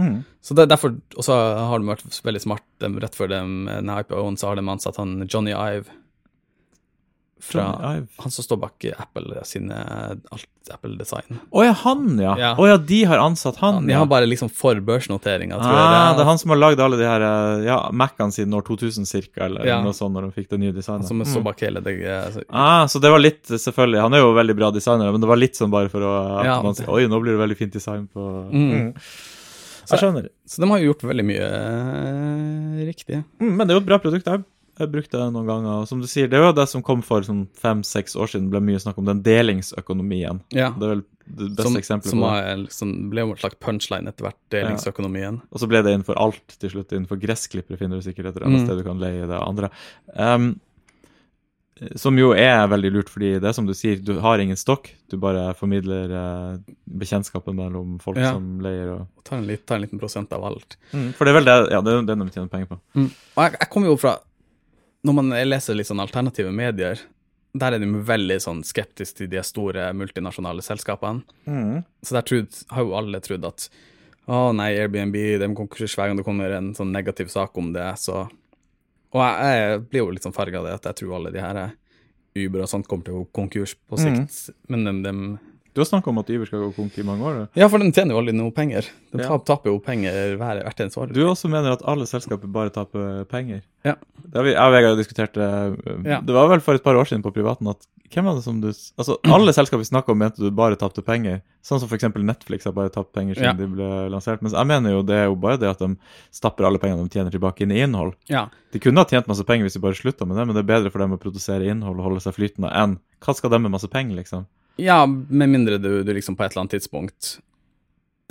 Mm. 0.01 0.19
Så 0.41 0.55
det 0.57 0.63
er 0.65 0.71
derfor 0.75 0.95
Og 1.17 1.23
så 1.27 1.37
har 1.69 1.79
de 1.79 1.85
vært 1.91 2.21
veldig 2.25 2.41
smart. 2.41 2.63
De, 2.81 2.89
rett 3.03 3.15
før 3.17 3.29
de, 3.29 3.41
denne 3.69 3.99
IPO-en 4.01 4.37
så 4.41 4.47
har 4.51 4.55
de 4.59 4.65
ansatt 4.73 4.97
han 4.97 5.19
Johnny 5.29 5.51
Ive 5.53 5.85
fra 7.41 7.63
Johnny 7.63 7.97
Ive. 7.97 8.07
han 8.21 8.31
som 8.31 8.43
står 8.45 8.57
bak 8.61 8.85
Apple 9.01 9.41
sine 9.49 9.73
alt 10.31 10.47
Apple-design. 10.71 11.39
Å 11.57 11.63
ja, 11.65 11.71
han, 11.81 12.03
ja. 12.21 12.35
Å 12.53 12.61
Oh, 12.61 12.67
ja. 12.69 12.75
de 12.77 12.99
har 13.09 13.17
ansatt 13.17 13.57
han, 13.63 13.87
De 13.87 13.91
ja. 13.95 13.97
har 13.97 14.05
bare 14.05 14.27
liksom 14.29 14.47
for 14.53 14.77
børsnoteringa, 14.77 15.57
tror 15.57 15.73
jeg. 15.73 15.87
Ah, 15.89 16.11
det 16.13 16.21
er 16.21 16.29
han 16.29 16.37
som 16.37 16.53
har 16.53 16.59
lagd 16.61 16.79
alle 16.85 16.99
de 16.99 17.07
her 17.09 17.25
eh, 17.25 17.63
ja, 17.65 17.79
Mac-ene 17.91 18.31
siden 18.31 18.53
år 18.53 18.61
2000 18.69 19.07
cirka, 19.09 19.47
eller 19.47 19.65
Ja. 19.65 19.79
noe 19.81 19.91
sånt, 19.97 20.13
når 20.13 20.29
de 20.29 20.35
fikk 20.37 20.49
det 20.53 20.59
nye 20.61 20.71
designet. 20.71 21.07
som 21.09 21.19
står 21.25 21.41
Mm. 21.41 21.47
bak 21.49 21.59
hele 21.65 21.81
det 21.81 21.95
eh, 22.05 22.29
så- 22.31 22.43
Ah, 22.51 22.85
så 22.85 23.01
det 23.01 23.09
var 23.11 23.19
litt, 23.19 23.41
selvfølgelig, 23.49 24.01
han 24.01 24.13
er 24.13 24.19
jo 24.21 24.33
veldig 24.37 24.55
bra 24.55 24.69
designer, 24.71 25.11
men 25.11 25.19
det 25.19 25.27
var 25.27 25.35
litt 25.41 25.53
sånn 25.57 25.71
bare 25.71 25.89
for 25.89 25.99
å 25.99 26.39
at 26.39 26.45
Ja, 26.45 26.61
man 26.61 26.75
sier, 26.75 26.87
Oi, 26.89 27.07
nå 27.07 27.19
blir 27.19 27.35
det 27.35 27.41
veldig 27.49 27.57
fint 27.57 27.73
design 27.73 28.07
på 28.13 28.51
Mm. 28.53 28.93
Mm. 29.81 29.91
Jeg 29.91 30.01
skjønner. 30.03 30.29
Så 30.45 30.61
de 30.63 30.69
har 30.71 30.79
jo 30.81 30.91
gjort 30.91 31.03
veldig 31.11 31.25
mye 31.27 31.45
eh, 31.45 32.81
riktig. 32.87 33.21
Mm, 33.41 33.53
men 33.57 33.65
det 33.67 33.73
er 33.73 33.79
jo 33.79 33.83
et 33.83 33.89
bra 33.91 33.99
produkt. 34.03 34.27
Jeg 34.27 34.85
har 34.87 34.89
brukt 34.93 35.11
det 35.13 35.19
noen 35.35 35.45
ganger. 35.49 35.85
Som 35.89 35.99
du 36.01 36.07
sier, 36.09 36.29
det 36.31 36.37
er 36.39 36.45
jo 36.47 36.53
det 36.57 36.67
som 36.71 36.81
kom 36.85 37.01
for 37.05 37.25
sånn 37.27 37.43
fem-seks 37.59 38.15
år 38.17 38.31
siden, 38.31 38.47
ble 38.53 38.61
mye 38.63 38.79
snakk 38.81 38.97
om 39.01 39.09
den 39.09 39.19
delingsøkonomien. 39.25 40.39
Ja. 40.55 40.71
Det 40.77 40.87
er 40.87 40.93
vel 40.95 41.03
det 41.31 41.49
beste 41.51 41.67
Som, 41.67 41.77
eksempelet 41.79 42.11
som 42.13 42.23
på 42.23 42.31
det. 42.31 42.39
Som 42.47 42.63
liksom, 42.65 42.93
ble 43.11 43.25
jo 43.25 43.33
en 43.35 43.41
slags 43.43 43.59
punchline 43.61 44.09
etter 44.11 44.25
hvert, 44.27 44.39
delingsøkonomien. 44.55 45.41
Og 45.51 45.61
så 45.61 45.69
ble 45.69 45.83
det 45.85 45.93
innenfor 45.95 46.17
alt 46.19 46.57
til 46.59 46.73
slutt. 46.73 46.91
Innenfor 46.95 47.19
gressklippere 47.21 47.77
finner 47.79 48.01
du 48.01 48.07
sikkert 48.07 48.31
et 48.31 48.35
eller 48.39 48.47
annet 48.49 48.61
Mm. 48.63 48.67
sted 48.67 48.81
du 48.81 48.87
kan 48.87 48.99
leie 49.03 49.27
det 49.29 49.39
andre. 49.43 49.69
Um, 50.15 50.53
som 51.97 52.17
jo 52.19 52.31
er 52.37 52.67
veldig 52.69 52.91
lurt, 52.93 53.09
fordi 53.09 53.31
det 53.41 53.47
er 53.49 53.55
som 53.57 53.65
du 53.65 53.73
sier, 53.73 53.97
du 54.05 54.19
har 54.21 54.37
ingen 54.43 54.57
stokk. 54.59 54.91
Du 55.09 55.15
bare 55.21 55.47
formidler 55.57 56.11
eh, 56.13 56.73
bekjentskapen 56.85 57.55
mellom 57.57 57.95
folk 58.03 58.19
Ja. 58.21 58.33
som 58.35 58.59
leier 58.61 58.91
og 58.93 58.99
Og 59.17 59.23
tar 59.25 59.39
en, 59.39 59.47
litt, 59.49 59.65
tar 59.65 59.79
en 59.79 59.85
liten 59.87 59.99
prosent 60.01 60.31
av 60.37 60.43
alt. 60.45 60.77
For 61.17 61.25
det 61.25 61.31
er 61.33 61.39
vel 61.39 61.45
det, 61.49 61.55
ja, 61.73 61.81
det 61.81 61.95
er 61.95 62.03
det 62.11 62.17
vi 62.21 62.35
tjener 62.35 62.51
penger 62.53 62.69
på. 62.73 62.79
Og 63.01 63.41
jeg, 63.45 63.57
jeg 63.59 63.69
kommer 63.73 63.87
jo 63.89 63.97
fra 63.97 64.17
Når 65.03 65.13
man 65.17 65.33
leser 65.49 65.73
litt 65.73 65.87
sånn 65.89 65.99
alternative 66.03 66.51
medier, 66.53 66.99
der 67.57 67.73
er 67.73 67.81
de 67.81 67.87
veldig 68.05 68.37
sånn 68.39 68.59
skeptiske 68.63 69.17
til 69.23 69.27
de 69.31 69.41
store 69.43 69.89
multinasjonale 69.97 70.61
selskapene. 70.61 71.23
Så 72.05 72.13
der 72.13 72.21
trod, 72.29 72.59
har 72.69 72.85
jo 72.85 72.93
alle 72.95 73.19
trodd 73.25 73.47
at 73.49 73.65
å 74.29 74.51
nei, 74.53 74.69
Airbnb 74.77 75.17
de 75.41 75.49
konkurrerer 75.57 75.97
hver 75.97 76.11
gang 76.11 76.19
det 76.21 76.23
kommer 76.27 76.53
en 76.53 76.69
sånn 76.77 76.93
negativ 76.93 77.27
sak 77.33 77.57
om 77.57 77.73
det, 77.73 77.87
så 77.97 78.27
Og 79.11 79.21
jeg, 79.23 79.55
jeg 79.59 79.79
blir 79.91 80.03
jo 80.05 80.11
litt 80.15 80.25
sånn 80.25 80.35
farga 80.35 80.61
av 80.61 80.67
det, 80.69 80.75
at 80.79 80.89
jeg 80.91 81.01
tror 81.01 81.17
alle 81.17 81.31
de 81.35 81.41
her 81.43 81.61
Uber 82.37 82.63
og 82.63 82.69
sånt 82.71 82.87
kommer 82.87 83.03
til 83.03 83.15
å 83.17 83.23
gå 83.23 83.31
konkurs 83.35 83.73
på 83.75 83.99
sikt. 83.99 84.53
Men 84.71 84.85
de, 84.87 84.93
de 85.03 85.13
Du 85.73 85.79
har 85.79 85.85
snakka 85.87 86.09
om 86.11 86.17
at 86.19 86.27
Uber 86.29 86.45
skal 86.49 86.59
gå 86.65 86.73
konk 86.75 86.97
i 86.99 87.03
mange 87.07 87.23
år. 87.23 87.35
Da. 87.39 87.61
Ja, 87.61 87.67
for 87.71 87.79
de 87.79 87.91
tjener 87.95 88.11
jo 88.11 88.19
aldri 88.19 88.33
noe 88.35 88.51
penger. 88.51 88.89
De 89.13 89.21
Ja. 89.23 89.37
taper 89.39 89.71
jo 89.71 89.79
penger 89.79 90.35
hver, 90.35 90.63
hvert 90.65 90.79
eneste 90.83 90.99
år. 90.99 91.13
Du 91.15 91.21
også 91.23 91.47
mener 91.49 91.71
at 91.71 91.81
alle 91.87 92.03
selskaper 92.05 92.51
bare 92.51 92.69
taper 92.75 93.23
penger. 93.31 93.61
Ja. 93.85 93.95
Det 94.21 94.35
har 94.35 94.43
vi, 94.43 94.51
jeg 94.51 94.59
og 94.59 94.73
Vegard 94.73 94.97
diskutert 94.99 95.33
det. 95.33 95.47
Ja. 96.05 96.19
Det 96.19 96.33
var 96.35 96.49
vel 96.49 96.59
for 96.59 96.75
et 96.75 96.83
par 96.83 96.95
år 96.99 97.07
siden 97.07 97.23
på 97.23 97.31
privaten 97.33 97.67
at 97.71 97.87
hvem 98.11 98.25
var 98.27 98.35
det 98.35 98.43
som 98.43 98.59
du 98.59 98.67
Altså, 98.67 99.15
alle 99.23 99.53
selskaper 99.55 99.79
vi 99.79 99.87
snakka 99.87 100.11
om, 100.11 100.17
mente 100.19 100.43
du 100.43 100.51
bare 100.51 100.75
tapte 100.75 101.01
penger. 101.01 101.41
Sånn 101.63 101.79
som 101.79 101.87
f.eks. 101.87 102.03
Netflix 102.19 102.65
har 102.65 102.73
bare 102.73 102.89
tapt 102.91 103.13
penger 103.13 103.35
siden 103.35 103.43
Ja. 103.45 103.53
de 103.53 103.67
ble 103.67 104.09
lansert. 104.11 104.41
Mens 104.41 104.51
jeg 104.53 104.67
mener 104.67 104.91
jo 104.91 105.01
det 105.03 105.15
er 105.15 105.25
jo 105.31 105.35
bare 105.35 105.57
det 105.57 105.69
at 105.71 105.79
de 105.79 105.95
stapper 106.31 106.65
alle 106.67 106.79
pengene 106.79 107.07
de 107.07 107.09
tjener 107.09 107.31
tilbake 107.31 107.61
inn 107.61 107.71
i 107.71 107.79
innhold. 107.79 108.13
Ja. 108.27 108.49
De 108.73 108.79
kunne 108.79 108.97
ha 108.99 109.05
tjent 109.05 109.25
masse 109.27 109.45
penger 109.45 109.63
hvis 109.69 109.79
de 109.79 109.79
bare 109.79 109.95
slutta 109.95 110.27
med 110.27 110.35
det, 110.35 110.45
men 110.47 110.53
det 110.55 110.65
er 110.67 110.73
bedre 110.81 110.91
for 110.91 110.99
dem 110.99 111.13
å 111.15 111.17
produsere 111.17 111.63
innhold 111.71 111.95
og 111.97 112.03
holde 112.11 112.19
seg 112.19 112.35
flytende 112.35 112.69
enn 112.75 112.99
hva 113.23 113.33
skal 113.35 113.49
de 113.49 113.59
med 113.59 113.71
masse 113.71 113.87
penger, 113.87 114.15
liksom? 114.19 114.45
Ja, 114.77 115.05
med 115.07 115.49
mindre 115.49 115.77
du, 115.77 116.03
du 116.03 116.13
liksom 116.13 116.35
på 116.37 116.43
et 116.45 116.51
eller 116.53 116.61
annet 116.63 116.71
tidspunkt 116.77 117.39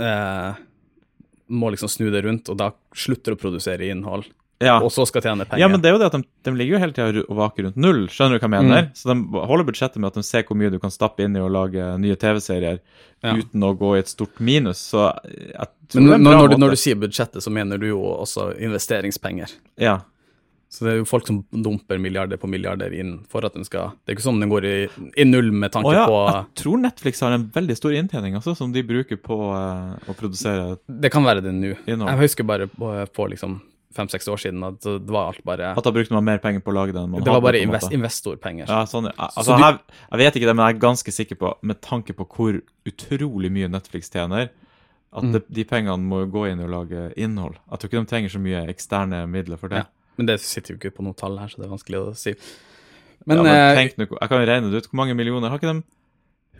eh, 0.00 0.54
må 1.50 1.70
liksom 1.74 1.88
snu 1.90 2.10
det 2.10 2.22
rundt, 2.24 2.48
og 2.48 2.56
da 2.60 2.70
slutter 2.96 3.34
å 3.34 3.38
produsere 3.40 3.88
innhold, 3.90 4.28
Ja. 4.60 4.78
og 4.82 4.90
så 4.92 5.06
skal 5.08 5.22
tjene 5.24 5.44
penger. 5.48 5.60
Ja, 5.64 5.68
men 5.68 5.80
det 5.80 5.88
er 5.90 5.94
jo 5.96 5.98
det 5.98 6.06
at 6.10 6.16
de, 6.18 6.22
de 6.46 6.52
ligger 6.56 6.76
jo 6.76 6.80
hele 6.82 6.92
tida 6.96 7.24
og 7.26 7.36
vaker 7.38 7.64
rundt 7.66 7.76
null, 7.80 8.02
skjønner 8.12 8.38
du 8.38 8.42
hva 8.44 8.48
jeg 8.48 8.54
mener? 8.54 8.82
Mm. 8.86 8.90
Så 8.94 9.08
de 9.10 9.44
holder 9.50 9.66
budsjettet 9.70 9.96
med 10.00 10.08
at 10.12 10.18
de 10.20 10.22
ser 10.26 10.44
hvor 10.46 10.58
mye 10.60 10.70
du 10.70 10.78
kan 10.82 10.92
stappe 10.94 11.24
inn 11.24 11.36
i 11.36 11.42
å 11.42 11.48
lage 11.50 11.86
nye 12.00 12.16
TV-serier 12.20 12.80
Ja. 13.24 13.34
uten 13.36 13.60
å 13.66 13.74
gå 13.76 13.96
i 13.96 14.00
et 14.00 14.08
stort 14.08 14.38
minus, 14.40 14.78
så 14.92 15.10
jeg 15.24 15.68
tror 15.90 16.00
Men 16.00 16.06
det 16.06 16.12
er 16.12 16.14
en 16.14 16.22
når, 16.24 16.30
bra 16.30 16.38
når, 16.40 16.48
du, 16.48 16.54
måte. 16.54 16.60
når 16.64 16.70
du 16.70 16.80
sier 16.80 16.96
budsjettet, 17.02 17.42
så 17.44 17.50
mener 17.52 17.78
du 17.82 17.86
jo 17.90 18.00
også 18.20 18.50
investeringspenger. 18.60 19.50
Ja. 19.76 19.98
Så 20.70 20.84
det 20.86 20.90
er 20.92 20.98
jo 21.00 21.06
folk 21.10 21.26
som 21.26 21.40
dumper 21.50 21.98
milliarder 21.98 22.38
på 22.38 22.46
milliarder 22.46 22.92
inn 22.94 23.16
for 23.28 23.42
at 23.42 23.56
de 23.58 23.64
skal 23.66 23.90
Det 24.04 24.12
er 24.12 24.16
ikke 24.16 24.22
sånn 24.28 24.38
den 24.38 24.52
går 24.52 24.66
i, 24.68 24.74
i 25.18 25.24
null 25.26 25.48
med 25.50 25.72
tanke 25.74 25.90
ja, 25.96 26.04
på 26.06 26.20
jeg 26.28 26.44
tror 26.62 26.78
Netflix 26.84 27.24
har 27.26 27.34
en 27.34 27.48
veldig 27.56 27.74
stor 27.76 27.96
inntjening 27.98 28.36
altså, 28.38 28.54
som 28.54 28.70
de 28.70 28.84
bruker 28.86 29.18
på 29.18 29.38
uh, 29.50 29.98
å 30.06 30.14
produsere 30.14 30.76
Det 30.86 31.10
kan 31.10 31.26
være 31.26 31.42
det 31.42 31.56
nå. 31.58 31.74
Jeg 31.74 32.20
husker 32.22 32.46
bare 32.46 32.70
på, 32.70 32.92
på 33.10 33.26
liksom 33.34 33.58
fem-seks 33.98 34.28
år 34.30 34.38
siden 34.38 34.62
at 34.62 34.78
det 34.86 35.10
var 35.10 35.32
alt 35.32 35.42
bare 35.44 35.72
At 35.74 35.82
da 35.84 35.90
brukte 35.90 36.14
man 36.14 36.24
mer 36.28 36.38
penger 36.38 36.62
på 36.62 36.70
å 36.70 36.76
lage 36.78 36.94
det 36.94 37.02
enn 37.02 37.10
man 37.10 37.26
Det 37.26 37.34
var 37.34 37.42
bare 37.42 37.58
invest, 37.64 37.90
investorpenger. 37.90 38.70
Ja, 38.70 38.84
sånn. 38.86 39.10
Altså, 39.18 39.56
du- 39.58 39.64
jeg, 39.64 39.78
jeg 40.12 40.20
vet 40.22 40.36
ikke 40.38 40.46
det, 40.52 40.54
men 40.54 40.66
jeg 40.68 40.76
er 40.76 40.82
ganske 40.86 41.14
sikker 41.18 41.40
på, 41.40 41.54
med 41.66 41.80
tanke 41.82 42.14
på 42.14 42.26
hvor 42.30 42.60
utrolig 42.86 43.50
mye 43.50 43.68
Netflix 43.70 44.10
tjener, 44.14 44.50
at 45.10 45.24
Mm. 45.26 45.32
det, 45.34 45.42
de 45.50 45.64
pengene 45.66 45.98
må 45.98 46.22
gå 46.30 46.44
inn 46.52 46.60
i 46.62 46.66
å 46.68 46.70
lage 46.70 47.08
innhold. 47.18 47.56
Jeg 47.66 47.78
tror 47.80 47.90
ikke 47.90 48.04
de 48.04 48.10
trenger 48.12 48.30
så 48.30 48.38
mye 48.38 48.60
eksterne 48.70 49.24
midler 49.26 49.58
for 49.58 49.68
det. 49.68 49.82
Ja. 49.82 49.90
Men 50.20 50.28
det 50.28 50.36
sitter 50.44 50.74
jo 50.74 50.80
ikke 50.80 50.92
på 50.98 51.06
noe 51.06 51.16
tall 51.16 51.38
her, 51.40 51.48
så 51.48 51.62
det 51.62 51.64
er 51.66 51.72
vanskelig 51.72 52.02
å 52.02 52.10
si. 52.18 52.34
Men, 53.24 53.40
ja, 53.40 53.46
men 53.46 53.54
eh, 53.54 53.78
tenk 53.78 53.96
noe, 54.00 54.12
Jeg 54.16 54.30
kan 54.32 54.42
jo 54.42 54.48
regne 54.48 54.70
det 54.72 54.82
ut. 54.82 54.90
Hvor 54.92 55.00
mange 55.00 55.16
millioner? 55.16 55.52
Har 55.52 55.60
ikke 55.60 55.72
de 55.72 55.80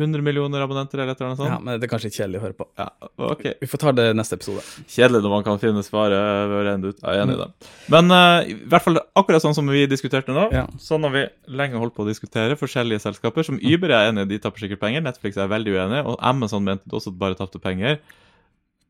100 0.01 0.23
millioner 0.25 0.62
abonnenter 0.64 0.96
eller 1.03 1.12
et 1.12 1.18
eller 1.20 1.29
annet 1.29 1.40
sånt? 1.42 1.51
ja, 1.51 1.59
men 1.61 1.77
det 1.77 1.85
er 1.85 1.90
kanskje 1.92 2.11
kjedelig 2.14 2.38
å 2.38 2.42
høre 2.46 2.57
på. 2.57 2.66
Ja, 2.81 2.87
ok. 3.20 3.42
Vi 3.61 3.68
får 3.68 3.81
ta 3.83 3.92
det 3.99 4.07
neste 4.16 4.38
episode. 4.38 4.62
Kjedelig 4.88 5.20
når 5.27 5.35
man 5.35 5.44
kan 5.44 5.61
finne 5.61 5.83
svaret 5.85 6.16
ved 6.49 6.55
å 6.57 6.62
regne 6.64 6.85
det 6.87 6.92
ut. 6.94 7.03
Jeg 7.03 7.18
er 7.18 7.25
enig 7.27 7.35
i 7.37 7.40
det. 7.42 7.49
Men 7.92 8.14
uh, 8.14 8.38
i 8.49 8.55
hvert 8.73 8.87
fall 8.87 9.01
akkurat 9.20 9.44
sånn 9.44 9.57
som 9.59 9.68
vi 9.68 9.83
diskuterte 9.90 10.33
nå, 10.33 10.46
Ja. 10.57 10.62
sånn 10.81 11.05
har 11.05 11.12
vi 11.18 11.27
lenge 11.53 11.83
holdt 11.83 11.92
på 11.99 12.07
å 12.07 12.09
diskutere 12.09 12.57
forskjellige 12.57 13.05
selskaper. 13.05 13.44
Som 13.44 13.61
Uber 13.61 13.92
er 13.92 14.09
enig 14.09 14.25
i, 14.25 14.31
de 14.33 14.40
tapper 14.46 14.64
sikkert 14.64 14.81
penger. 14.87 15.05
Netflix 15.05 15.37
er 15.37 15.53
veldig 15.53 15.77
uenig. 15.77 16.01
Og 16.09 16.16
Amazon 16.33 16.64
mente 16.64 16.96
også 16.96 17.12
at 17.12 17.20
bare 17.20 17.37
tapte 17.37 17.61
penger. 17.61 18.01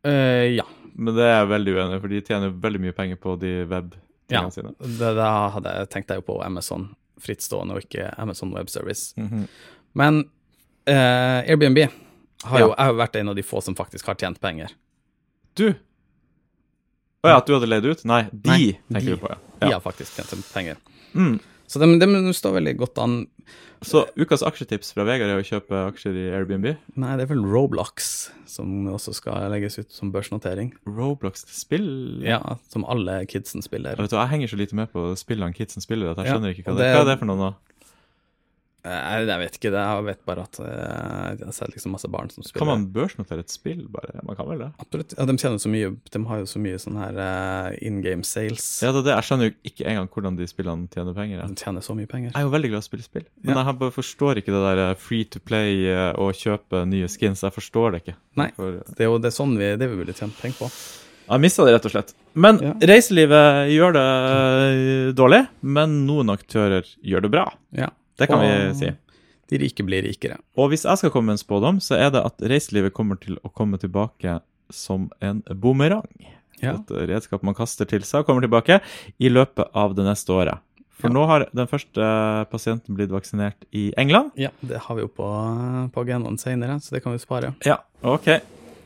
Uh, 0.06 0.46
ja. 0.60 0.68
Men 0.94 1.16
det 1.18 1.26
er 1.26 1.36
jeg 1.40 1.50
veldig 1.56 1.74
uenig 1.74 1.98
i, 1.98 2.04
for 2.04 2.14
de 2.14 2.22
tjener 2.30 2.54
veldig 2.68 2.84
mye 2.86 2.94
penger 2.96 3.18
på 3.18 3.34
de 3.40 3.56
web-tingene 4.30 4.46
Ja. 4.46 4.50
sine. 4.50 4.74
Det, 4.98 5.14
da 5.16 5.30
hadde 5.50 5.74
jeg 5.78 5.90
tenkt 5.90 6.08
deg 6.08 6.16
jo 6.22 6.22
på 6.32 6.38
Amazon 6.44 6.88
frittstående, 7.20 7.74
og 7.76 7.82
ikke 7.84 8.14
Amazon 8.18 8.52
Web 8.54 8.70
Service. 8.70 9.12
Mhm. 9.16 9.46
Men 9.94 10.30
eh, 10.86 11.42
Airbnb 11.50 11.78
har 12.44 12.58
jo 12.60 12.68
Ja. 12.70 12.74
jeg 12.78 12.86
har 12.86 12.94
vært 12.94 13.16
en 13.20 13.28
av 13.28 13.34
de 13.36 13.42
få 13.42 13.60
som 13.62 13.74
faktisk 13.74 14.06
har 14.06 14.14
tjent 14.14 14.40
penger. 14.40 14.70
Du 15.54 15.74
Å 17.22 17.28
ja, 17.28 17.36
at 17.36 17.44
du 17.46 17.52
hadde 17.52 17.66
leid 17.68 17.84
ut? 17.84 18.02
Nei, 18.08 18.22
de 18.32 18.48
Nei, 18.48 18.78
tenker 18.90 19.10
de. 19.10 19.16
du 19.16 19.16
på, 19.20 19.28
ja. 19.28 19.36
De 19.66 19.72
har 19.74 19.80
faktisk 19.84 20.14
tjent 20.16 20.52
penger. 20.54 20.76
Mm. 21.14 21.38
Så 21.70 21.78
de, 21.78 21.86
de, 22.02 22.32
står 22.34 22.56
veldig 22.58 22.72
godt 22.80 22.98
an. 22.98 23.12
Så 23.86 24.02
ukas 24.18 24.42
aksjetips 24.44 24.90
fra 24.92 25.04
Vegard 25.06 25.30
er 25.30 25.38
å 25.40 25.44
kjøpe 25.46 25.78
aksjer 25.86 26.16
i 26.18 26.24
Airbnb. 26.34 26.66
Nei, 26.98 27.12
det 27.16 27.24
er 27.24 27.30
vel 27.30 27.44
Roblox 27.46 28.10
som 28.50 28.88
også 28.90 29.14
skal 29.16 29.46
legges 29.54 29.78
ut 29.78 29.94
som 29.94 30.10
børsnotering. 30.12 30.72
Roblox 30.84 31.46
spill 31.54 32.20
Ja, 32.26 32.40
som 32.74 32.84
alle 32.90 33.20
kidsen 33.30 33.62
spiller. 33.64 33.94
Jeg, 33.94 34.02
vet, 34.02 34.12
du, 34.12 34.18
jeg 34.18 34.32
henger 34.34 34.52
så 34.52 34.58
lite 34.60 34.76
med 34.82 34.90
på 34.92 35.06
spillene 35.20 35.54
kidsen 35.56 35.84
spiller 35.86 36.10
at 36.10 36.20
jeg 36.20 36.32
Ja, 36.32 36.36
skjønner 36.36 36.56
ikke 36.56 36.66
hva 36.66 36.74
det, 36.76 36.88
det- 36.88 36.96
hva 36.98 37.04
er 37.06 37.10
det 37.12 37.18
for 37.22 37.30
noe 37.30 37.40
nå. 37.40 37.52
Jeg, 38.80 39.26
jeg 39.28 39.40
vet 39.42 39.56
ikke 39.58 39.70
det, 39.74 39.80
jeg 39.84 40.04
vet 40.06 40.20
bare 40.24 40.44
at 40.46 40.58
eh, 40.64 41.24
jeg 41.36 41.44
har 41.44 41.52
sett 41.52 41.72
liksom 41.74 41.92
masse 41.92 42.08
barn 42.08 42.30
som 42.32 42.40
spiller. 42.46 42.62
Kan 42.62 42.70
man 42.70 42.86
børsnotere 42.94 43.42
et 43.44 43.52
spill, 43.52 43.82
bare? 43.92 44.22
Man 44.24 44.38
kan 44.38 44.48
vel 44.48 44.62
det? 44.62 44.68
Absolutt. 44.80 45.12
Ja, 45.18 45.26
de 45.28 45.34
tjener 45.36 45.60
så 45.60 45.68
mye, 45.72 45.90
de 46.14 46.22
har 46.30 46.38
jo 46.40 46.46
så 46.48 46.62
mye 46.64 46.78
sånn 46.80 46.96
her 46.96 47.18
eh, 47.20 47.76
in 47.84 47.98
game 48.00 48.24
sales. 48.24 48.64
Ja, 48.80 48.94
det 48.96 49.02
er 49.02 49.08
det. 49.10 49.16
Jeg 49.18 49.28
skjønner 49.28 49.50
jo 49.50 49.54
ikke 49.72 49.84
engang 49.92 50.08
hvordan 50.14 50.38
de 50.40 50.48
spillene 50.48 50.88
tjener 50.94 51.18
penger. 51.18 51.42
Ja. 51.42 51.50
De 51.52 51.60
tjener 51.60 51.84
så 51.84 51.98
mye 51.98 52.08
penger. 52.08 52.32
Jeg 52.32 52.40
er 52.40 52.48
jo 52.48 52.54
veldig 52.56 52.72
glad 52.72 52.80
i 52.80 52.86
å 52.86 52.88
spille 52.88 53.04
spill, 53.10 53.26
men 53.44 53.52
Ja. 53.56 53.66
jeg 53.68 53.78
bare 53.84 53.96
forstår 53.98 54.40
ikke 54.40 54.56
det 54.56 54.62
der 54.64 54.82
eh, 54.88 54.94
free 54.96 55.24
to 55.28 55.44
play 55.44 55.84
eh, 55.92 56.12
og 56.16 56.32
kjøpe 56.40 56.86
nye 56.88 57.08
skins. 57.12 57.44
Jeg 57.44 57.52
forstår 57.58 57.92
det 57.98 58.02
ikke. 58.06 58.16
Nei. 58.40 58.48
For, 58.56 58.80
Det 58.96 59.04
er 59.04 59.12
jo 59.12 59.20
det 59.20 59.28
er 59.34 59.36
sånn 59.42 59.54
vi, 59.60 59.70
det 59.76 59.90
vi 59.92 60.00
ville 60.00 60.16
tjent 60.16 60.36
penger 60.40 60.56
på. 60.64 60.72
Jeg 61.30 61.44
mista 61.44 61.62
det, 61.62 61.76
rett 61.76 61.84
og 61.86 61.92
slett. 61.92 62.08
Men 62.34 62.56
Ja. 62.64 62.72
reiselivet 62.90 63.68
gjør 63.70 63.92
det 63.94 64.08
eh, 64.24 65.12
dårlig, 65.14 65.44
men 65.62 66.00
noen 66.08 66.32
aktører 66.32 66.88
gjør 67.06 67.22
det 67.28 67.30
bra. 67.36 67.44
Ja. 67.76 67.90
Det 68.20 68.28
kan 68.28 68.42
Og 68.42 68.44
vi 68.46 68.74
si. 68.84 68.90
De 69.50 69.58
rike 69.58 69.82
blir 69.82 70.04
rikere. 70.06 70.36
Og 70.60 70.68
hvis 70.70 70.84
jeg 70.86 71.00
skal 71.00 71.10
komme 71.10 71.32
med 71.32 71.38
en 71.40 71.42
spådom, 71.42 71.80
så 71.82 71.96
er 71.98 72.12
det 72.14 72.20
at 72.22 72.38
reiselivet 72.52 72.92
kommer 72.94 73.18
til 73.18 73.34
å 73.42 73.50
komme 73.50 73.80
tilbake 73.82 74.36
som 74.70 75.08
en 75.24 75.40
bumerang. 75.58 76.06
Ja. 76.62 76.76
Et 76.76 76.92
redskap 77.10 77.42
man 77.42 77.56
kaster 77.58 77.88
til 77.88 78.04
seg 78.06 78.20
og 78.22 78.28
kommer 78.28 78.44
tilbake 78.44 78.78
i 79.18 79.30
løpet 79.32 79.72
av 79.74 79.96
det 79.98 80.04
neste 80.06 80.30
året. 80.36 80.60
For 81.00 81.08
Ja. 81.08 81.14
nå 81.16 81.26
har 81.26 81.46
den 81.56 81.66
første 81.66 82.04
pasienten 82.52 82.94
blitt 82.94 83.08
vaksinert 83.10 83.56
i 83.72 83.88
England. 83.96 84.30
Ja, 84.36 84.50
det 84.62 84.78
har 84.84 84.94
vi 84.94 85.02
jo 85.02 85.08
på, 85.08 85.26
på 85.90 86.02
agendaen 86.04 86.36
senere, 86.38 86.76
så 86.84 86.92
det 86.94 87.02
kan 87.02 87.12
vi 87.16 87.18
spare. 87.18 87.54
Ja, 87.64 87.78
ok. 88.04 88.28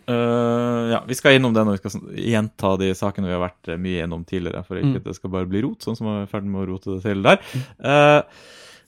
Uh, 0.09 0.91
ja, 0.93 0.99
Vi 1.09 1.15
skal 1.17 1.39
innom 1.39 1.55
det 1.57 1.63
når 1.65 1.79
vi 1.79 1.83
skal 1.89 2.01
gjenta 2.15 2.75
de 2.79 2.91
sakene 2.97 3.27
vi 3.31 3.33
har 3.37 3.41
vært 3.41 3.71
mye 3.81 4.03
gjennom 4.03 4.25
tidligere, 4.29 4.61
for 4.67 4.77
ikke 4.77 4.93
Mm. 4.95 4.97
at 5.01 5.05
det 5.11 5.15
skal 5.17 5.31
bare 5.31 5.49
bli 5.49 5.63
rot, 5.65 5.81
sånn 5.81 5.97
som 5.97 6.07
vi 6.07 6.13
er 6.21 6.27
i 6.27 6.31
ferd 6.31 6.45
med 6.45 6.61
å 6.63 6.69
rote 6.73 6.95
det 6.95 7.03
til 7.03 7.23
der. 7.25 7.41
Eh, 7.83 8.23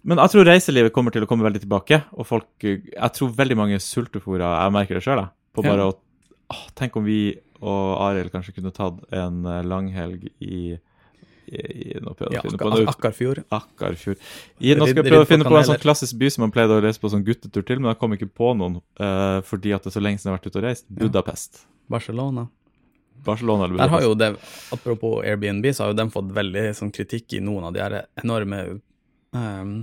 men 0.06 0.20
jeg 0.22 0.32
tror 0.32 0.46
reiselivet 0.48 0.94
kommer 0.94 1.14
til 1.14 1.26
å 1.26 1.28
komme 1.30 1.46
veldig 1.46 1.64
tilbake, 1.64 2.00
og 2.14 2.28
folk 2.28 2.62
Jeg 2.62 3.12
tror 3.16 3.32
veldig 3.34 3.56
mange 3.58 3.80
sultefòra 3.82 4.52
Jeg 4.62 4.74
merker 4.76 4.98
det 4.98 5.04
sjøl. 5.06 5.24
På 5.56 5.64
bare 5.66 5.82
Ja. 5.82 5.90
å 5.90 5.96
åh, 6.54 6.66
Tenk 6.78 6.96
om 6.96 7.04
vi 7.04 7.36
og 7.56 7.96
Arild 8.04 8.30
kanskje 8.30 8.52
kunne 8.58 8.72
tatt 8.74 8.98
en 9.16 9.44
eh, 9.48 9.62
langhelg 9.64 10.28
i 10.44 10.76
i, 11.46 11.60
i, 11.94 11.98
nå 12.02 12.10
Ja, 12.34 12.42
på. 12.42 12.70
Akkarfjord. 12.90 13.44
Akkarfjord. 13.54 14.18
I, 14.58 14.74
nå 14.74 14.88
skal 14.88 15.02
jeg 15.04 15.12
prøve 15.12 15.26
å 15.26 15.28
finne 15.28 15.46
på 15.46 15.54
en 15.54 15.68
sånn 15.68 15.78
klassisk 15.78 16.18
by 16.18 16.30
som 16.34 16.42
man 16.42 16.52
pleide 16.54 16.74
å 16.74 16.82
reise 16.82 16.98
på 16.98 17.10
sånn 17.12 17.22
guttetur 17.26 17.62
til, 17.66 17.78
men 17.78 17.92
jeg 17.92 18.00
kom 18.00 18.16
ikke 18.16 18.26
på 18.34 18.52
noen 18.58 18.80
uh, 18.98 19.38
fordi 19.46 19.70
at 19.76 19.86
det 19.86 19.92
er 19.92 19.94
så 19.94 20.02
lenge 20.02 20.18
siden 20.18 20.32
jeg 20.32 20.34
har 20.34 20.40
vært 20.40 20.50
ute 20.50 20.58
og 20.58 20.66
reist. 20.66 20.86
Budapest. 20.90 21.62
Barcelona. 21.92 22.48
Barcelona 23.26 23.68
eller 23.68 23.78
Der 23.84 23.94
har 23.94 24.02
jo 24.02 24.14
det, 24.18 24.32
Apropos 24.74 25.20
Airbnb, 25.24 25.70
så 25.74 25.84
har 25.84 25.94
jo 25.94 25.98
de 26.00 26.08
fått 26.12 26.34
veldig 26.36 26.64
sånn, 26.76 26.90
kritikk 26.94 27.38
i 27.38 27.44
noen 27.46 27.68
av 27.68 27.76
de 27.76 27.84
her 27.84 27.96
enorme 28.22 28.58
ehm, 29.38 29.76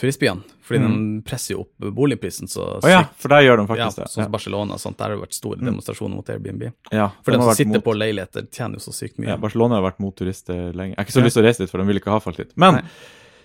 turistbyene. 0.00 0.42
Fordi 0.70 0.80
de 0.86 1.22
presser 1.26 1.54
jo 1.56 1.60
opp 1.64 1.88
boligprisen 1.96 2.48
så 2.48 2.78
Å 2.80 2.88
ja, 2.88 3.02
for 3.18 3.28
der 3.32 3.42
gjør 3.42 3.56
de 3.60 3.64
Ja, 3.66 3.70
faktisk 3.86 3.96
det. 4.00 4.04
sånn 4.12 4.24
som 4.24 4.32
Barcelona 4.32 4.72
og 4.76 4.80
sånt. 4.80 4.96
Der 4.96 5.04
har 5.10 5.16
det 5.16 5.22
vært 5.28 5.34
store 5.36 5.58
demonstrasjoner 5.60 6.14
mot 6.16 6.30
Airbnb. 6.30 6.72
Ja, 6.92 7.08
For 7.22 7.32
de 7.32 7.38
de 7.38 7.42
som 7.44 7.54
sitter 7.54 7.72
mot- 7.78 7.84
på 7.84 7.94
leiligheter, 7.98 8.46
tjener 8.50 8.78
jo 8.78 8.84
så 8.86 8.94
sykt 8.94 9.18
mye. 9.18 9.28
Ja, 9.28 9.36
Barcelona 9.36 9.80
har 9.80 9.90
vært 9.90 9.98
mot 10.00 10.14
turister 10.16 10.72
lenge. 10.72 10.94
Jeg 10.94 10.98
har 10.98 11.04
ikke 11.04 11.12
så 11.12 11.20
Ja. 11.20 11.24
lyst 11.26 11.34
til 11.36 11.42
å 11.42 11.46
reise 11.46 11.58
dit, 11.58 11.70
for 11.70 11.78
de 11.78 11.84
vil 11.84 11.98
ikke 12.00 12.10
ha 12.10 12.18
folk 12.20 12.36
dit. 12.36 12.52
Men 12.56 12.74
Nei. 12.74 12.82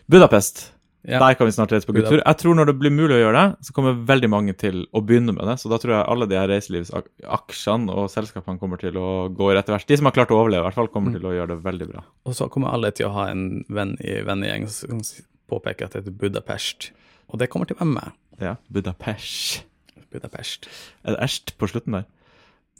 Budapest, 0.09 0.71
Ja. 1.07 1.19
der 1.19 1.35
kan 1.35 1.45
vi 1.47 1.51
snart 1.51 1.69
reise 1.71 1.85
på 1.85 1.93
guttur. 1.93 2.17
guttetur. 2.17 2.23
Jeg 2.25 2.37
tror 2.37 2.55
når 2.55 2.65
det 2.65 2.79
blir 2.79 2.89
mulig 2.91 3.13
å 3.13 3.21
gjøre 3.25 3.49
det, 3.49 3.57
så 3.65 3.71
kommer 3.73 4.05
veldig 4.05 4.29
mange 4.29 4.57
til 4.57 4.85
å 4.93 5.01
begynne 5.05 5.33
med 5.35 5.45
det. 5.45 5.57
Så 5.61 5.69
da 5.69 5.77
tror 5.77 5.91
jeg 5.97 6.05
alle 6.07 6.25
de 6.27 6.35
her 6.35 6.47
reiselivsaksjene 6.47 7.89
og 7.89 8.09
selskapene 8.09 8.59
kommer 8.59 8.77
til 8.79 8.93
å 8.93 9.29
gå 9.33 9.53
rett 9.53 9.65
rette 9.65 9.73
vers. 9.73 9.85
De 9.85 9.97
som 9.97 10.05
har 10.05 10.11
klart 10.13 10.29
å 10.33 10.37
overleve, 10.39 10.61
i 10.65 10.69
hvert 10.69 10.73
fall, 10.75 10.87
kommer 10.87 11.09
Mm. 11.11 11.19
til 11.19 11.29
å 11.29 11.33
gjøre 11.33 11.47
det 11.49 11.63
veldig 11.63 11.91
bra. 11.91 12.03
Og 12.25 12.33
så 12.33 12.49
kommer 12.49 12.73
alle 12.73 12.91
til 12.91 13.07
å 13.07 13.13
ha 13.13 13.27
en 13.31 13.63
venn 13.69 13.97
i 14.01 14.21
vennegjeng 14.23 14.67
som 14.69 14.99
påpeker 15.51 15.87
at 15.87 15.95
det 15.95 16.03
heter 16.03 16.17
Budapest. 16.25 16.91
Og 17.31 17.39
det 17.41 17.49
kommer 17.53 17.69
til 17.69 17.77
å 17.77 17.81
være 17.83 17.93
meg. 17.95 18.11
Ja, 18.41 18.55
Budapest. 18.73 19.63
Budapest. 20.13 20.69
Er 21.03 21.15
det 21.15 21.23
æsj 21.25 21.55
på 21.59 21.69
slutten 21.71 21.97
der? 21.99 22.05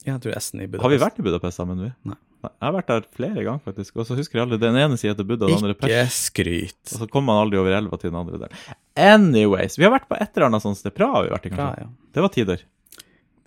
Ja, 0.06 0.14
jeg 0.16 0.22
tror 0.26 0.38
S-en 0.38 0.62
i 0.62 0.68
Budapest. 0.68 0.86
Har 0.86 0.94
vi 0.94 1.02
vært 1.02 1.20
i 1.20 1.26
Budapest 1.26 1.62
sammen, 1.62 1.82
vi? 1.82 1.92
Nei. 2.12 2.20
Jeg 2.46 2.62
har 2.62 2.74
vært 2.76 2.90
der 2.92 3.06
flere 3.18 3.42
ganger, 3.42 3.62
faktisk. 3.66 3.96
Og 3.98 4.06
så 4.06 4.14
husker 4.20 4.38
jeg 4.38 4.44
aldri 4.46 4.60
den 4.62 4.76
ene 4.78 5.00
sida 5.02 5.16
til 5.18 5.26
Buddha, 5.26 5.48
den 5.50 5.58
andre 5.58 5.74
Pers. 5.80 5.90
Ikke 5.90 6.14
skryt. 6.14 6.82
Og 6.94 7.00
så 7.02 7.08
kommer 7.10 7.32
man 7.34 7.42
aldri 7.48 7.58
over 7.58 7.74
elva 7.74 7.98
til 7.98 8.12
den 8.12 8.20
andre 8.20 8.38
der. 8.44 8.54
Anyways, 9.02 9.80
vi 9.80 9.88
har 9.88 9.94
vært 9.96 10.06
på 10.12 10.18
et 10.20 10.30
eller 10.38 10.52
annet 10.52 10.62
sånt 10.62 10.78
sted. 10.78 10.94
Praha 10.94 11.18
har 11.18 11.26
vi 11.26 11.34
vært 11.34 11.48
i, 11.50 11.54
kanskje. 11.56 11.88
ja. 11.88 11.90
Det 12.14 12.22
var 12.26 12.34
tider. 12.36 12.62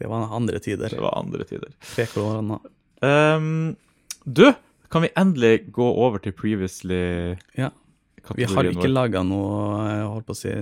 Det 0.02 0.10
var 0.10 0.34
andre 0.34 0.58
tider. 0.62 0.90
Det 0.96 1.02
var 1.02 1.14
andre 1.18 1.46
tider. 1.46 1.70
Pre-korona. 1.92 2.58
Ehm, 3.06 3.76
du, 4.26 4.44
kan 4.90 5.06
vi 5.06 5.12
endelig 5.18 5.54
gå 5.78 5.86
over 6.06 6.18
til 6.24 6.34
previously 6.34 7.36
Ja. 7.58 7.70
Vi 8.36 8.44
har 8.48 8.68
ikke 8.72 8.90
laga 8.90 9.22
noe, 9.26 9.86
jeg 9.88 10.04
holdt 10.12 10.26
på 10.28 10.36
å 10.36 10.38
si, 10.38 10.52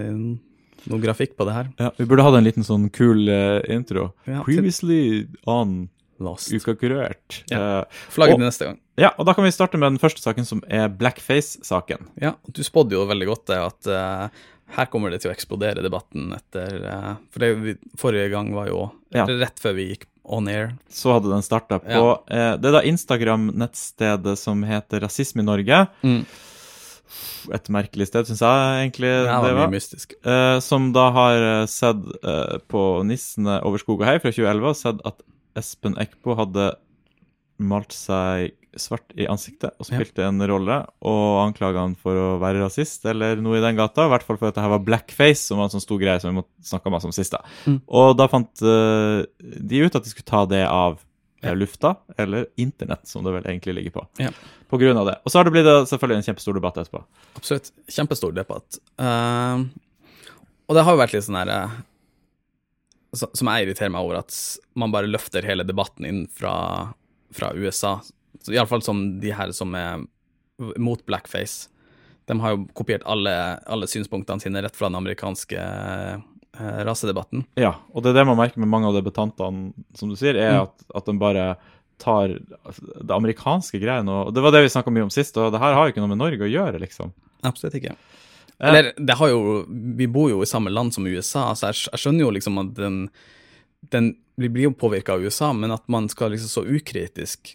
noe 0.87 1.03
grafikk 1.03 1.37
på 1.39 1.47
det 1.49 1.57
her. 1.57 1.69
Ja, 1.81 1.91
vi 1.99 2.07
burde 2.07 2.27
hatt 2.27 2.39
en 2.39 2.47
liten 2.47 2.67
sånn 2.67 2.89
kul 2.95 3.27
uh, 3.29 3.61
intro. 3.73 4.11
Ja, 4.29 4.45
Previously 4.47 5.27
on 5.51 5.89
Lost. 6.23 6.49
Uka 6.53 6.73
kurert. 6.81 7.43
Ja. 7.53 7.59
Eh, 7.83 8.03
Flagget 8.09 8.39
til 8.39 8.47
neste 8.47 8.69
gang. 8.71 8.79
ja, 8.97 9.11
og 9.19 9.27
da 9.29 9.35
kan 9.37 9.45
vi 9.45 9.51
starte 9.53 9.77
med 9.77 9.91
den 9.93 10.01
første 10.01 10.23
saken, 10.25 10.47
som 10.49 10.63
er 10.65 10.89
blackface-saken. 10.89 12.07
Ja, 12.23 12.31
du 12.49 12.63
spådde 12.65 12.97
jo 12.97 13.03
veldig 13.11 13.29
godt 13.29 13.51
det 13.51 13.59
at 13.61 13.91
uh, 13.93 14.45
her 14.79 14.89
kommer 14.89 15.13
det 15.13 15.21
til 15.23 15.31
å 15.31 15.35
eksplodere 15.35 15.85
debatten 15.85 16.33
etter 16.35 16.79
uh, 16.89 17.13
For 17.35 17.45
det 17.45 17.51
vi, 17.61 17.75
forrige 18.01 18.31
gang 18.33 18.55
var 18.57 18.71
jo 18.73 18.87
Ja. 19.15 19.27
rett 19.29 19.61
før 19.61 19.77
vi 19.77 19.91
gikk 19.91 20.09
on 20.25 20.49
air. 20.49 20.73
Så 20.91 21.13
hadde 21.15 21.31
den 21.31 21.45
starta 21.45 21.79
på 21.85 22.01
eh, 22.27 22.57
Det 22.59 22.67
er 22.73 22.75
da 22.75 22.83
Instagram-nettstedet 22.83 24.35
som 24.41 24.65
heter 24.67 25.05
Rasisme 25.05 25.45
i 25.45 25.47
Norge. 25.47 25.85
Et 27.55 27.69
merkelig 27.71 28.09
sted, 28.11 28.27
syns 28.27 28.41
jeg 28.43 28.81
egentlig 28.83 29.11
Det 29.13 29.31
her 29.31 29.45
det 29.47 29.55
var 29.55 29.71
mystisk. 29.71 30.15
Eh, 30.27 30.59
som 30.65 30.89
da 30.97 31.11
har 31.15 31.37
eh, 31.63 31.67
sett 31.71 32.03
uh, 32.27 32.57
på 32.67 32.83
Nissene 33.07 33.61
over 33.63 33.79
skog 33.79 34.01
og 34.03 34.09
hei 34.09 34.19
fra 34.19 34.33
2011 34.35 34.69
og 34.73 34.77
sett 34.81 35.03
at 35.07 35.23
Espen 35.57 35.95
Eckbo 36.03 36.35
hadde 36.37 36.73
malt 37.63 37.95
seg 37.97 38.53
svart 38.77 39.15
i 39.17 39.25
ansiktet 39.25 39.73
og 39.81 39.87
Ja. 39.89 39.97
spilte 39.97 40.27
en 40.27 40.43
rolle, 40.45 40.83
og 41.01 41.47
anklaga 41.47 41.81
han 41.81 41.95
for 41.97 42.13
å 42.13 42.27
være 42.43 42.61
rasist 42.61 43.07
eller 43.09 43.37
noe 43.41 43.57
i 43.57 43.63
den 43.65 43.79
gata. 43.79 44.05
I 44.05 44.11
hvert 44.13 44.27
fall 44.27 44.37
for 44.37 44.49
at 44.51 44.55
det 44.59 44.61
her 44.67 44.75
var 44.75 44.85
blackface, 44.85 45.47
som 45.49 45.57
var 45.57 45.71
en 45.71 45.73
sånn 45.79 45.81
stor 45.87 45.99
greie 46.03 46.21
som 46.21 46.29
vi 46.35 46.43
måtte 46.43 46.53
snakke 46.69 46.93
masse 46.93 47.09
om 47.09 47.15
sist. 47.17 47.33
da. 47.33 47.41
Mm. 47.65 47.81
Og 47.89 48.17
da 48.19 48.27
fant 48.29 48.53
uh, 48.61 49.25
de 49.41 49.81
ut 49.81 49.97
at 49.97 50.05
de 50.05 50.11
skulle 50.13 50.29
ta 50.29 50.45
det 50.45 50.67
av 50.69 50.99
Ja. 50.99 51.03
Lufta, 51.43 51.95
eller 52.17 52.47
internett, 52.57 53.07
som 53.09 53.25
det 53.25 53.33
vel 53.33 53.47
egentlig 53.47 53.75
ligger 53.75 53.91
på. 53.91 54.07
Ja. 54.23 54.31
På 54.69 54.79
grunn 54.81 54.97
av 54.97 55.07
det. 55.07 55.19
Og 55.25 55.33
så 55.33 55.39
har 55.39 55.47
det 55.47 55.53
blitt 55.55 55.69
eh, 55.71 55.85
selvfølgelig 55.87 56.23
en 56.23 56.29
kjempestor 56.31 56.57
debatt 56.57 56.81
etterpå. 56.81 57.03
Absolutt. 57.39 57.71
Kjempestor 57.93 58.33
debatt. 58.35 58.79
Uh, 58.99 59.69
og 60.67 60.79
det 60.79 60.83
har 60.87 60.97
jo 60.97 61.03
vært 61.03 61.15
litt 61.15 61.27
sånn 61.27 61.39
her 61.39 61.53
uh, 61.53 61.77
Som 63.15 63.51
jeg 63.53 63.67
irriterer 63.67 63.93
meg 63.95 64.09
over, 64.09 64.25
at 64.25 64.35
man 64.75 64.95
bare 64.95 65.11
løfter 65.11 65.47
hele 65.47 65.67
debatten 65.67 66.09
inn 66.09 66.25
fra, 66.33 66.57
fra 67.37 67.53
USA. 67.55 67.99
Iallfall 68.51 68.85
som 68.85 69.07
de 69.23 69.33
her 69.35 69.53
som 69.57 69.75
er 69.79 70.05
mot 70.59 71.03
blackface. 71.07 71.69
De 72.27 72.41
har 72.41 72.55
jo 72.55 72.65
kopiert 72.75 73.05
alle, 73.07 73.33
alle 73.71 73.87
synspunktene 73.91 74.43
sine 74.43 74.63
rett 74.65 74.77
fra 74.77 74.89
den 74.89 74.99
amerikanske 74.99 75.61
eh, 75.61 76.25
rasedebatten. 76.59 77.45
Ja, 77.61 77.75
og 77.93 78.03
det 78.05 78.11
er 78.13 78.21
det 78.21 78.27
man 78.29 78.39
merker 78.41 78.63
med 78.63 78.71
mange 78.73 78.89
av 78.91 78.97
debattantene, 78.99 79.73
som 79.95 80.09
du 80.13 80.17
sier, 80.17 80.37
er 80.37 80.57
Mm. 80.57 80.63
at, 80.69 80.85
at 81.01 81.07
de 81.11 81.17
bare 81.21 81.47
tar 81.99 82.29
det 82.29 83.15
amerikanske 83.15 83.81
greiene, 83.81 84.13
og 84.27 84.35
det 84.37 84.43
var 84.45 84.53
det 84.53 84.63
vi 84.67 84.73
snakka 84.75 84.93
mye 84.93 85.07
om 85.09 85.11
sist, 85.15 85.37
og 85.41 85.53
det 85.55 85.61
her 85.63 85.73
har 85.77 85.87
jo 85.87 85.93
ikke 85.95 86.03
noe 86.05 86.13
med 86.13 86.21
Norge 86.21 86.45
å 86.45 86.51
gjøre, 86.51 86.81
liksom. 86.83 87.13
Absolutt 87.43 87.75
ikke. 87.79 87.95
Eh. 88.59 88.69
Eller, 88.69 88.93
det 88.97 89.17
har 89.17 89.29
jo 89.29 89.65
Vi 89.69 90.07
bor 90.09 90.31
jo 90.31 90.39
i 90.43 90.47
samme 90.49 90.71
land 90.73 90.93
som 90.95 91.07
USA, 91.07 91.51
så 91.55 91.69
jeg, 91.71 91.91
jeg 91.93 92.01
skjønner 92.01 92.25
jo 92.25 92.31
liksom 92.33 92.59
at 92.63 92.71
den, 92.79 92.99
den 93.93 94.15
Vi 94.41 94.49
blir 94.49 94.71
jo 94.71 94.75
påvirka 94.77 95.13
av 95.17 95.21
USA, 95.25 95.53
men 95.53 95.71
at 95.73 95.85
man 95.93 96.09
skal 96.09 96.33
liksom 96.33 96.49
så 96.49 96.65
ukritisk 96.65 97.55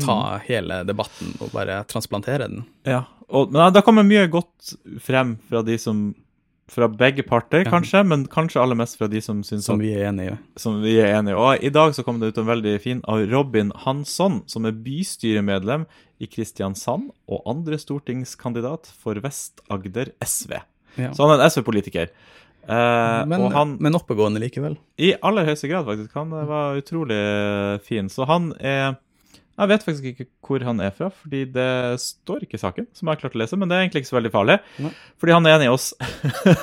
ta 0.00 0.38
hele 0.46 0.84
debatten 0.86 1.34
og 1.42 1.50
bare 1.52 1.80
transplantere 1.90 2.46
den. 2.48 2.62
Ja, 2.86 3.02
og, 3.28 3.50
men 3.52 3.72
da 3.74 3.82
kommer 3.84 4.06
mye 4.06 4.28
godt 4.30 4.72
frem 5.02 5.34
fra 5.50 5.60
de 5.66 5.74
som 5.78 6.14
fra 6.68 6.88
begge 6.88 7.22
parter, 7.26 7.64
Ja. 7.64 7.70
kanskje, 7.70 8.06
men 8.06 8.26
kanskje 8.26 8.60
aller 8.62 8.74
mest 8.78 8.96
fra 8.96 9.08
de 9.08 9.20
som 9.20 9.42
syns 9.42 9.64
Som 9.64 9.80
at 9.80 9.82
vi 9.84 9.92
er 9.94 10.08
enig 10.12 10.32
i. 10.32 10.38
som 10.56 10.80
vi 10.82 10.98
er 11.00 11.18
enige. 11.18 11.36
Og 11.36 11.62
i 11.62 11.68
dag 11.70 11.92
så 11.92 12.04
kom 12.04 12.20
det 12.20 12.28
ut 12.32 12.38
en 12.38 12.46
veldig 12.46 12.80
fin 12.80 13.00
av 13.06 13.26
Robin 13.30 13.72
Hansson, 13.74 14.42
som 14.46 14.64
er 14.66 14.72
bystyremedlem 14.72 15.86
i 16.20 16.26
Kristiansand 16.26 17.10
og 17.28 17.42
andre 17.46 17.76
stortingskandidat 17.78 18.86
for 18.86 19.14
Vest-Agder 19.14 20.12
SV. 20.22 20.60
Ja. 20.98 21.12
Så 21.12 21.26
han 21.26 21.38
er 21.38 21.42
en 21.42 21.50
SV-politiker. 21.50 22.08
Eh, 22.68 23.26
Men, 23.26 23.50
han 23.50 23.76
men 23.80 23.92
oppegående 23.94 24.38
likevel. 24.40 24.76
I 24.98 25.14
aller 25.20 25.44
høyeste 25.44 25.68
grad, 25.68 25.84
faktisk. 25.84 26.12
Han 26.14 26.32
eh, 26.32 26.44
var 26.46 26.76
utrolig 26.78 27.16
eh, 27.18 27.78
fin. 27.78 28.08
Så 28.08 28.24
han 28.26 28.52
er 28.60 28.96
Jeg 29.62 29.70
vet 29.70 29.86
faktisk 29.86 30.08
ikke 30.10 30.26
hvor 30.46 30.64
han 30.66 30.82
er 30.84 30.92
fra, 30.96 31.08
fordi 31.22 31.44
det 31.54 31.70
står 32.02 32.44
ikke 32.44 32.58
i 32.58 32.62
saken, 32.62 32.88
som 32.96 33.08
jeg 33.08 33.16
har 33.16 33.22
klart 33.22 33.36
å 33.38 33.40
lese, 33.42 33.58
men 33.60 33.70
det 33.70 33.78
er 33.78 33.84
egentlig 33.86 34.02
ikke 34.02 34.10
så 34.12 34.18
veldig 34.18 34.32
farlig, 34.34 34.58
Nei. 34.82 34.92
fordi 35.22 35.34
han 35.36 35.46
er 35.48 35.56
enig 35.56 35.68
i 35.70 35.72
oss. 35.72 35.88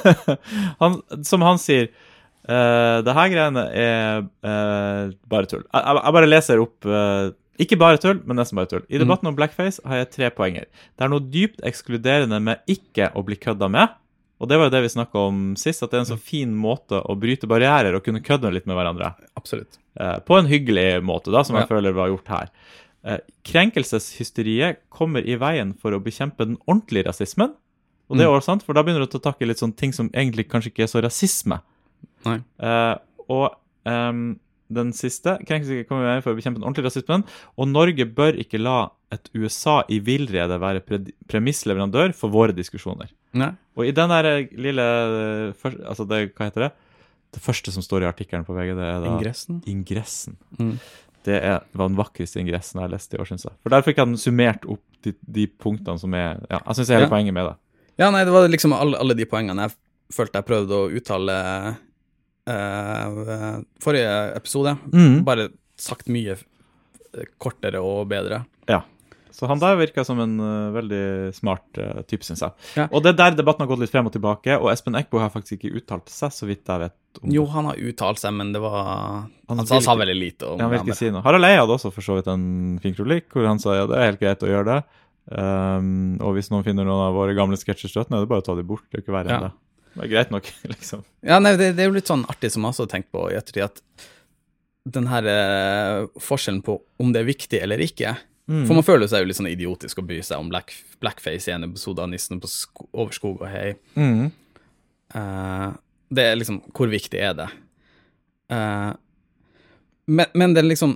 han, 0.81 0.99
som 1.27 1.45
han 1.47 1.61
sier 1.61 1.87
uh, 2.49 2.99
det 3.05 3.15
her 3.15 3.31
greiene 3.33 3.63
er 3.71 4.25
uh, 4.45 5.13
bare 5.31 5.49
tull. 5.51 5.63
Jeg, 5.67 5.79
jeg, 5.85 6.01
jeg 6.03 6.17
bare 6.19 6.31
leser 6.33 6.63
opp 6.63 6.89
uh, 6.89 7.31
Ikke 7.59 7.79
bare 7.79 7.99
tull, 8.03 8.19
men 8.27 8.39
nesten 8.39 8.59
bare 8.59 8.71
tull. 8.71 8.85
I 8.87 9.01
debatten 9.01 9.31
om 9.31 9.35
blackface 9.39 9.83
har 9.87 10.03
jeg 10.03 10.11
tre 10.15 10.29
poenger. 10.35 10.69
Det 10.95 11.07
er 11.07 11.11
noe 11.11 11.25
dypt 11.33 11.63
ekskluderende 11.67 12.39
med 12.43 12.61
ikke 12.71 13.11
å 13.15 13.23
bli 13.27 13.39
kødda 13.39 13.71
med. 13.71 13.97
Og 14.39 14.47
det 14.47 14.55
var 14.55 14.69
jo 14.69 14.71
det 14.71 14.85
vi 14.85 14.91
snakka 14.93 15.19
om 15.27 15.39
sist, 15.59 15.83
at 15.83 15.91
det 15.91 15.97
er 15.99 16.03
en 16.05 16.13
så 16.13 16.15
fin 16.15 16.51
måte 16.55 17.01
å 17.03 17.15
bryte 17.19 17.47
barrierer 17.51 17.97
og 17.97 18.05
kunne 18.05 18.23
kødde 18.23 18.53
litt 18.55 18.69
med 18.69 18.77
hverandre. 18.79 19.11
Absolutt. 19.35 19.75
Eh, 19.99 20.15
på 20.23 20.37
en 20.39 20.47
hyggelig 20.47 21.01
måte, 21.03 21.27
da, 21.33 21.43
som 21.43 21.57
jeg 21.59 21.67
Ja. 21.67 21.71
føler 21.73 21.91
var 21.97 22.07
gjort 22.07 22.31
her. 22.31 22.47
Eh, 23.05 23.19
krenkelseshysteriet 23.47 24.81
kommer 24.91 25.23
i 25.25 25.35
veien 25.39 25.73
for 25.79 25.91
å 25.95 26.01
bekjempe 26.03 26.45
den 26.45 26.57
ordentlige 26.67 27.05
rasismen. 27.07 27.53
Og 28.09 28.17
det 28.17 28.25
er 28.25 28.29
Mm. 28.29 28.37
også 28.39 28.45
sant, 28.45 28.63
for 28.63 28.73
da 28.73 28.81
begynner 28.83 28.99
du 28.99 29.05
å 29.07 29.19
ta 29.19 29.31
tak 29.31 29.41
i 29.41 29.45
litt 29.45 29.57
sånne 29.59 29.75
ting 29.77 29.91
som 29.93 30.09
egentlig 30.09 30.47
kanskje 30.49 30.71
ikke 30.73 30.83
er 30.83 30.87
så 30.87 31.01
rasisme. 31.03 31.61
Nei. 32.25 32.39
Eh, 32.59 32.95
og 33.29 33.55
um, 33.85 34.39
den 34.71 34.91
siste 34.93 35.37
krenkelseshysteriet 35.45 35.87
kommer 35.87 36.03
i 36.03 36.09
veien 36.13 36.23
for 36.23 36.33
å 36.33 36.37
bekjempe 36.37 36.59
den 36.59 36.63
ordentlige 36.67 36.89
rasismen. 36.89 37.23
Og 37.57 37.67
Norge 37.67 38.05
bør 38.05 38.33
ikke 38.37 38.59
la 38.61 38.89
et 39.11 39.29
USA 39.33 39.83
i 39.89 39.99
villrede 39.99 40.59
være 40.59 40.81
pre 40.85 40.99
premissleverandør 41.27 42.13
for 42.13 42.29
våre 42.29 42.53
diskusjoner. 42.53 43.09
Nei. 43.33 43.51
Og 43.77 43.85
i 43.85 43.91
den 43.91 44.09
der 44.09 44.47
lille 44.57 44.81
eh, 44.81 45.53
først- 45.53 45.85
Altså, 45.87 46.07
det, 46.07 46.35
hva 46.35 46.45
heter 46.51 46.67
det? 46.67 46.71
Det 47.31 47.41
første 47.41 47.71
som 47.71 47.83
står 47.83 48.01
i 48.03 48.11
artikkelen 48.11 48.43
på 48.45 48.55
VG, 48.57 48.73
det 48.75 48.85
er 48.89 48.99
da 49.01 49.17
Ingressen. 49.19 49.63
ingressen. 49.67 50.35
Mm. 50.59 50.79
Det 51.29 51.37
er, 51.45 51.63
var 51.77 51.89
den 51.91 51.97
vakreste 51.99 52.41
ingressen 52.41 52.79
jeg 52.81 52.87
har 52.87 52.93
lest 52.95 53.13
i 53.13 53.19
år, 53.21 53.27
syns 53.29 53.45
jeg. 53.45 53.53
For 53.63 53.73
der 53.73 53.85
fikk 53.85 53.99
han 54.01 54.15
summert 54.17 54.65
opp 54.69 54.81
de, 55.05 55.13
de 55.29 55.45
punktene 55.61 56.01
som 56.01 56.13
er 56.17 56.39
Ja, 56.49 56.57
jeg 56.65 56.79
syns 56.79 56.87
det 56.89 56.95
er 56.95 56.99
hele 57.03 57.07
Ja. 57.09 57.13
poenget 57.13 57.35
med 57.37 57.49
det. 57.51 57.55
Ja, 58.01 58.09
nei, 58.15 58.23
det 58.25 58.33
var 58.33 58.47
liksom 58.49 58.73
alle, 58.73 58.97
alle 58.97 59.15
de 59.19 59.25
poengene 59.29 59.67
jeg 59.67 59.75
følte 60.15 60.39
jeg 60.41 60.47
prøvde 60.47 60.73
å 60.73 60.89
uttale 60.97 61.35
eh, 62.49 63.59
forrige 63.83 64.13
episode. 64.39 64.73
Mm. 64.93 65.19
Bare 65.27 65.49
sagt 65.79 66.09
mye 66.11 66.37
kortere 67.41 67.81
og 67.83 68.07
bedre. 68.11 68.43
Ja. 68.69 68.81
Så 69.35 69.47
han 69.49 69.59
der 69.61 69.75
virka 69.79 70.03
som 70.07 70.19
en 70.23 70.35
uh, 70.41 70.71
veldig 70.75 71.01
smart 71.37 71.79
uh, 71.81 72.01
type, 72.09 72.25
syns 72.25 72.41
jeg. 72.45 72.53
Ja. 72.79 72.87
Og 72.89 73.03
det 73.05 73.11
er 73.13 73.17
der 73.19 73.37
debatten 73.39 73.63
har 73.65 73.69
gått 73.71 73.83
litt 73.83 73.91
frem 73.93 74.07
og 74.09 74.13
tilbake, 74.15 74.55
og 74.57 74.71
Espen 74.73 74.97
Eckbo 74.99 75.21
har 75.21 75.31
faktisk 75.33 75.59
ikke 75.59 75.73
uttalt 75.81 76.09
seg, 76.13 76.33
så 76.33 76.47
vidt 76.49 76.65
jeg 76.67 76.83
vet. 76.85 76.95
om 77.21 77.33
Jo, 77.35 77.45
han 77.53 77.69
har 77.69 77.77
uttalt 77.89 78.21
seg, 78.21 78.33
men 78.37 78.53
det 78.55 78.61
var 78.63 78.79
Han 78.85 79.61
Han, 79.61 79.65
sa, 79.69 79.79
sa 79.85 79.95
veldig 79.99 80.17
lite 80.17 80.49
om 80.49 80.57
Ja, 80.59 80.65
han 80.67 80.73
vil 80.73 80.83
ikke 80.87 80.97
si 80.99 81.11
noe. 81.13 81.21
Harald 81.25 81.45
Eia 81.47 81.61
hadde 81.63 81.77
også 81.77 81.91
for 81.93 82.05
så 82.05 82.17
vidt 82.19 82.29
en 82.33 82.79
fin 82.83 82.97
kronikk 82.97 83.29
hvor 83.33 83.47
han 83.49 83.61
sa 83.61 83.77
ja, 83.77 83.87
det 83.89 83.97
er 83.97 84.11
helt 84.11 84.21
greit 84.23 84.45
å 84.45 84.51
gjøre 84.51 84.67
det. 84.73 84.81
Um, 85.29 86.17
og 86.25 86.33
hvis 86.37 86.49
noen 86.49 86.65
finner 86.65 86.87
noen 86.87 87.03
av 87.09 87.17
våre 87.17 87.35
gamle 87.37 87.57
sketsjer 87.59 87.91
støtende, 87.91 88.17
er 88.17 88.25
det 88.25 88.31
bare 88.31 88.41
å 88.41 88.47
ta 88.49 88.55
dem 88.57 88.65
bort. 88.69 88.87
Det 88.89 88.97
er 88.97 89.03
jo 89.03 89.07
ikke 89.07 89.17
verre 89.19 89.35
enn 89.35 89.43
Ja. 89.45 89.49
det. 89.51 89.65
Det 89.89 90.05
er 90.05 90.11
greit 90.13 90.31
nok, 90.33 90.47
liksom. 90.73 91.03
Ja, 91.25 91.37
nei, 91.43 91.55
det, 91.59 91.73
det 91.77 91.83
er 91.83 91.89
jo 91.91 91.97
litt 91.97 92.09
sånn 92.09 92.25
artig 92.29 92.51
som 92.53 92.63
jeg 92.65 92.73
også 92.73 92.85
har 92.87 92.91
tenkt 92.93 93.11
på 93.13 93.25
i 93.29 93.37
ettertid, 93.37 93.65
at 93.69 94.09
den 94.89 95.09
her 95.11 95.25
eh, 95.29 96.07
forskjellen 96.23 96.61
på 96.65 96.79
om 97.03 97.09
det 97.13 97.21
er 97.21 97.27
viktig 97.29 97.59
eller 97.61 97.81
ikke 97.83 98.13
Mm. 98.49 98.63
For 98.65 98.73
man 98.79 98.85
føler 98.87 99.05
seg 99.11 99.21
jo 99.21 99.29
litt 99.29 99.37
sånn 99.37 99.51
idiotisk 99.51 99.99
å 100.01 100.05
bry 100.09 100.19
seg 100.25 100.41
om 100.41 100.47
black, 100.49 100.71
blackface 101.03 101.51
i 101.51 101.53
en 101.53 101.67
episode 101.67 102.01
av 102.01 102.09
Nissen 102.09 102.39
på 102.41 102.49
sko 102.49 102.87
over 102.97 103.13
skog 103.13 103.43
og 103.45 103.51
hei. 103.51 103.75
Mm. 103.93 104.31
Uh, 105.13 105.75
det 106.13 106.23
er 106.31 106.37
liksom 106.37 106.59
Hvor 106.73 106.89
viktig 106.89 107.17
er 107.21 107.35
det? 107.37 107.45
Uh, 108.49 108.93
men, 110.09 110.25
men 110.33 110.53
det 110.55 110.63
er 110.63 110.69
liksom 110.71 110.95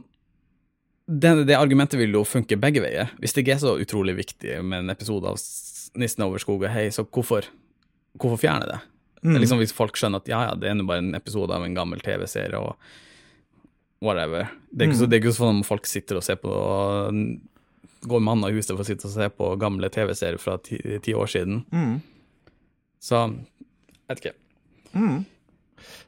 det, 1.05 1.33
det 1.49 1.57
argumentet 1.59 1.99
vil 1.99 2.13
jo 2.15 2.23
funke 2.25 2.55
begge 2.57 2.81
veier. 2.81 3.09
Hvis 3.19 3.33
det 3.35 3.43
ikke 3.43 3.57
er 3.57 3.61
så 3.61 3.73
utrolig 3.81 4.15
viktig 4.17 4.55
med 4.63 4.85
en 4.85 4.93
episode 4.93 5.27
av 5.29 5.37
Nissen 5.99 6.23
over 6.25 6.41
skog 6.41 6.63
og 6.63 6.71
hei, 6.73 6.87
så 6.95 7.03
hvorfor, 7.05 7.45
hvorfor 8.17 8.39
fjerne 8.41 8.69
det? 8.71 8.79
Det 9.21 9.29
Mm. 9.29 9.35
er 9.37 9.39
liksom 9.45 9.59
Hvis 9.61 9.71
folk 9.75 9.95
skjønner 9.95 10.19
at 10.19 10.27
ja, 10.27 10.39
ja, 10.49 10.55
det 10.59 10.67
er 10.67 10.73
nå 10.75 10.83
bare 10.87 10.99
en 10.99 11.13
episode 11.15 11.53
av 11.55 11.63
en 11.63 11.75
gammel 11.77 12.01
TV-serie 12.03 12.59
og 12.59 12.73
whatever. 14.03 14.49
Det 14.69 14.85
er 14.85 14.91
ikke, 14.91 14.99
så, 14.99 15.07
Mm. 15.07 15.09
det 15.09 15.17
er 15.17 15.23
ikke 15.23 15.35
sånn 15.37 15.59
at 15.63 15.69
folk 15.69 15.89
sitter 15.89 16.19
og 16.19 16.25
ser 16.27 16.39
på 16.43 16.53
Går 18.03 18.19
med 18.19 18.33
handa 18.33 18.49
i 18.51 18.55
huset 18.57 18.73
for 18.75 18.83
å 18.83 18.87
sitte 18.87 19.07
og 19.07 19.13
se 19.13 19.29
på 19.31 19.49
gamle 19.61 19.87
TV-serier 19.87 20.39
fra 20.41 20.57
ti, 20.59 20.75
ti 20.99 21.13
år 21.15 21.29
siden. 21.31 21.61
Mm. 21.71 22.01
Så 22.99 23.21
vet 24.11 24.19
ikke. 24.19 24.33
Mm. 24.93 25.21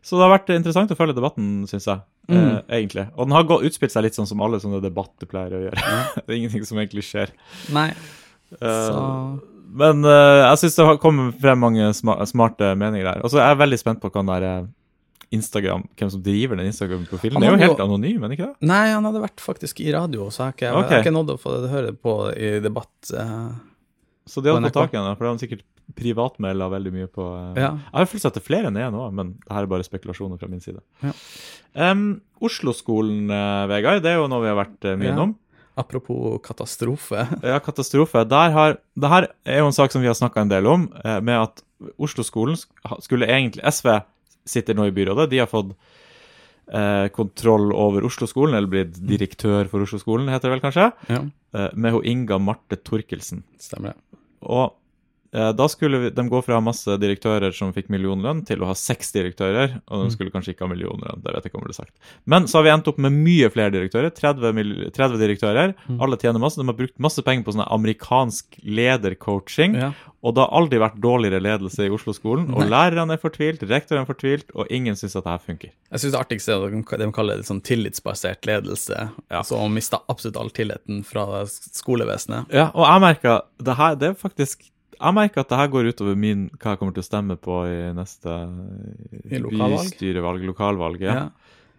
Så 0.03 0.17
det 0.19 0.25
har 0.25 0.33
vært 0.33 0.51
interessant 0.57 0.91
å 0.91 0.97
følge 0.99 1.15
debatten, 1.15 1.63
syns 1.71 1.87
jeg. 1.87 2.03
Mm. 2.27 2.35
Eh, 2.41 2.59
egentlig. 2.81 3.05
Og 3.15 3.29
den 3.29 3.35
har 3.37 3.47
gått, 3.47 3.63
utspilt 3.69 3.93
seg 3.95 4.03
litt 4.03 4.17
sånn 4.17 4.27
som 4.27 4.43
alle 4.43 4.59
sånne 4.59 4.81
debatter 4.83 5.29
pleier 5.29 5.55
å 5.55 5.63
gjøre. 5.69 5.95
det 6.25 6.27
er 6.27 6.37
ingenting 6.41 6.67
som 6.67 6.81
egentlig 6.83 7.05
skjer. 7.07 7.31
Nei. 7.75 7.89
Så 8.59 8.99
Men 9.75 10.03
uh, 10.05 10.51
jeg 10.51 10.65
syns 10.65 10.75
det 10.77 10.85
har 10.91 10.99
kommet 11.01 11.39
frem 11.41 11.63
mange 11.63 11.87
smarte 11.95 12.73
meninger 12.75 13.07
der. 13.07 13.23
Og 13.23 13.31
så 13.31 13.39
er 13.39 13.53
jeg 13.53 13.63
veldig 13.63 13.79
spent 13.81 14.03
på 14.03 14.11
hva 14.11 14.19
den 14.21 14.33
der 14.35 14.49
eh, 14.51 14.67
Instagram, 15.33 15.85
hvem 15.97 16.09
som 16.13 16.21
driver 16.23 16.59
den 16.59 16.69
Instagram-profilen. 16.69 17.41
Det 17.41 17.47
er 17.47 17.55
jo 17.55 17.61
helt 17.63 17.83
anonym, 17.83 18.19
men 18.21 18.33
ikke 18.35 18.49
det? 18.51 18.67
Nei, 18.69 18.83
han 18.93 19.05
hadde 19.07 19.21
vært 19.23 19.41
faktisk 19.43 19.79
i 19.83 19.91
radio, 19.95 20.27
så 20.33 20.49
jeg 20.51 20.69
har 20.73 20.89
jeg 20.91 21.05
ikke 21.05 21.13
nådd 21.15 21.33
å 21.35 21.37
få 21.41 21.55
høre 21.71 21.91
det 21.93 21.99
på 22.03 22.15
i 22.35 22.51
debatt. 22.63 22.91
Uh, 23.11 23.55
Så 24.29 24.41
de 24.41 24.51
hadde 24.53 24.69
fått 24.69 24.77
tak 24.79 24.93
i 24.93 24.99
ham, 25.01 25.15
for 25.15 25.25
det 25.25 25.31
har 25.31 25.41
sikkert 25.43 25.65
privatmelda 25.95 26.67
veldig 26.73 26.93
mye 26.95 27.09
på 27.13 27.25
uh, 27.25 27.53
Ja. 27.57 27.71
Jeg 27.77 27.99
har 27.99 28.09
følelse 28.11 28.31
at 28.31 28.37
det 28.37 28.43
er 28.43 28.47
flere 28.49 28.71
enn 28.71 28.79
én 28.81 28.97
òg, 28.97 29.13
men 29.13 29.35
det 29.41 29.53
her 29.53 29.67
er 29.67 29.71
bare 29.75 29.87
spekulasjoner 29.87 30.41
fra 30.41 30.49
min 30.51 30.63
side. 30.63 30.81
Ja. 31.05 31.13
Um, 31.91 32.05
Oslo-skolen, 32.41 33.25
uh, 33.29 33.65
Vegard, 33.71 34.01
det 34.05 34.13
er 34.13 34.21
jo 34.21 34.29
noe 34.31 34.43
vi 34.45 34.51
har 34.53 34.61
vært 34.61 34.91
mye 35.01 35.11
Ja. 35.13 35.27
Apropos 35.75 36.39
katastrofe. 36.39 37.25
Ja, 37.43 37.59
katastrofe. 37.59 38.21
Der 38.31 38.53
har, 38.55 38.77
det 38.95 39.09
her 39.11 39.25
er 39.43 39.59
jo 39.59 39.67
en 39.67 39.75
sak 39.75 39.91
som 39.91 39.99
vi 39.99 40.07
har 40.07 40.15
snakka 40.15 40.45
en 40.45 40.51
del 40.53 40.69
om, 40.71 40.85
med 41.19 41.35
at 41.35 41.63
Oslo-skolen 41.99 42.55
skulle 43.03 43.27
egentlig 43.27 43.59
SV 43.67 43.89
sitter 44.45 44.77
nå 44.77 44.85
i 44.87 44.93
byrådet. 44.95 45.29
De 45.31 45.39
har 45.41 45.47
fått 45.51 45.73
eh, 46.71 47.07
kontroll 47.15 47.71
over 47.73 48.05
Oslo-skolen, 48.07 48.55
eller 48.57 48.67
blitt 48.71 48.97
direktør 49.07 49.67
for 49.71 49.85
Oslo-skolen, 49.85 50.29
heter 50.33 50.49
det 50.49 50.55
vel 50.59 50.63
kanskje, 50.65 50.87
Ja, 51.09 51.21
eh, 51.57 51.69
med 51.73 51.93
hun 51.97 52.05
Inga 52.05 52.37
Marte 52.39 52.77
Torkelsen. 52.77 53.43
stemmer 53.59 53.93
det. 53.93 54.19
Og 54.45 54.73
da 55.35 55.67
skulle 55.67 55.99
vi, 55.99 56.09
de 56.15 56.23
gå 56.31 56.39
fra 56.45 56.61
masse 56.63 56.95
direktører 57.01 57.51
som 57.53 57.73
fikk 57.75 57.89
millionlønn, 57.91 58.45
til 58.47 58.61
å 58.63 58.69
ha 58.69 58.75
seks 58.77 59.11
direktører, 59.11 59.81
og 59.91 60.05
de 60.05 60.07
Mm. 60.07 60.11
skulle 60.15 60.31
kanskje 60.31 60.53
ikke 60.55 60.63
ha 60.67 60.71
millionlønn. 60.71 61.21
det 61.23 61.33
vet 61.33 61.43
jeg 61.43 61.51
ikke 61.51 61.59
om 61.59 61.65
det 61.67 61.73
er 61.75 61.81
sagt. 61.83 61.95
Men 62.25 62.43
så 62.47 62.59
har 62.59 62.63
vi 62.63 62.69
endt 62.75 62.87
opp 62.87 62.97
med 62.97 63.11
mye 63.11 63.49
flere 63.51 63.71
direktører, 63.73 64.11
30, 64.15 64.91
30 64.93 65.17
direktører. 65.19 65.73
Mm. 65.89 65.99
Alle 66.01 66.17
tjener 66.17 66.39
masse. 66.39 66.55
De 66.55 66.65
har 66.65 66.73
brukt 66.77 66.97
masse 66.99 67.21
penger 67.21 67.43
på 67.43 67.53
sånn 67.55 67.67
amerikansk 67.67 68.45
ledercoaching, 68.63 69.75
Ja. 69.75 69.91
og 70.23 70.35
det 70.35 70.41
har 70.45 70.51
aldri 70.61 70.79
vært 70.79 70.99
dårligere 71.01 71.41
ledelse 71.41 71.85
i 71.85 71.89
Oslo-skolen. 71.89 72.53
Og 72.55 72.69
lærerne 72.69 73.13
er 73.13 73.17
fortvilt, 73.21 73.59
rektoren 73.67 74.01
er 74.01 74.05
fortvilt, 74.13 74.45
og 74.55 74.67
ingen 74.69 74.95
syns 74.95 75.15
at 75.15 75.23
det 75.25 75.31
her 75.31 75.43
funker. 75.53 75.71
Jeg 75.91 75.99
syns 75.99 76.11
det 76.11 76.21
artigste 76.21 76.49
er 76.53 76.65
at 76.65 76.99
de 76.99 77.11
kaller 77.11 77.37
det 77.37 77.45
sånn 77.45 77.61
tillitsbasert 77.61 78.41
ledelse. 78.45 79.11
Ja. 79.31 79.41
Å 79.41 79.71
miste 79.71 79.99
absolutt 80.09 80.37
all 80.37 80.49
tilliten 80.49 81.03
fra 81.05 81.45
skolevesenet. 81.45 82.47
Ja, 82.53 82.71
og 82.73 82.85
jeg 82.87 83.01
merker 83.01 83.41
det 83.61 83.75
her, 83.77 83.95
det 83.95 84.09
er 84.09 84.13
faktisk 84.13 84.69
jeg 84.99 85.13
merker 85.17 85.41
at 85.43 85.49
det 85.51 85.57
her 85.59 85.67
går 85.73 85.89
utover 85.93 86.15
min, 86.19 86.45
hva 86.59 86.73
jeg 86.73 86.79
kommer 86.81 86.93
til 86.95 87.03
å 87.03 87.07
stemme 87.09 87.35
på 87.41 87.57
i 87.69 87.75
neste 87.97 88.35
I 89.31 89.39
lokalvalg? 89.43 89.89
bystyrevalg, 89.91 90.45
lokalvalg. 90.51 91.01
Ja. 91.05 91.13
Ja. 91.19 91.25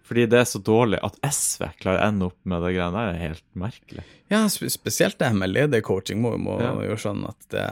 Fordi 0.06 0.26
det 0.30 0.38
er 0.38 0.44
så 0.46 0.60
dårlig 0.62 1.00
at 1.02 1.16
SV 1.26 1.64
klarer 1.82 1.98
å 1.98 2.06
ende 2.12 2.28
opp 2.28 2.36
med 2.46 2.62
det 2.62 2.74
greiene 2.76 2.94
der, 2.94 3.08
er 3.16 3.24
helt 3.24 3.42
merkelig. 3.58 4.04
Ja, 4.30 4.44
spesielt 4.52 5.18
det 5.18 5.32
her 5.32 5.34
med 5.40 5.50
ledercoaching 5.50 6.20
må, 6.22 6.36
må 6.38 6.60
Ja. 6.62 6.70
jo 6.86 6.94
skjønne 7.02 7.32
at 7.32 7.48
det, 7.50 7.64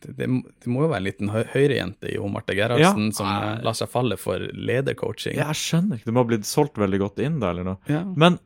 det, 0.00 0.14
det, 0.22 0.28
det 0.64 0.72
må 0.72 0.86
jo 0.86 0.88
være 0.94 1.02
en 1.02 1.08
liten 1.10 1.28
hø 1.34 1.42
høyrejente 1.52 2.08
i 2.14 2.16
Marte 2.32 2.56
Gerhardsen 2.56 3.10
Ja. 3.10 3.16
som 3.18 3.28
eh, 3.28 3.60
lar 3.66 3.76
seg 3.76 3.92
falle 3.92 4.16
for 4.16 4.40
ledercoaching. 4.56 5.36
Jeg 5.36 5.60
skjønner 5.60 6.00
ikke, 6.00 6.08
det 6.08 6.16
må 6.16 6.24
ha 6.24 6.30
blitt 6.32 6.48
solgt 6.48 6.80
veldig 6.80 7.02
godt 7.04 7.20
inn 7.26 7.36
da, 7.44 7.52
eller 7.52 7.68
noe. 7.74 7.78
Ja. 7.92 8.00
Men 8.08 8.40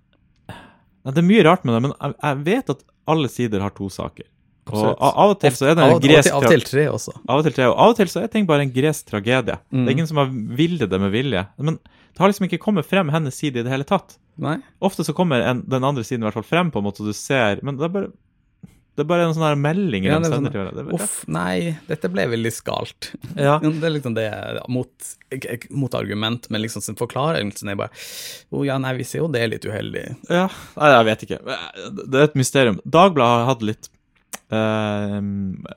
det 1.06 1.22
er 1.22 1.28
mye 1.30 1.44
rart 1.46 1.62
med 1.64 1.78
det, 1.78 1.82
men 1.86 1.94
jeg, 1.94 2.18
jeg 2.22 2.42
vet 2.50 2.70
at 2.74 2.82
alle 3.09 3.30
sider 3.32 3.62
har 3.64 3.70
to 3.78 3.86
saker. 3.88 4.26
Og 4.68 4.74
Absolutt. 4.76 5.00
av 5.00 5.18
av 5.24 5.30
og 5.34 5.40
til 5.40 5.50
så 5.58 5.66
er 5.70 5.74
det 5.74 5.84
en 5.84 5.94
av, 5.96 6.00
gresk 6.04 6.32
av 6.32 6.42
og 6.44 6.48
til 6.52 6.60
tre 6.68 6.86
også. 6.92 7.14
Av 7.28 7.38
og 7.40 7.44
til, 7.48 7.52
tre, 7.58 7.64
og 7.70 7.76
av 7.78 7.88
og 7.94 7.96
til 7.96 8.06
så 8.12 8.22
er 8.22 8.28
ting 8.32 8.46
bare 8.46 8.66
en 8.66 8.72
gresk 8.74 9.06
tragedie. 9.10 9.56
Det 9.58 9.78
Mm. 9.78 9.86
er 9.88 9.90
ingen 9.96 10.06
som 10.06 10.16
har 10.22 10.26
villet 10.32 10.88
det 10.90 11.00
med 11.00 11.12
vilje. 11.12 11.46
Men 11.58 11.78
det 11.78 12.18
har 12.18 12.28
liksom 12.28 12.48
ikke 12.48 12.58
kommet 12.62 12.84
frem 12.86 13.08
hennes 13.10 13.34
side 13.34 13.56
i 13.56 13.62
det 13.62 13.70
hele 13.70 13.84
tatt. 13.84 14.16
Nei? 14.38 14.58
Ofte 14.82 15.04
så 15.04 15.14
kommer 15.14 15.40
en, 15.42 15.64
den 15.66 15.82
andre 15.84 16.02
siden 16.04 16.22
i 16.22 16.26
hvert 16.30 16.34
fall 16.40 16.42
frem, 16.46 16.70
på 16.70 16.78
en 16.78 16.84
måte, 16.84 17.00
og 17.00 17.06
du 17.10 17.12
ser 17.12 17.58
Men 17.62 17.76
det 17.76 17.84
er 17.84 17.88
bare, 17.88 18.08
det 18.98 19.04
er 19.04 19.08
bare 19.10 19.26
en 19.28 19.34
sånn 19.34 19.44
her 19.46 19.54
melding 19.58 20.04
Ja, 20.04 20.18
det 20.18 20.26
sånn. 20.30 20.46
Det 20.50 20.94
Uff, 20.94 21.24
nei, 21.28 21.76
dette 21.86 22.08
ble 22.10 22.24
veldig 22.26 22.50
skalt. 22.52 23.12
Ja. 23.36 23.58
Det 23.62 23.82
er 23.82 23.90
liksom 23.94 24.14
det 24.14 24.26
mot, 24.68 24.90
mot 25.70 25.94
argument, 25.94 26.48
men 26.50 26.62
liksom 26.62 26.82
forklarelsen 26.98 27.70
er 27.70 27.76
bare 27.78 27.90
Å 28.50 28.64
ja, 28.66 28.78
nei, 28.78 28.94
vi 28.98 29.04
ser 29.04 29.22
jo 29.22 29.28
det 29.28 29.42
er 29.42 29.48
litt 29.54 29.64
uheldig. 29.66 30.16
ja. 30.28 30.48
Nei, 30.76 30.90
jeg 30.96 31.04
vet 31.10 31.22
ikke. 31.28 31.38
Det 32.06 32.18
er 32.18 32.24
et 32.30 32.34
mysterium. 32.38 32.80
Dagbladet 32.84 33.38
har 33.44 33.46
hatt 33.54 33.62
litt 33.62 33.88
eh, 34.50 35.20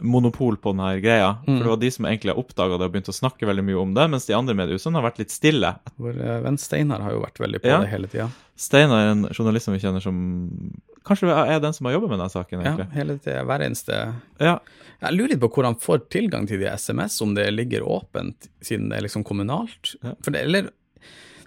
monopol 0.01 0.55
på 0.57 0.71
denne 0.73 1.01
greia. 1.03 1.37
For 1.45 1.51
Mm. 1.51 1.59
det 1.59 1.67
var 1.67 1.77
de 1.81 1.91
som 1.91 2.05
egentlig 2.05 2.31
har 2.33 2.39
oppdaga 2.43 2.77
det 2.79 2.85
og 2.87 2.93
begynt 2.93 3.09
å 3.11 3.17
snakke 3.19 3.47
veldig 3.47 3.63
mye 3.67 3.81
om 3.81 3.93
det, 3.93 4.09
mens 4.09 4.25
de 4.25 4.33
andre 4.37 4.53
mediehusene 4.55 4.95
har 5.01 5.11
vært 5.11 5.19
litt 5.19 5.31
stille. 5.31 5.75
Vår 5.99 6.15
eh, 6.21 6.39
venn 6.41 6.57
Steinar 6.57 7.01
har 7.01 7.11
jo 7.11 7.21
vært 7.21 7.39
veldig 7.39 7.61
på 7.61 7.67
Ja. 7.67 7.79
det 7.81 7.89
hele 7.89 8.07
tida. 8.07 8.29
Steinar 8.55 8.99
er 9.07 9.11
en 9.11 9.23
journalist 9.33 9.65
som 9.65 9.73
vi 9.73 9.79
kjenner 9.79 10.01
som 10.01 10.71
Kanskje 11.03 11.33
er 11.33 11.59
den 11.59 11.73
som 11.73 11.87
har 11.87 11.93
jobbet 11.95 12.11
med 12.11 12.19
denne 12.19 12.29
saken, 12.29 12.61
egentlig. 12.61 12.85
Ja, 12.85 12.93
hele 12.93 13.17
tida, 13.17 13.43
hver 13.43 13.59
eneste 13.65 14.13
Ja. 14.39 14.59
Jeg 15.01 15.13
lurer 15.17 15.29
litt 15.29 15.39
på 15.41 15.49
hvor 15.49 15.63
han 15.65 15.73
får 15.75 16.03
tilgang 16.13 16.45
til 16.47 16.59
de 16.59 16.67
SMS, 16.69 17.19
om 17.23 17.33
det 17.33 17.47
ligger 17.51 17.81
åpent 17.81 18.47
siden 18.61 18.89
det 18.89 18.99
er 18.99 19.01
liksom 19.07 19.23
kommunalt. 19.25 19.95
Ja. 20.03 20.13
For 20.21 20.29
det, 20.29 20.43
eller 20.45 20.69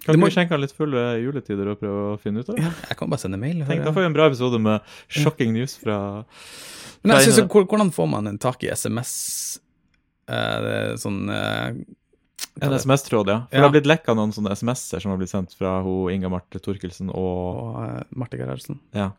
Kan 0.04 0.16
du 0.16 0.18
må- 0.20 0.26
vi 0.26 0.34
skjenke 0.34 0.58
litt 0.60 0.72
fulle 0.72 1.22
juletider 1.22 1.70
og 1.70 1.78
prøve 1.78 2.16
å 2.16 2.18
finne 2.20 2.40
ut 2.40 2.48
av 2.50 2.56
det? 2.56 2.64
ja, 2.64 2.70
Jeg 2.88 2.96
kan 2.98 3.08
bare 3.08 3.20
sende 3.20 3.38
mail. 3.38 3.62
Tenk, 3.64 3.84
da 3.84 3.92
får 3.92 4.02
vi 4.02 4.06
en 4.06 4.12
bra 4.12 4.26
episode 4.26 4.60
med 4.60 4.80
shocking 5.08 5.52
news 5.54 5.76
fra 5.78 6.24
Men 7.04 7.18
jeg 7.20 7.32
synes, 7.32 7.50
Hvordan 7.52 7.90
får 7.92 8.08
man 8.10 8.26
en 8.30 8.38
tak 8.40 8.62
i 8.64 8.70
SMS? 8.72 9.60
Eh, 10.28 10.58
det 10.64 10.76
sånn 11.02 11.28
eh, 11.30 11.74
en 12.64 12.72
SMS-tråd, 12.78 13.28
ja. 13.28 13.38
For 13.50 13.56
Ja. 13.56 13.60
det 13.60 13.66
har 13.66 13.72
blitt 13.74 13.88
lekka 13.90 14.14
noen 14.16 14.32
sånne 14.32 14.52
SMS-er 14.56 15.02
som 15.02 15.10
har 15.12 15.18
blitt 15.20 15.32
sendt 15.32 15.54
fra 15.58 15.80
ho 15.82 16.08
Inga 16.12 16.30
Marte 16.32 16.60
Torkelsen 16.62 17.10
og 17.10 17.60
Og 17.64 17.82
eh, 17.84 18.02
Marte 18.16 18.38
Gerhardsen. 18.40 18.78
Ja. 18.94 19.10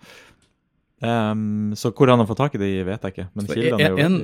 Um, 1.06 1.74
så 1.76 1.92
hvor 1.92 2.08
han 2.10 2.22
har 2.22 2.26
fått 2.30 2.40
tak 2.40 2.54
i 2.56 2.60
det, 2.62 2.70
vet 2.88 3.04
jeg 3.04 3.14
ikke. 3.14 3.26
Men 3.36 3.48
kildene 3.50 3.84
er 3.84 3.92
jo 3.92 3.98
en- 4.06 4.22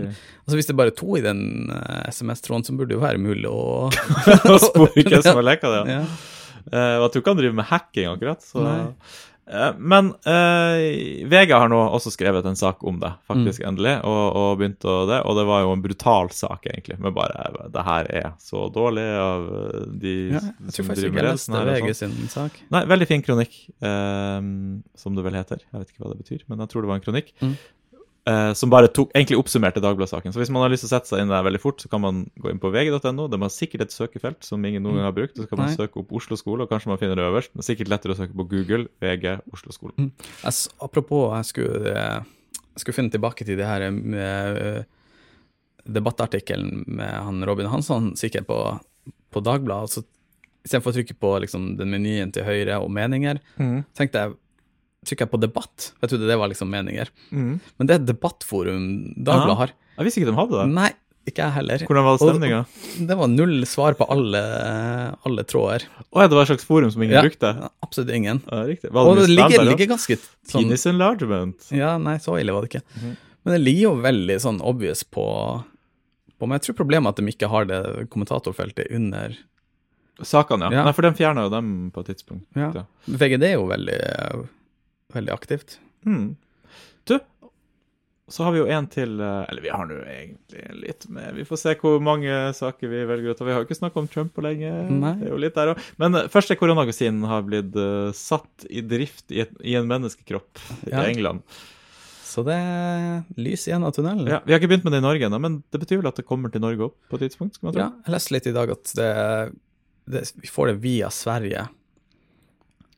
Altså 0.47 0.55
Hvis 0.55 0.65
det 0.69 0.73
er 0.73 0.79
bare 0.79 0.95
to 0.95 1.17
i 1.17 1.21
den 1.21 1.69
uh, 1.69 2.03
SMS-tråden, 2.09 2.63
så 2.65 2.73
burde 2.77 2.87
det 2.93 2.97
jo 2.97 3.03
være 3.03 3.19
mulig 3.21 3.45
å 3.51 3.91
å 4.55 4.57
spore 4.57 5.03
hvem 5.03 5.21
som 5.21 5.35
har 5.41 5.43
lekka 5.49 5.69
det. 5.75 5.81
Ja. 5.91 6.05
Eh, 6.71 6.95
og 7.01 7.03
jeg 7.03 7.11
tror 7.11 7.21
ikke 7.21 7.33
han 7.33 7.41
driver 7.41 7.57
med 7.59 7.65
hacking, 7.65 8.07
akkurat. 8.15 8.41
Så. 8.45 8.63
Nei. 8.63 8.93
Eh, 9.51 9.73
men 9.77 10.13
eh, 10.23 11.25
VG 11.27 11.51
har 11.51 11.67
nå 11.71 11.79
også 11.91 12.13
skrevet 12.13 12.45
en 12.47 12.55
sak 12.55 12.83
om 12.87 12.99
det, 13.01 13.09
Mm. 13.11 13.25
faktisk, 13.27 13.61
endelig. 13.67 13.93
Og, 14.07 14.35
og 14.39 14.57
begynte 14.59 14.87
å 14.87 15.01
det, 15.09 15.19
og 15.27 15.35
det 15.37 15.45
var 15.49 15.61
jo 15.65 15.73
en 15.75 15.83
brutal 15.83 16.29
sak, 16.35 16.65
egentlig. 16.71 16.97
Med 17.03 17.13
bare 17.15 17.67
Det 17.73 17.83
her 17.87 18.09
er 18.21 18.29
så 18.39 18.65
dårlig 18.73 19.05
av 19.19 19.49
eh, 19.59 19.83
de 20.03 20.15
ja. 20.37 20.39
Jeg 20.39 20.71
tror 20.71 20.77
som 20.77 20.89
faktisk 20.91 21.01
driver 21.01 21.11
ikke 21.11 21.11
med 21.11 21.21
jeg 21.21 21.27
ledelsen 21.27 21.53
leste 21.53 21.59
her. 21.59 21.67
og 21.67 21.75
VG 21.75 21.93
sånn. 21.99 22.15
sin 22.17 22.33
sak. 22.37 22.61
Nei, 22.71 22.83
veldig 22.95 23.07
fin 23.11 23.21
kronikk, 23.27 23.59
eh, 23.81 24.39
som 25.03 25.15
det 25.19 25.27
vel 25.27 25.37
heter. 25.41 25.61
Jeg 25.67 25.79
vet 25.83 25.93
ikke 25.93 26.05
hva 26.05 26.13
det 26.15 26.23
betyr, 26.23 26.43
men 26.47 26.63
jeg 26.65 26.69
tror 26.73 26.81
det 26.87 26.91
var 26.93 27.01
en 27.01 27.05
kronikk. 27.09 27.33
Mm. 27.41 27.55
Eh, 28.29 28.51
som 28.57 28.69
bare 28.69 28.87
tok, 28.93 29.09
egentlig 29.15 29.37
oppsummerte 29.39 29.81
Dagbladet-saken. 29.83 30.33
Så 30.35 30.41
hvis 30.41 30.51
man 30.53 30.61
har 30.65 30.69
lyst 30.73 30.85
til 30.85 30.89
å 30.91 30.93
sette 30.95 31.09
seg 31.09 31.23
inn 31.23 31.31
der 31.31 31.43
veldig 31.47 31.61
fort, 31.63 31.81
så 31.81 31.89
kan 31.91 32.01
man 32.03 32.23
gå 32.41 32.51
inn 32.51 32.59
på 32.61 32.71
vg.no. 32.73 33.27
De 33.31 33.39
har 33.41 33.53
sikkert 33.53 33.85
et 33.87 33.95
søkefelt 33.95 34.43
som 34.45 34.63
ingen 34.67 34.83
noen 34.85 34.99
gang 34.99 35.07
har 35.09 35.15
brukt. 35.17 35.35
Så 35.39 35.47
kan 35.49 35.57
man 35.61 35.71
Nei. 35.71 35.77
søke 35.79 36.01
opp 36.03 36.11
Oslo 36.19 36.37
skole, 36.39 36.63
og 36.65 36.69
kanskje 36.73 36.91
man 36.93 36.99
finner 37.01 37.17
det 37.19 37.25
øverst. 37.29 37.53
Men 37.57 37.67
sikkert 37.67 37.89
lettere 37.93 38.15
å 38.15 38.19
søke 38.21 38.37
på 38.37 38.47
Google, 38.51 38.85
VG, 39.01 39.39
Oslo 39.53 39.73
skole. 39.75 39.93
Jeg, 39.97 40.53
s- 40.53 40.69
apropos, 40.81 41.31
jeg 41.39 41.49
skulle, 41.53 41.95
eh, 41.97 42.31
jeg 42.75 42.85
skulle 42.85 42.99
finne 42.99 43.11
tilbake 43.17 43.45
til 43.47 43.57
det 43.59 43.65
her 43.67 43.87
med 43.91 44.61
eh, 44.61 44.83
debattartikkelen 45.89 46.83
med 46.87 47.13
han 47.25 47.43
Robin 47.47 47.65
Hansson 47.71 48.11
sikkert 48.19 48.47
på, 48.47 48.57
på 49.33 49.41
Dagbladet. 49.43 49.89
Så 49.95 50.03
istedenfor 50.65 50.93
å 50.93 50.97
trykke 50.99 51.15
på 51.17 51.31
liksom, 51.41 51.71
den 51.79 51.89
menyen 51.89 52.29
til 52.35 52.45
høyre 52.45 52.77
og 52.83 52.91
meninger, 52.93 53.39
tenkte 53.97 54.21
jeg 54.27 54.35
trykker 55.07 55.25
jeg 55.25 55.31
på 55.33 55.39
debatt. 55.41 55.91
Jeg 56.03 56.11
trodde 56.11 56.27
det 56.29 56.37
var 56.37 56.49
liksom 56.51 56.69
meninger. 56.71 57.09
Mm. 57.33 57.53
Men 57.79 57.87
det 57.89 57.95
er 57.95 58.01
et 58.03 58.09
debattforum 58.11 58.83
Dagbladet 59.17 59.57
har. 59.63 59.71
Jeg 59.97 60.07
visste 60.07 60.21
ikke 60.21 60.29
de 60.31 60.37
hadde 60.37 60.59
det. 60.59 60.65
Nei, 60.75 60.89
ikke 61.29 61.41
jeg 61.45 61.55
heller. 61.57 61.85
Hvordan 61.89 62.05
var 62.07 62.19
stemninga? 62.21 62.59
Det 63.09 63.17
var 63.17 63.31
null 63.33 63.55
svar 63.69 63.97
på 63.97 64.05
alle, 64.13 64.43
alle 65.27 65.45
tråder. 65.49 65.87
Å 66.11 66.21
ja, 66.23 66.29
det 66.29 66.37
var 66.37 66.45
et 66.45 66.51
slags 66.53 66.67
forum 66.69 66.93
som 66.93 67.01
ingen 67.01 67.17
Ja. 67.17 67.25
brukte? 67.25 67.51
Absolutt 67.81 68.13
ingen. 68.13 68.43
Ja, 68.45 68.61
riktig. 68.69 68.91
Var 68.93 69.09
Og 69.09 69.17
det 69.17 69.25
det 69.27 69.35
ligger, 69.35 69.65
ligger 69.71 69.91
ganske 69.95 70.17
sånn 70.21 70.69
Penis 70.69 70.85
enlargement. 70.85 71.67
Ja, 71.73 71.97
nei, 71.97 72.17
så 72.21 72.37
ille 72.39 72.53
var 72.53 72.61
det 72.65 72.69
ikke. 72.75 72.85
Mhm. 73.01 73.17
Men 73.43 73.53
det 73.57 73.61
ligger 73.65 73.81
jo 73.81 73.95
veldig 74.05 74.37
sånn 74.37 74.61
obvious 74.61 75.01
på, 75.03 75.25
på 76.37 76.47
Men 76.47 76.59
jeg 76.59 76.67
tror 76.69 76.77
problemet 76.85 77.07
er 77.09 77.09
at 77.09 77.15
de 77.17 77.31
ikke 77.33 77.49
har 77.49 77.65
det 77.65 78.09
kommentatorfeltet 78.13 78.91
under 78.93 79.33
Sakene, 80.21 80.67
ja. 80.69 80.77
Ja. 80.77 80.83
Nei, 80.85 80.91
for 80.93 81.01
de 81.01 81.09
fjerna 81.17 81.47
jo 81.47 81.49
dem 81.49 81.89
på 81.89 82.01
et 82.03 82.11
tidspunkt. 82.13 82.45
Ja. 82.53 82.69
Ja. 82.75 82.83
VGD 83.09 83.43
er 83.47 83.53
jo 83.55 83.65
veldig, 83.65 83.97
veldig 85.15 85.33
aktivt. 85.33 85.79
Mm. 86.07 86.35
Du, 87.09 87.17
så 88.31 88.45
har 88.45 88.53
vi 88.55 88.61
jo 88.61 88.67
en 88.71 88.85
til 88.87 89.19
eh, 89.19 89.41
Eller 89.51 89.61
vi 89.65 89.71
har 89.73 89.85
nå 89.89 89.97
egentlig 90.07 90.61
litt 90.79 91.03
med 91.11 91.35
Vi 91.35 91.43
får 91.45 91.59
se 91.59 91.73
hvor 91.81 91.97
mange 92.03 92.31
saker 92.55 92.87
vi 92.87 93.01
velger 93.09 93.33
å 93.33 93.35
ta. 93.35 93.43
Vi 93.47 93.51
har 93.51 93.59
jo 93.63 93.67
ikke 93.67 93.79
snakka 93.81 93.99
om 93.99 94.07
Trump 94.07 94.31
på 94.37 94.45
lenge. 94.45 94.69
Nei. 94.87 95.15
Det 95.19 95.27
er 95.27 95.33
jo 95.33 95.41
litt 95.41 95.57
der 95.57 95.73
også. 95.73 95.89
Men 96.01 96.15
eh, 96.21 96.29
første 96.31 96.55
koronavaksinen 96.59 97.27
har 97.27 97.43
blitt 97.47 97.75
eh, 97.75 98.13
satt 98.15 98.65
i 98.69 98.85
drift 98.87 99.33
i, 99.35 99.41
et, 99.43 99.53
i 99.67 99.75
en 99.79 99.89
menneskekropp 99.91 100.63
Ja. 100.87 101.03
i 101.03 101.11
England. 101.11 101.43
Så 102.31 102.45
det 102.47 102.55
er 102.55 103.25
lys 103.35 103.65
igjen 103.67 103.83
av 103.83 103.91
tunnelen. 103.97 104.29
Ja, 104.31 104.37
vi 104.45 104.53
har 104.53 104.61
ikke 104.61 104.69
begynt 104.71 104.85
med 104.87 104.93
det 104.95 105.01
i 105.01 105.03
Norge 105.03 105.27
ennå, 105.27 105.35
men 105.43 105.57
det 105.67 105.81
betyr 105.81 105.99
vel 105.99 106.07
at 106.13 106.21
det 106.21 106.23
kommer 106.29 106.53
til 106.53 106.63
Norge 106.63 106.85
opp 106.87 106.95
på 107.11 107.17
et 107.19 107.25
tidspunkt? 107.25 107.57
skal 107.57 107.67
man 107.67 107.75
tro? 107.75 107.83
Ja, 107.83 107.89
jeg 108.07 108.13
leste 108.15 108.35
litt 108.37 108.47
i 108.47 108.53
dag 108.55 108.71
at 108.71 108.93
det, 108.95 109.09
det, 110.15 110.21
vi 110.39 110.47
får 110.47 110.71
det 110.71 110.77
via 110.85 111.09
Sverige. 111.11 111.65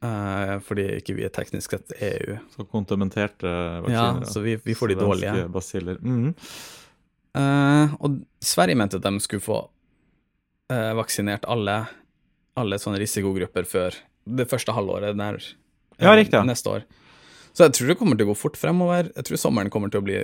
Eh, 0.04 0.54
fordi 0.68 0.88
ikke 1.00 1.16
vi 1.16 1.26
er 1.28 1.32
teknisk 1.34 1.76
sett 1.76 1.94
EU. 2.04 2.38
Så 2.56 2.66
kontaminerte 2.68 3.50
vaksiner. 3.86 4.24
Ja, 4.24 4.32
så 4.34 4.44
vi, 4.44 4.58
vi 4.64 4.76
får 4.76 4.92
de 4.92 5.00
dårlige. 5.00 5.46
Basiller. 5.54 6.00
Mhm. 6.02 6.34
Eh, 7.34 7.94
og 8.04 8.20
Sverige 8.44 8.78
mente 8.78 9.00
at 9.00 9.06
de 9.06 9.24
skulle 9.24 9.42
få 9.42 9.64
uh, 10.70 10.92
vaksinert 11.00 11.48
alle, 11.50 11.80
alle 12.60 12.78
sånne 12.78 13.00
risikogrupper 13.02 13.66
før 13.66 13.96
det 14.24 14.46
første 14.52 14.76
halvåret 14.76 15.18
der, 15.18 15.40
ja. 15.98 16.44
neste 16.46 16.70
år. 16.70 16.86
Så 17.54 17.66
jeg 17.66 17.74
tror 17.78 17.90
det 17.90 17.98
kommer 18.00 18.18
til 18.18 18.28
å 18.28 18.32
gå 18.32 18.38
fort 18.38 18.58
fremover. 18.58 19.10
Jeg 19.16 19.28
tror 19.28 19.42
sommeren 19.42 19.72
kommer 19.74 19.92
til 19.94 20.02
å 20.02 20.06
bli, 20.06 20.20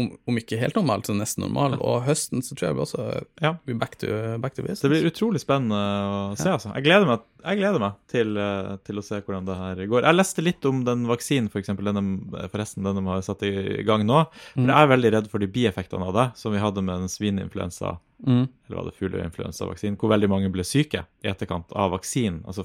om, 0.00 0.06
om 0.26 0.38
ikke 0.40 0.56
helt 0.56 0.74
normalt, 0.78 1.04
så 1.04 1.12
nesten 1.12 1.42
normal. 1.44 1.74
Og 1.84 1.98
høsten 2.06 2.40
så 2.40 2.54
tror 2.56 2.68
jeg 2.70 2.76
vi 2.78 2.80
også 2.86 3.02
Ja. 3.44 3.50
blir 3.66 3.76
back 3.78 3.98
to, 4.00 4.06
back 4.40 4.54
to 4.56 4.62
business. 4.62 4.80
Det 4.80 4.88
blir 4.90 5.04
utrolig 5.10 5.40
spennende 5.42 5.76
å 5.76 6.36
se. 6.38 6.48
altså. 6.48 6.72
Jeg 6.74 6.84
gleder 6.86 7.06
meg, 7.10 7.20
jeg 7.44 7.58
gleder 7.60 7.78
meg 7.82 7.92
til, 8.08 8.38
eh, 8.40 8.76
til 8.86 8.96
å 8.96 9.04
se 9.04 9.20
hvordan 9.20 9.44
det 9.44 9.56
her 9.58 9.82
går. 9.86 10.02
Jeg 10.08 10.16
leste 10.16 10.42
litt 10.46 10.64
om 10.64 10.82
den 10.84 11.04
vaksinen, 11.06 11.50
for 11.52 11.60
eksempel, 11.60 11.84
den 11.92 12.00
de, 12.30 12.48
forresten, 12.48 12.82
den 12.88 12.96
de 12.96 13.04
har 13.10 13.20
satt 13.20 13.42
i 13.44 13.82
gang 13.84 14.06
nå. 14.08 14.22
For 14.54 14.60
Mm. 14.62 14.66
Jeg 14.72 14.80
er 14.80 14.96
veldig 14.96 15.12
redd 15.12 15.28
for 15.28 15.38
de 15.38 15.46
bieffektene 15.46 16.06
av 16.08 16.14
det, 16.14 16.26
som 16.40 16.52
vi 16.52 16.58
hadde 16.58 16.82
med 16.82 16.98
den 17.00 17.08
svineinfluensa, 17.12 17.98
Mm. 18.26 18.48
eller 18.68 18.76
var 18.76 18.84
det 18.88 18.96
fugleinfluensavaksinen, 18.96 19.98
hvor 19.98 20.08
veldig 20.08 20.28
mange 20.30 20.50
ble 20.50 20.62
syke 20.64 21.04
i 21.22 21.28
etterkant 21.28 21.66
av 21.76 21.90
vaksinen. 21.92 22.44
Altså, 22.46 22.64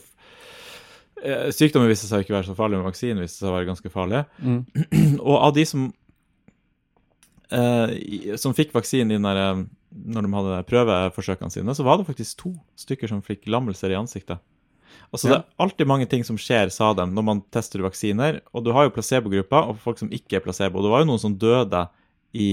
eh, 1.23 1.49
sykdommen 1.51 1.89
viste 1.89 2.07
seg 2.07 2.23
ikke 2.23 2.36
være 2.39 2.47
så 2.51 2.55
farlig, 2.55 2.78
men 2.80 2.88
vaksinen 2.91 3.19
viste 3.23 3.41
seg 3.43 3.49
å 3.51 3.57
være 3.57 3.67
ganske 3.67 3.91
farlig. 3.91 4.25
Mm. 4.41 5.19
Og 5.28 5.38
av 5.43 5.53
de 5.57 5.65
som 5.65 5.93
eh, 7.53 8.35
som 8.39 8.55
fikk 8.57 8.73
vaksinen 8.75 9.13
i 9.13 9.17
den 9.17 9.27
der, 9.27 9.39
eh, 9.41 9.63
når 10.15 10.25
de 10.25 10.35
hadde 10.35 10.59
prøveforsøkene 10.69 11.53
sine, 11.53 11.75
så 11.75 11.85
var 11.87 11.99
det 11.99 12.07
faktisk 12.09 12.41
to 12.41 12.53
stykker 12.79 13.11
som 13.11 13.23
fikk 13.25 13.47
lammelser 13.51 13.93
i 13.93 13.99
ansiktet. 13.99 14.41
Altså 15.07 15.29
Det 15.29 15.35
er 15.37 15.45
alltid 15.63 15.87
mange 15.87 16.07
ting 16.09 16.23
som 16.27 16.37
skjer, 16.39 16.69
sa 16.73 16.91
de, 16.97 17.05
når 17.07 17.23
man 17.23 17.41
tester 17.53 17.83
vaksiner. 17.85 18.41
Og 18.51 18.65
du 18.65 18.73
har 18.75 18.87
jo 18.87 18.93
placebogrupper 18.95 19.69
og 19.71 19.79
folk 19.79 20.01
som 20.01 20.11
ikke 20.11 20.39
er 20.39 20.43
placebo. 20.43 20.81
Det 20.83 20.91
var 20.91 21.03
jo 21.03 21.09
noen 21.11 21.21
som 21.21 21.37
døde 21.39 21.85
i 22.35 22.49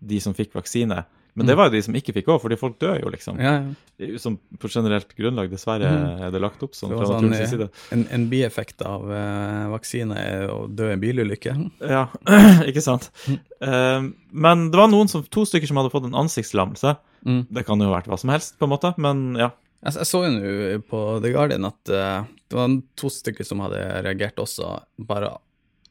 de 0.00 0.20
som 0.24 0.36
fikk 0.36 0.54
vaksine. 0.56 1.02
Men 1.38 1.46
det 1.46 1.56
var 1.58 1.68
jo 1.68 1.74
de 1.76 1.82
som 1.86 1.96
ikke 1.96 2.14
fikk 2.16 2.30
òg, 2.32 2.40
fordi 2.42 2.58
folk 2.58 2.78
dør 2.82 2.98
jo, 3.02 3.10
liksom. 3.12 3.38
Mm. 3.38 3.44
Ja, 3.44 3.52
ja. 4.00 4.18
Som 4.22 4.38
på 4.60 4.70
generelt 4.72 5.12
grunnlag, 5.16 5.50
dessverre, 5.52 5.90
mm. 5.90 6.24
er 6.26 6.34
det 6.34 6.42
lagt 6.42 6.62
opp 6.64 6.74
sånn 6.76 6.94
fra 6.94 7.06
sånn, 7.08 7.30
side. 7.36 7.68
En, 7.94 8.06
en 8.14 8.26
bieffekt 8.32 8.82
av 8.86 9.06
uh, 9.06 9.68
vaksine 9.74 10.16
er 10.18 10.50
å 10.50 10.64
dø 10.66 10.88
i 10.90 10.96
en 10.96 11.02
bilulykke. 11.02 11.54
Ja, 11.84 12.06
ikke 12.70 12.84
sant. 12.84 13.10
Eh, 13.30 14.02
men 14.30 14.66
det 14.72 14.80
var 14.80 14.90
noen 14.92 15.10
som, 15.12 15.24
to 15.28 15.44
stykker 15.48 15.70
som 15.70 15.80
hadde 15.80 15.92
fått 15.92 16.08
en 16.08 16.18
ansiktslammelse. 16.18 16.96
Mm. 17.26 17.42
Det 17.52 17.66
kan 17.68 17.80
jo 17.82 17.90
ha 17.90 17.98
vært 17.98 18.10
hva 18.10 18.18
som 18.20 18.32
helst, 18.32 18.56
på 18.58 18.68
en 18.68 18.74
måte, 18.74 18.94
men 19.00 19.30
ja. 19.38 19.52
Jeg, 19.80 19.96
jeg 19.96 20.08
så 20.10 20.18
jo 20.26 20.32
nå 20.34 20.80
på 20.90 20.98
The 21.24 21.30
Guardian 21.32 21.68
at 21.68 21.92
uh, 21.92 22.26
det 22.50 22.58
var 22.58 22.74
to 23.00 23.08
stykker 23.12 23.46
som 23.46 23.62
hadde 23.64 23.80
reagert 24.04 24.40
også 24.42 24.74
bare 25.08 25.36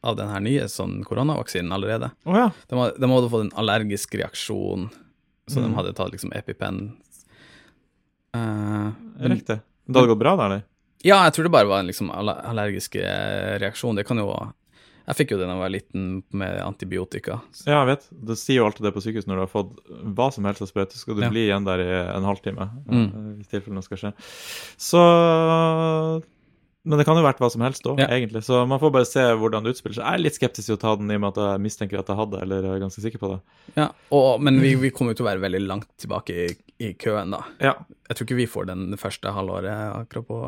av 0.01 0.15
den 0.15 0.29
her 0.31 0.43
nye 0.43 0.67
sånn 0.71 0.99
koronavaksinen 1.07 1.73
allerede. 1.75 2.11
Oh, 2.27 2.37
ja. 2.37 2.49
De, 2.69 2.77
hadde- 2.79 2.99
de 3.01 3.11
hadde 3.11 3.31
fått 3.31 3.47
en 3.47 3.55
allergisk 3.59 4.15
reaksjon, 4.19 4.89
så 5.49 5.59
Mm. 5.59 5.69
de 5.71 5.75
hadde 5.79 5.93
tatt 5.97 6.11
liksom 6.13 6.31
EpiPen. 6.37 6.79
Uh, 8.35 8.91
Riktig. 9.19 9.59
Det 9.89 9.95
hadde 9.99 10.07
gått 10.13 10.19
bra 10.21 10.35
der, 10.37 10.45
eller? 10.45 10.63
ja, 11.01 11.23
jeg 11.25 11.33
tror 11.33 11.43
det 11.47 11.51
bare 11.55 11.67
var 11.69 11.79
en 11.81 11.87
liksom 11.89 12.11
allergisk 12.13 12.95
eh, 12.99 13.57
reaksjon. 13.59 13.95
Det 13.97 14.05
kan 14.07 14.17
jo 14.21 14.29
Jeg 15.09 15.15
fikk 15.17 15.31
jo 15.31 15.37
det 15.39 15.47
da 15.47 15.53
jeg 15.55 15.61
var 15.63 15.71
liten 15.73 16.23
med 16.37 16.59
antibiotika. 16.61 17.39
Ja, 17.65 17.79
jeg 17.81 17.87
vet. 17.95 18.03
Det 18.29 18.35
sier 18.37 18.59
jo 18.59 18.65
alltid 18.67 18.83
det 18.85 18.91
på 18.93 19.01
sykehus 19.01 19.25
når 19.25 19.39
du 19.39 19.41
har 19.41 19.49
fått 19.49 19.71
hva 20.13 20.27
som 20.31 20.45
helst 20.45 20.61
av 20.61 20.69
sprøyte, 20.69 20.93
så 20.93 20.99
skal 21.01 21.15
du 21.17 21.21
Ja. 21.23 21.29
bli 21.33 21.47
igjen 21.47 21.65
der 21.65 21.79
i 21.81 21.89
en 22.15 22.23
halvtime. 22.27 22.69
Mm. 22.85 23.41
hvis 23.41 23.67
noe 23.73 23.81
skal 23.81 23.97
skje. 23.97 24.13
Så 24.77 25.01
Men 26.85 26.97
det 26.97 27.05
kan 27.05 27.17
jo 27.19 27.23
vært 27.25 27.39
hva 27.43 27.49
som 27.51 27.61
helst 27.61 27.83
òg, 27.83 27.99
Ja. 27.99 28.07
egentlig. 28.07 28.39
Så 28.47 28.65
man 28.67 28.79
får 28.79 28.91
bare 28.95 29.05
se 29.05 29.19
hvordan 29.19 29.63
det 29.63 29.73
utspiller 29.75 29.95
seg. 29.99 30.05
Jeg 30.05 30.13
er 30.13 30.23
litt 30.23 30.37
skeptisk 30.39 30.65
til 30.69 30.77
å 30.77 30.79
ta 30.79 30.95
den 30.95 31.11
i 31.11 31.15
og 31.15 31.21
med 31.21 31.37
at 31.37 31.41
jeg 31.43 31.59
mistenker 31.65 31.99
at 31.99 32.07
jeg 32.07 32.15
hadde, 32.15 32.41
eller 32.41 32.63
er 32.75 32.79
ganske 32.79 33.01
sikker 33.03 33.19
på 33.19 33.31
det. 33.33 33.39
Ja, 33.75 33.89
og, 34.15 34.41
Men 34.41 34.59
vi, 34.61 34.75
vi 34.75 34.89
kommer 34.95 35.11
jo 35.11 35.19
til 35.19 35.25
å 35.27 35.29
være 35.29 35.43
veldig 35.43 35.67
langt 35.67 35.89
tilbake 35.99 36.29
i, 36.29 36.55
i 36.79 36.93
køen, 36.93 37.31
da. 37.35 37.43
Ja. 37.59 37.73
Jeg 38.07 38.15
tror 38.15 38.25
ikke 38.29 38.39
vi 38.39 38.47
får 38.47 38.67
den 38.71 38.95
første 38.97 39.33
halvåret 39.35 39.75
akkurat 40.07 40.27
på 40.27 40.39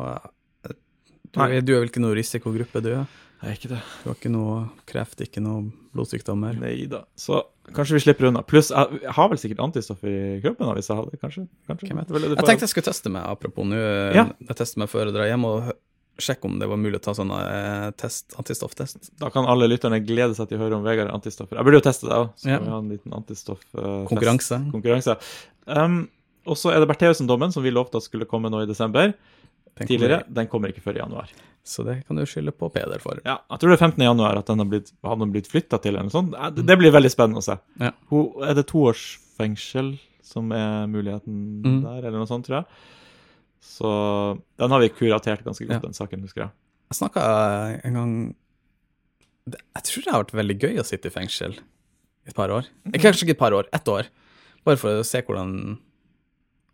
du, 1.32 1.38
Nei. 1.40 1.50
er- 1.56 1.60
du 1.64 1.74
er 1.76 1.80
vel 1.80 1.88
ikke 1.88 2.00
noe 2.04 2.14
risikogruppe, 2.16 2.82
du? 2.82 3.06
er 3.42 3.56
ikke 3.56 3.68
det. 3.72 3.80
Du 4.04 4.08
har 4.10 4.14
ikke 4.14 4.30
noe 4.30 4.70
kreft, 4.86 5.20
ikke 5.20 5.40
noe 5.42 5.72
blodsykdommer? 5.96 6.54
Nei 6.60 6.86
da. 6.86 7.04
Så 7.18 7.42
kanskje 7.74 7.96
vi 7.98 8.02
slipper 8.04 8.28
unna. 8.28 8.42
Pluss, 8.46 8.68
jeg 8.70 9.00
jeg 9.02 9.10
har 9.16 9.28
vel 9.28 9.38
sikkert 9.40 9.58
antistoff 9.64 10.04
i 10.04 10.38
kroppen 10.40 10.68
da, 10.68 10.74
hvis 10.76 10.88
jeg 10.88 11.18
kanskje. 11.20 11.48
kanskje. 11.68 11.96
Vet? 11.96 12.06
Det 12.08 12.20
det 12.22 12.28
du 12.30 12.36
Jeg 12.36 12.44
tenkte 12.46 12.60
jeg 12.68 12.68
skulle 12.70 12.86
teste 12.92 13.10
meg, 13.10 13.24
apropos 13.26 13.64
nå. 13.66 13.74
Ja. 14.14 14.28
Jeg 14.46 14.56
tester 14.56 14.78
meg 14.78 14.88
før 14.88 15.06
jeg 15.10 15.14
drar 15.14 15.26
hjem, 15.26 15.44
og 15.44 15.72
sjekke 16.20 16.44
om 16.44 16.58
det 16.60 16.68
var 16.68 16.76
mulig 16.76 16.98
å 17.00 17.02
ta 17.02 17.12
eh, 17.16 17.90
test, 17.96 18.34
antistofftest. 18.38 19.12
Da 19.18 19.30
kan 19.30 19.46
alle 19.48 19.68
lytterne 19.70 20.00
glede 20.04 20.34
seg 20.36 20.48
til 20.50 20.58
å 20.58 20.62
høre 20.66 20.76
om 20.76 20.84
Vegard 20.84 21.08
er 21.08 21.14
antistoffer. 21.14 21.56
Jeg 21.56 21.64
burde 21.64 21.80
jo 21.80 21.86
teste 21.88 22.08
det 22.08 22.16
òg, 22.18 22.32
så 22.36 22.48
Ja. 22.50 22.58
vi 22.58 22.68
ha 22.70 22.78
en 22.78 22.88
liten 22.90 23.12
antistoff-test. 23.12 24.08
Konkurranse. 24.10 24.58
Konkurranse. 24.72 25.16
Um, 25.66 26.08
og 26.46 26.56
så 26.56 26.72
er 26.74 26.80
det 26.80 26.88
Bertheussen-dommen, 26.90 27.52
som 27.52 27.62
vi 27.62 27.70
lovte 27.70 27.96
at 27.96 28.02
skulle 28.02 28.26
komme 28.26 28.50
nå 28.50 28.62
i 28.62 28.66
desember. 28.66 29.14
Den 29.78 29.88
Tidligere. 29.88 30.20
Kommer. 30.22 30.34
Den 30.34 30.46
kommer 30.52 30.68
ikke 30.68 30.82
før 30.84 30.96
i 30.96 31.00
januar. 31.00 31.30
Så 31.64 31.84
det 31.86 32.04
kan 32.06 32.16
du 32.18 32.24
skylde 32.26 32.52
på 32.52 32.68
Peder 32.74 33.00
for. 33.00 33.20
Ja, 33.24 33.38
Jeg 33.50 33.58
tror 33.62 33.70
det 33.70 33.80
er 33.80 33.86
15. 33.86 34.02
januar 34.04 34.36
at 34.36 34.46
den 34.46 34.58
har 34.58 34.66
blitt, 34.66 34.92
hadde 35.02 35.30
blitt 35.32 35.48
flytta 35.48 35.80
til, 35.80 35.94
eller 35.94 36.10
noe 36.10 36.10
sånt. 36.10 36.32
Det, 36.56 36.66
det 36.66 36.76
blir 36.78 36.92
veldig 36.92 37.10
spennende 37.10 37.38
å 37.40 37.46
se. 37.46 37.56
Ja. 37.80 37.92
Hun, 38.10 38.32
er 38.42 38.54
det 38.58 38.66
to 38.66 38.82
års 38.90 39.18
fengsel 39.38 39.94
som 40.22 40.50
er 40.52 40.86
muligheten 40.90 41.62
Mm. 41.62 41.82
der, 41.84 41.98
eller 42.08 42.18
noe 42.18 42.26
sånt, 42.26 42.44
tror 42.46 42.60
jeg. 42.60 42.66
Så 43.62 43.88
den 44.58 44.72
har 44.74 44.80
vi 44.82 44.88
kuratert 44.90 45.44
ganske 45.46 45.64
godt, 45.68 45.78
Ja. 45.78 45.84
den 45.86 45.94
saken, 45.96 46.22
husker 46.26 46.44
jeg. 46.46 46.50
Jeg 46.90 46.98
snakka 46.98 47.22
en 47.86 47.94
gang 47.94 48.14
Jeg 49.48 49.82
tror 49.88 50.04
det 50.04 50.12
har 50.12 50.22
vært 50.24 50.34
veldig 50.38 50.56
gøy 50.62 50.76
å 50.78 50.84
sitte 50.86 51.08
i 51.10 51.14
fengsel 51.14 51.54
i 51.58 52.28
et 52.30 52.34
par 52.36 52.48
år. 52.54 52.66
Mhm. 52.86 52.98
Kanskje 53.02 53.24
ikke 53.26 53.34
et 53.34 53.38
par 53.40 53.52
år, 53.56 53.66
ett 53.72 53.88
år. 53.90 54.06
Bare 54.64 54.76
for 54.78 55.00
å 55.00 55.04
se 55.06 55.20
hvordan, 55.22 55.78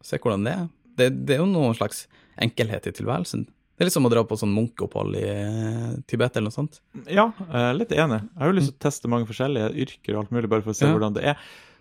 se 0.04 0.18
hvordan 0.18 0.44
det 0.44 0.52
er. 0.52 0.66
Det, 0.98 1.06
det 1.26 1.36
er 1.36 1.40
jo 1.40 1.46
noen 1.48 1.74
slags 1.78 2.06
enkelhet 2.38 2.86
i 2.90 2.92
tilværelsen. 2.92 3.46
Det 3.78 3.84
er 3.84 3.88
litt 3.88 3.94
som 3.94 4.04
å 4.04 4.10
dra 4.10 4.24
på 4.26 4.36
sånn 4.36 4.52
munkeopphold 4.52 5.14
i 5.16 5.22
eh, 5.22 5.94
Tibet 6.10 6.36
eller 6.36 6.50
noe 6.50 6.56
sånt. 6.56 6.80
Ja, 7.06 7.28
jeg 7.38 7.62
er 7.70 7.78
litt 7.78 7.92
enig. 7.94 8.20
Jeg 8.26 8.42
har 8.42 8.50
jo 8.52 8.56
lyst 8.58 8.72
til 8.72 8.76
å 8.76 8.84
teste 8.90 9.08
mange 9.08 9.28
forskjellige 9.30 9.70
yrker 9.86 10.16
og 10.16 10.24
alt 10.24 10.32
mulig, 10.34 10.50
bare 10.50 10.62
for 10.66 10.74
å 10.74 10.76
se 10.76 10.84
Ja. 10.88 10.92
hvordan 10.92 11.14
det 11.14 11.24
er. 11.24 11.38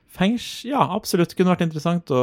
Fengs... 0.07 0.45
Ja, 0.63 0.85
absolutt. 0.95 1.33
Det 1.33 1.35
Kunne 1.41 1.55
vært 1.57 1.65
interessant 1.67 2.05
å 2.13 2.21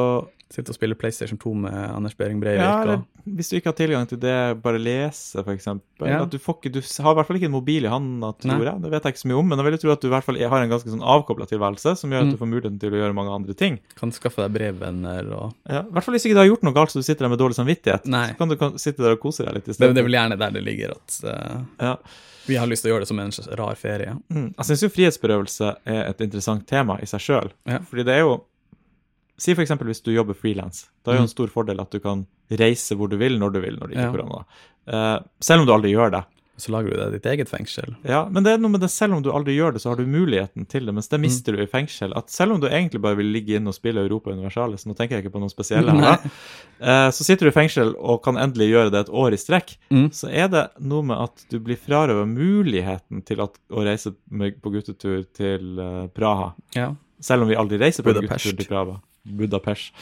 Sitte 0.55 0.71
og 0.71 0.77
spille 0.79 0.95
PlayStation 0.95 1.39
2 1.43 1.53
med 1.65 1.75
Anders 1.97 2.15
Behring 2.15 2.39
Breivik. 2.41 2.63
ja, 2.63 2.83
eller, 2.85 3.01
Hvis 3.27 3.49
du 3.51 3.57
ikke 3.59 3.73
har 3.73 3.77
tilgang 3.79 4.07
til 4.07 4.21
det, 4.23 4.35
bare 4.63 4.79
lese, 4.79 5.43
eksempel. 5.51 6.07
Ja. 6.07 6.21
At 6.23 6.31
du, 6.31 6.37
ikke, 6.39 6.71
du 6.71 6.79
har 6.81 7.11
i 7.11 7.19
hvert 7.19 7.27
fall 7.27 7.39
ikke 7.41 7.49
en 7.51 7.55
mobil 7.57 7.85
i 7.89 7.91
hånda, 7.91 8.31
tror 8.39 8.63
jeg. 8.69 8.83
Det 8.85 8.91
vet 8.93 9.03
jeg 9.09 9.15
ikke 9.17 9.23
så 9.25 9.31
mye 9.33 9.39
om, 9.41 9.49
men 9.51 9.59
jeg 9.63 9.67
vil 9.67 9.79
tro 9.83 9.93
at 9.97 10.01
du 10.05 10.07
i 10.09 10.13
hvert 10.15 10.27
fall 10.29 10.39
har 10.55 10.63
en 10.63 10.71
ganske 10.75 10.93
sånn 10.93 11.03
avkobla 11.15 11.49
tilværelse, 11.51 11.97
som 11.99 12.11
gjør 12.15 12.21
at 12.23 12.29
Mm. 12.29 12.31
du 12.31 12.37
får 12.45 12.51
muligheten 12.53 12.79
til 12.81 12.93
å 12.95 13.01
gjøre 13.03 13.15
mange 13.19 13.35
andre 13.35 13.55
ting. 13.55 13.81
kan 13.97 14.13
skaffe 14.13 14.45
deg 14.47 14.53
brevvenner 14.55 15.33
og 15.35 15.55
Ja, 15.69 15.81
I 15.83 15.91
hvert 15.91 16.05
fall 16.05 16.15
hvis 16.15 16.27
ikke 16.29 16.35
du 16.39 16.43
har 16.45 16.51
gjort 16.53 16.63
noe 16.69 16.75
galt 16.75 16.91
så 16.95 17.01
du 17.01 17.03
sitter 17.03 17.25
der 17.27 17.33
med 17.35 17.39
dårlig 17.39 17.57
samvittighet. 17.59 18.07
Nei. 18.07 18.29
Så 18.29 18.37
kan 18.39 18.49
du 18.49 18.57
kan, 18.57 18.79
sitte 18.79 19.03
der 19.03 19.13
og 19.17 19.21
kose 19.21 19.45
deg 19.45 19.55
litt 19.55 19.65
i 19.65 19.73
Det, 19.73 19.75
stedet. 19.81 19.95
det 19.95 20.01
er 20.05 20.09
vel 20.09 20.19
gjerne 20.21 20.39
der 20.39 20.51
det 20.51 20.63
ligger 20.65 20.91
at 20.95 21.21
uh, 21.25 21.65
Ja. 21.81 21.97
vi 22.47 22.57
har 22.57 22.67
lyst 22.69 22.83
til 22.85 22.93
å 22.93 22.95
gjøre 22.95 23.07
det 23.07 23.09
som 23.09 23.19
en 23.19 23.33
rar 23.57 23.75
ferie. 23.75 24.17
Mm. 24.31 24.55
Jeg 24.59 24.67
syns 24.69 24.83
jo 24.85 24.89
frihetsberøvelse 24.93 25.77
er 25.87 26.03
et 26.11 26.21
interessant 26.21 26.67
tema 26.69 26.99
i 27.01 27.07
seg 27.07 27.21
sjøl. 27.21 27.51
Ja. 27.67 27.79
Fordi 27.89 28.05
det 28.05 28.15
er 28.15 28.21
jo 28.21 28.43
Si 29.39 29.55
eksempel 29.55 29.87
hvis 29.91 30.03
du 30.05 30.13
jobber 30.15 30.35
frilans. 30.39 30.87
Da 31.05 31.13
er 31.13 31.17
jo 31.19 31.23
en 31.27 31.29
stor 31.33 31.49
fordel 31.51 31.81
at 31.81 31.91
du 31.91 31.99
kan 32.01 32.27
reise 32.51 32.95
hvor 32.95 33.09
du 33.11 33.17
vil, 33.17 33.39
når 33.39 33.53
du 33.57 33.61
vil, 33.61 33.77
når 33.81 33.89
det 33.91 33.97
ikke 33.97 34.05
er 34.05 34.13
Ja. 34.13 34.15
korona. 34.15 34.45
Eh, 34.87 35.19
selv 35.41 35.61
om 35.63 35.67
du 35.67 35.73
aldri 35.75 35.91
gjør 35.95 36.11
det. 36.13 36.25
Så 36.57 36.71
lager 36.71 36.91
du 36.95 36.97
deg 37.01 37.11
ditt 37.17 37.25
eget 37.27 37.49
fengsel. 37.51 37.97
Ja, 38.07 38.29
men 38.31 38.45
det 38.45 38.53
er 38.53 38.59
noe 38.63 38.71
med 38.71 38.81
det, 38.81 38.89
selv 38.95 39.15
om 39.17 39.23
du 39.25 39.33
aldri 39.33 39.57
gjør 39.57 39.73
det, 39.75 39.81
så 39.83 39.89
har 39.91 39.97
du 39.99 40.07
muligheten 40.07 40.69
til 40.71 40.87
det, 40.87 40.95
mens 40.95 41.09
det 41.11 41.19
mister 41.19 41.57
du 41.57 41.63
i 41.65 41.67
fengsel. 41.67 42.13
At 42.15 42.31
selv 42.31 42.53
om 42.55 42.61
du 42.63 42.69
egentlig 42.69 43.01
bare 43.03 43.17
vil 43.19 43.27
ligge 43.27 43.57
inn 43.59 43.67
og 43.67 43.75
spille 43.75 43.99
Europa 44.07 44.31
Universalis, 44.31 44.85
nå 44.87 44.95
tenker 44.95 45.17
jeg 45.19 45.25
ikke 45.25 45.33
på 45.35 45.41
noen 45.43 45.51
spesielle 45.51 45.91
her, 45.91 46.01
da, 46.01 46.31
eh, 46.79 47.11
så 47.11 47.25
sitter 47.27 47.47
du 47.47 47.51
i 47.51 47.57
fengsel 47.59 47.97
og 47.99 48.23
kan 48.23 48.37
endelig 48.39 48.71
gjøre 48.71 48.93
det 48.95 49.01
et 49.01 49.11
år 49.11 49.33
i 49.35 49.37
strekk, 49.43 49.75
Mm. 49.91 50.11
så 50.15 50.31
er 50.31 50.47
det 50.49 50.69
noe 50.79 51.03
med 51.03 51.19
at 51.19 51.45
du 51.51 51.59
blir 51.59 51.77
frarøvet 51.77 52.29
muligheten 52.29 53.25
til 53.27 53.41
at, 53.43 53.59
å 53.73 53.83
reise 53.85 54.15
med, 54.31 54.61
på 54.63 54.71
guttetur 54.71 55.25
til 55.35 55.81
uh, 55.81 56.07
Praha. 56.15 56.53
Ja. 56.77 56.95
Selv 57.21 57.43
om 57.43 57.49
vi 57.49 57.57
aldri 57.59 57.79
reiser 57.83 58.05
på 58.05 58.15
guttetur 58.15 58.55
til 58.55 58.67
Praha. 58.71 59.01
Budapest. 59.25 59.93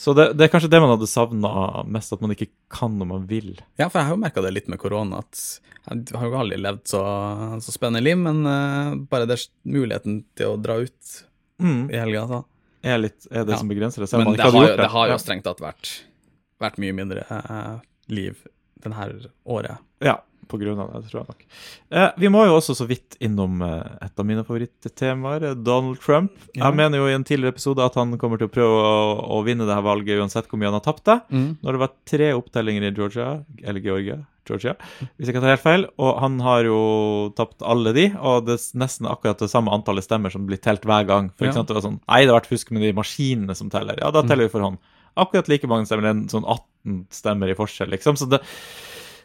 Så 0.00 0.14
det, 0.16 0.30
det 0.38 0.46
er 0.46 0.52
kanskje 0.52 0.70
det 0.72 0.80
man 0.80 0.94
hadde 0.94 1.08
savna 1.10 1.82
mest, 1.84 2.12
at 2.12 2.20
man 2.24 2.32
ikke 2.32 2.48
kan 2.72 2.94
når 2.96 3.08
man 3.10 3.26
vil. 3.28 3.50
ja, 3.76 3.88
for 3.90 3.98
jeg 4.00 4.08
har 4.08 4.14
jo 4.14 4.20
merka 4.22 4.40
det 4.44 4.52
litt 4.54 4.68
med 4.72 4.80
korona, 4.80 5.18
at 5.20 5.42
jeg 5.90 6.16
har 6.16 6.28
jo 6.28 6.38
aldri 6.40 6.56
levd 6.60 6.86
så, 6.88 7.00
så 7.60 7.72
spennende 7.74 8.04
liv, 8.04 8.16
men 8.20 8.40
uh, 8.46 8.94
bare 9.10 9.26
det 9.28 9.36
muligheten 9.68 10.22
til 10.38 10.54
å 10.54 10.60
dra 10.60 10.78
ut 10.84 11.18
Mm. 11.60 11.90
i 11.92 11.98
helga, 12.00 12.22
så. 12.24 12.36
Er, 12.80 12.96
litt, 13.02 13.26
er 13.28 13.44
det 13.44 13.52
Ja. 13.52 13.58
som 13.60 13.68
begrenser 13.68 14.00
det. 14.00 14.06
Selv 14.08 14.22
om 14.22 14.24
Men 14.24 14.30
man 14.30 14.36
det 14.38 14.40
ikke 14.40 14.46
har, 14.46 14.52
hadde 14.56 14.64
jo, 14.64 14.70
gjort 14.72 14.80
det 14.80 14.92
har 14.94 15.10
jo 15.10 15.16
strengt 15.20 15.44
tatt 15.44 15.58
vært, 15.60 15.90
vært 16.64 16.78
mye 16.80 16.94
mindre 16.96 17.24
uh, 17.28 17.74
liv 18.08 18.38
denne 18.80 19.08
året. 19.44 19.76
Ja, 20.00 20.14
av 20.54 20.92
det, 20.94 21.10
tror 21.10 21.20
jeg 21.20 21.28
nok. 21.30 21.44
Eh, 21.90 22.10
vi 22.18 22.28
må 22.32 22.44
jo 22.46 22.56
også 22.58 22.74
så 22.76 22.86
vidt 22.90 23.16
innom 23.20 23.60
eh, 23.62 24.06
et 24.06 24.18
av 24.18 24.26
mine 24.26 24.44
favorittemaer, 24.44 25.42
eh, 25.50 25.54
Donald 25.54 26.00
Trump. 26.02 26.32
Ja. 26.54 26.66
Jeg 26.70 26.76
mener 26.80 26.98
jo 26.98 27.06
i 27.08 27.14
en 27.14 27.24
tidligere 27.24 27.54
episode 27.54 27.84
at 27.84 27.94
han 28.00 28.16
kommer 28.18 28.38
til 28.40 28.48
å 28.48 28.52
prøve 28.52 28.80
å, 28.80 28.98
å 29.38 29.44
vinne 29.46 29.66
det 29.68 29.74
her 29.76 29.86
valget 29.86 30.18
uansett 30.20 30.48
hvor 30.50 30.58
mye 30.60 30.70
han 30.72 30.78
har 30.80 30.84
tapt 30.86 31.04
det. 31.06 31.18
Når 31.30 31.72
det 31.76 31.82
var 31.84 31.94
tre 32.06 32.32
opptellinger 32.36 32.88
i 32.90 32.94
Georgia, 32.96 33.30
eller 33.62 33.80
Georgia, 33.80 34.18
Georgia, 34.50 34.72
hvis 35.16 35.28
jeg 35.28 35.34
ikke 35.36 35.42
tar 35.44 35.52
helt 35.54 35.62
feil, 35.62 35.84
og 36.00 36.16
han 36.24 36.40
har 36.42 36.64
jo 36.66 36.78
tapt 37.38 37.62
alle 37.62 37.92
de, 37.94 38.08
og 38.18 38.46
det 38.48 38.56
er 38.58 38.78
nesten 38.82 39.06
akkurat 39.06 39.38
det 39.38 39.50
samme 39.52 39.70
antallet 39.70 40.02
stemmer 40.06 40.32
som 40.34 40.46
blir 40.48 40.58
telt 40.58 40.82
hver 40.88 41.04
gang. 41.06 41.28
For 41.38 41.46
Ja. 41.46 41.52
eksempel, 41.52 41.76
det 41.76 41.82
var 41.82 41.86
sånn, 41.90 42.00
nei, 42.08 42.22
det 42.24 42.32
har 42.32 42.40
vært 42.40 42.50
fusk 42.50 42.72
med 42.74 42.82
de 42.82 42.92
maskinene 42.96 43.54
som 43.54 43.70
teller. 43.70 44.00
Ja, 44.00 44.10
da 44.10 44.22
teller 44.26 44.48
vi 44.48 44.54
for 44.56 44.60
hånd. 44.66 44.78
Akkurat 45.20 45.48
like 45.50 45.66
mange 45.70 45.86
stemmer, 45.86 46.02
det 46.02 46.10
er 46.10 46.18
en 46.18 46.28
sånn 46.32 46.46
18 46.46 47.06
stemmer 47.10 47.50
i 47.50 47.54
forskjell, 47.58 47.90
liksom. 47.90 48.16
Så 48.18 48.28
det, 48.30 48.40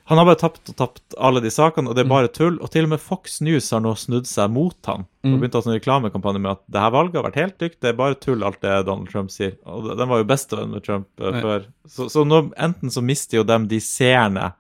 han 0.05 0.17
har 0.19 0.25
bare 0.27 0.37
tapt 0.37 0.69
og 0.69 0.75
tapt 0.77 1.15
alle 1.17 1.41
de 1.41 1.49
sakene, 1.49 1.89
og 1.89 1.95
det 1.97 2.03
er 2.05 2.09
bare 2.11 2.27
tull. 2.29 2.59
Og 2.61 2.69
til 2.69 2.85
og 2.85 2.91
med 2.91 3.01
Fox 3.01 3.39
News 3.41 3.71
har 3.73 3.81
nå 3.81 3.95
snudd 3.97 4.27
seg 4.29 4.51
mot 4.53 4.77
han 4.85 5.07
og 5.25 5.31
Mm. 5.31 5.39
begynt 5.41 5.55
å 5.57 5.61
ha 5.63 5.71
en 5.71 5.79
reklamekampanje 5.79 6.41
med 6.43 6.51
at 6.51 6.61
det 6.69 6.79
her 6.83 6.91
valget 6.93 7.15
har 7.17 7.23
vært 7.25 7.39
helt 7.41 7.57
dykt, 7.57 7.79
det 7.81 7.89
er 7.89 7.97
bare 7.97 8.13
tull, 8.21 8.43
alt 8.45 8.61
det 8.61 8.75
Donald 8.85 9.09
Trump 9.09 9.31
sier. 9.33 9.55
Og 9.65 9.87
den 9.97 10.07
var 10.11 10.21
jo 10.21 10.27
bestevenn 10.29 10.69
med 10.75 10.83
Trump 10.85 11.07
uh, 11.19 11.31
før. 11.41 11.65
Så, 11.89 12.05
så 12.13 12.21
nå 12.27 12.51
enten 12.53 12.93
så 12.93 13.01
mister 13.01 13.37
jo 13.39 13.43
dem 13.49 13.65
de 13.67 13.79
seerne 13.81 14.51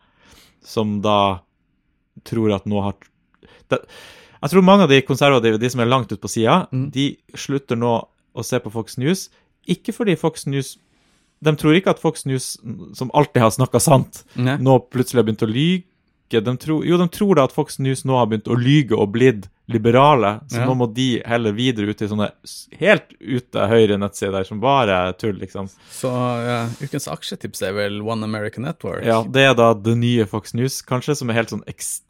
som 0.65 0.99
da 1.05 1.41
tror 2.25 2.55
at 2.55 2.65
nå 2.65 2.81
har 2.81 2.95
det, 3.69 3.83
Jeg 4.41 4.49
tror 4.51 4.61
mange 4.65 4.83
av 4.85 4.89
de 4.89 5.01
konservative, 5.01 5.57
de 5.61 5.69
som 5.69 5.79
er 5.81 5.85
langt 5.89 6.11
ut 6.11 6.21
på 6.21 6.29
sida, 6.29 6.67
Mm. 6.73 6.89
de 6.91 7.17
slutter 7.35 7.75
nå 7.77 7.93
å 8.35 8.43
se 8.43 8.59
på 8.59 8.71
Fox 8.71 8.97
News. 8.97 9.29
Ikke 9.67 9.93
fordi 9.93 10.17
Fox 10.17 10.45
News 10.45 10.77
De 11.45 11.53
tror 11.61 11.77
ikke 11.77 11.93
at 11.95 11.99
Fox 12.01 12.25
News, 12.25 12.55
som 12.97 13.11
alltid 13.13 13.43
har 13.45 13.51
snakka 13.53 13.79
sant, 13.83 14.23
Nei. 14.35 14.57
nå 14.57 14.79
plutselig 14.89 15.21
har 15.21 15.27
begynt 15.29 15.45
å 15.45 15.51
lyge. 15.51 15.85
De 16.35 16.41
tror, 16.57 16.81
jo, 16.83 16.97
de 16.97 17.05
tror 17.13 17.35
da 17.37 17.43
at 17.45 17.53
Fox 17.53 17.77
News 17.79 18.01
nå 18.03 18.15
har 18.17 18.25
begynt 18.27 18.49
å 18.49 18.57
lyge 18.57 18.97
og 18.97 19.11
blitt 19.13 19.45
liberale, 19.69 20.39
så 20.49 20.57
Ja. 20.59 20.65
nå 20.65 20.73
må 20.77 20.87
de 20.93 21.21
heller 21.25 21.53
videre 21.53 21.87
ut 21.89 22.01
i 22.01 22.07
sånne 22.09 22.31
helt 22.79 23.13
ute 23.21 23.67
høyre 23.69 23.97
nettsider 23.97 24.43
som 24.45 24.59
bare 24.59 25.13
tull, 25.17 25.37
liksom. 25.39 25.69
Så 25.89 26.09
ja, 26.45 26.67
ukens 26.81 27.07
aksjetips 27.07 27.61
er 27.61 27.73
vel 27.73 28.01
One 28.01 28.23
American 28.25 28.63
Network. 28.65 29.05
Ja, 29.05 29.23
Det 29.23 29.41
er 29.41 29.53
da 29.53 29.73
det 29.73 29.95
nye 29.97 30.25
Fox 30.25 30.53
News, 30.53 30.81
kanskje, 30.81 31.15
som 31.15 31.29
er 31.29 31.33
helt 31.39 31.49
sånn 31.53 31.63
ekstremt 31.67 32.01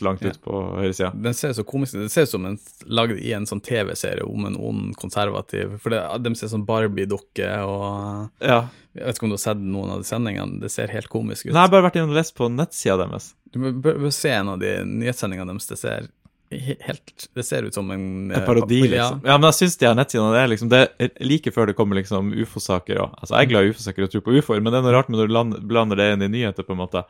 langt 0.00 0.22
Ja. 0.22 0.28
ut 0.30 0.40
på 0.44 0.76
høyresida. 0.78 1.10
Den 1.22 1.34
ser 1.34 1.52
så 1.56 1.64
komisk 1.64 1.94
ut. 1.94 2.02
Det 2.06 2.10
ser 2.12 2.22
ut 2.22 2.28
som 2.34 2.44
en 2.46 2.58
lagd 2.86 3.18
i 3.18 3.32
en 3.32 3.46
sånn 3.46 3.60
TV-serie 3.62 4.22
om 4.22 4.44
en 4.46 4.56
ond 4.56 4.96
konservativ. 4.96 5.78
For 5.80 5.90
det, 5.90 6.02
de 6.22 6.34
ser 6.34 6.48
som 6.48 6.66
Barbie-dukke 6.66 7.50
og 7.64 8.30
Ja. 8.40 8.68
Jeg 8.94 9.04
vet 9.06 9.16
ikke 9.18 9.22
om 9.22 9.30
du 9.30 9.38
har 9.38 9.44
sett 9.54 9.58
noen 9.62 9.90
av 9.90 9.98
de 9.98 10.04
sendingene. 10.04 10.60
Det 10.60 10.70
ser 10.70 10.88
helt 10.88 11.08
komisk 11.08 11.46
ut. 11.46 11.52
Nei, 11.52 11.62
jeg 11.62 11.70
har 11.70 11.74
bare 11.80 11.90
vært 11.90 11.96
inne 12.00 12.10
og 12.10 12.16
lest 12.18 12.34
på 12.34 12.48
nettsida 12.50 12.96
deres. 12.98 13.34
Du 13.52 13.60
bør, 13.60 13.72
bør 13.80 13.98
bør 14.06 14.12
se 14.12 14.30
en 14.30 14.48
av 14.48 14.58
de 14.58 14.84
nyhetssendingene 14.84 15.46
deres. 15.52 15.66
Det 15.70 15.78
ser 15.78 16.08
helt 16.50 17.28
Det 17.32 17.44
ser 17.46 17.62
ut 17.62 17.72
som 17.74 17.88
en 17.92 18.32
En 18.32 18.40
eh, 18.42 18.44
parodi, 18.46 18.80
ja. 18.80 18.90
liksom. 18.90 19.20
Ja, 19.24 19.36
men 19.38 19.46
jeg 19.52 19.54
syns 19.60 19.76
de 19.78 19.86
her 19.86 19.94
nettsidene 19.94 20.32
det 20.34 20.40
er 20.42 20.48
liksom 20.50 20.68
Det 20.72 20.80
er 20.98 21.10
like 21.24 21.52
før 21.54 21.66
det 21.70 21.76
kommer 21.78 21.94
liksom 22.00 22.32
ufo-saker 22.34 22.98
òg. 22.98 23.14
Altså, 23.20 23.36
jeg 23.38 23.46
er 23.46 23.50
glad 23.52 23.64
i 23.64 23.70
ufo-saker 23.70 24.02
og 24.02 24.10
tror 24.10 24.24
på 24.26 24.34
ufoer, 24.40 24.60
men 24.60 24.72
det 24.72 24.80
er 24.80 24.82
noe 24.88 24.96
rart 24.96 25.08
med 25.08 25.20
når 25.20 25.30
du 25.30 25.60
blander 25.70 25.96
det 25.96 26.08
inn 26.16 26.22
i 26.26 26.28
nyheter, 26.34 26.66
på 26.66 26.72
en 26.74 26.82
måte. 26.82 27.04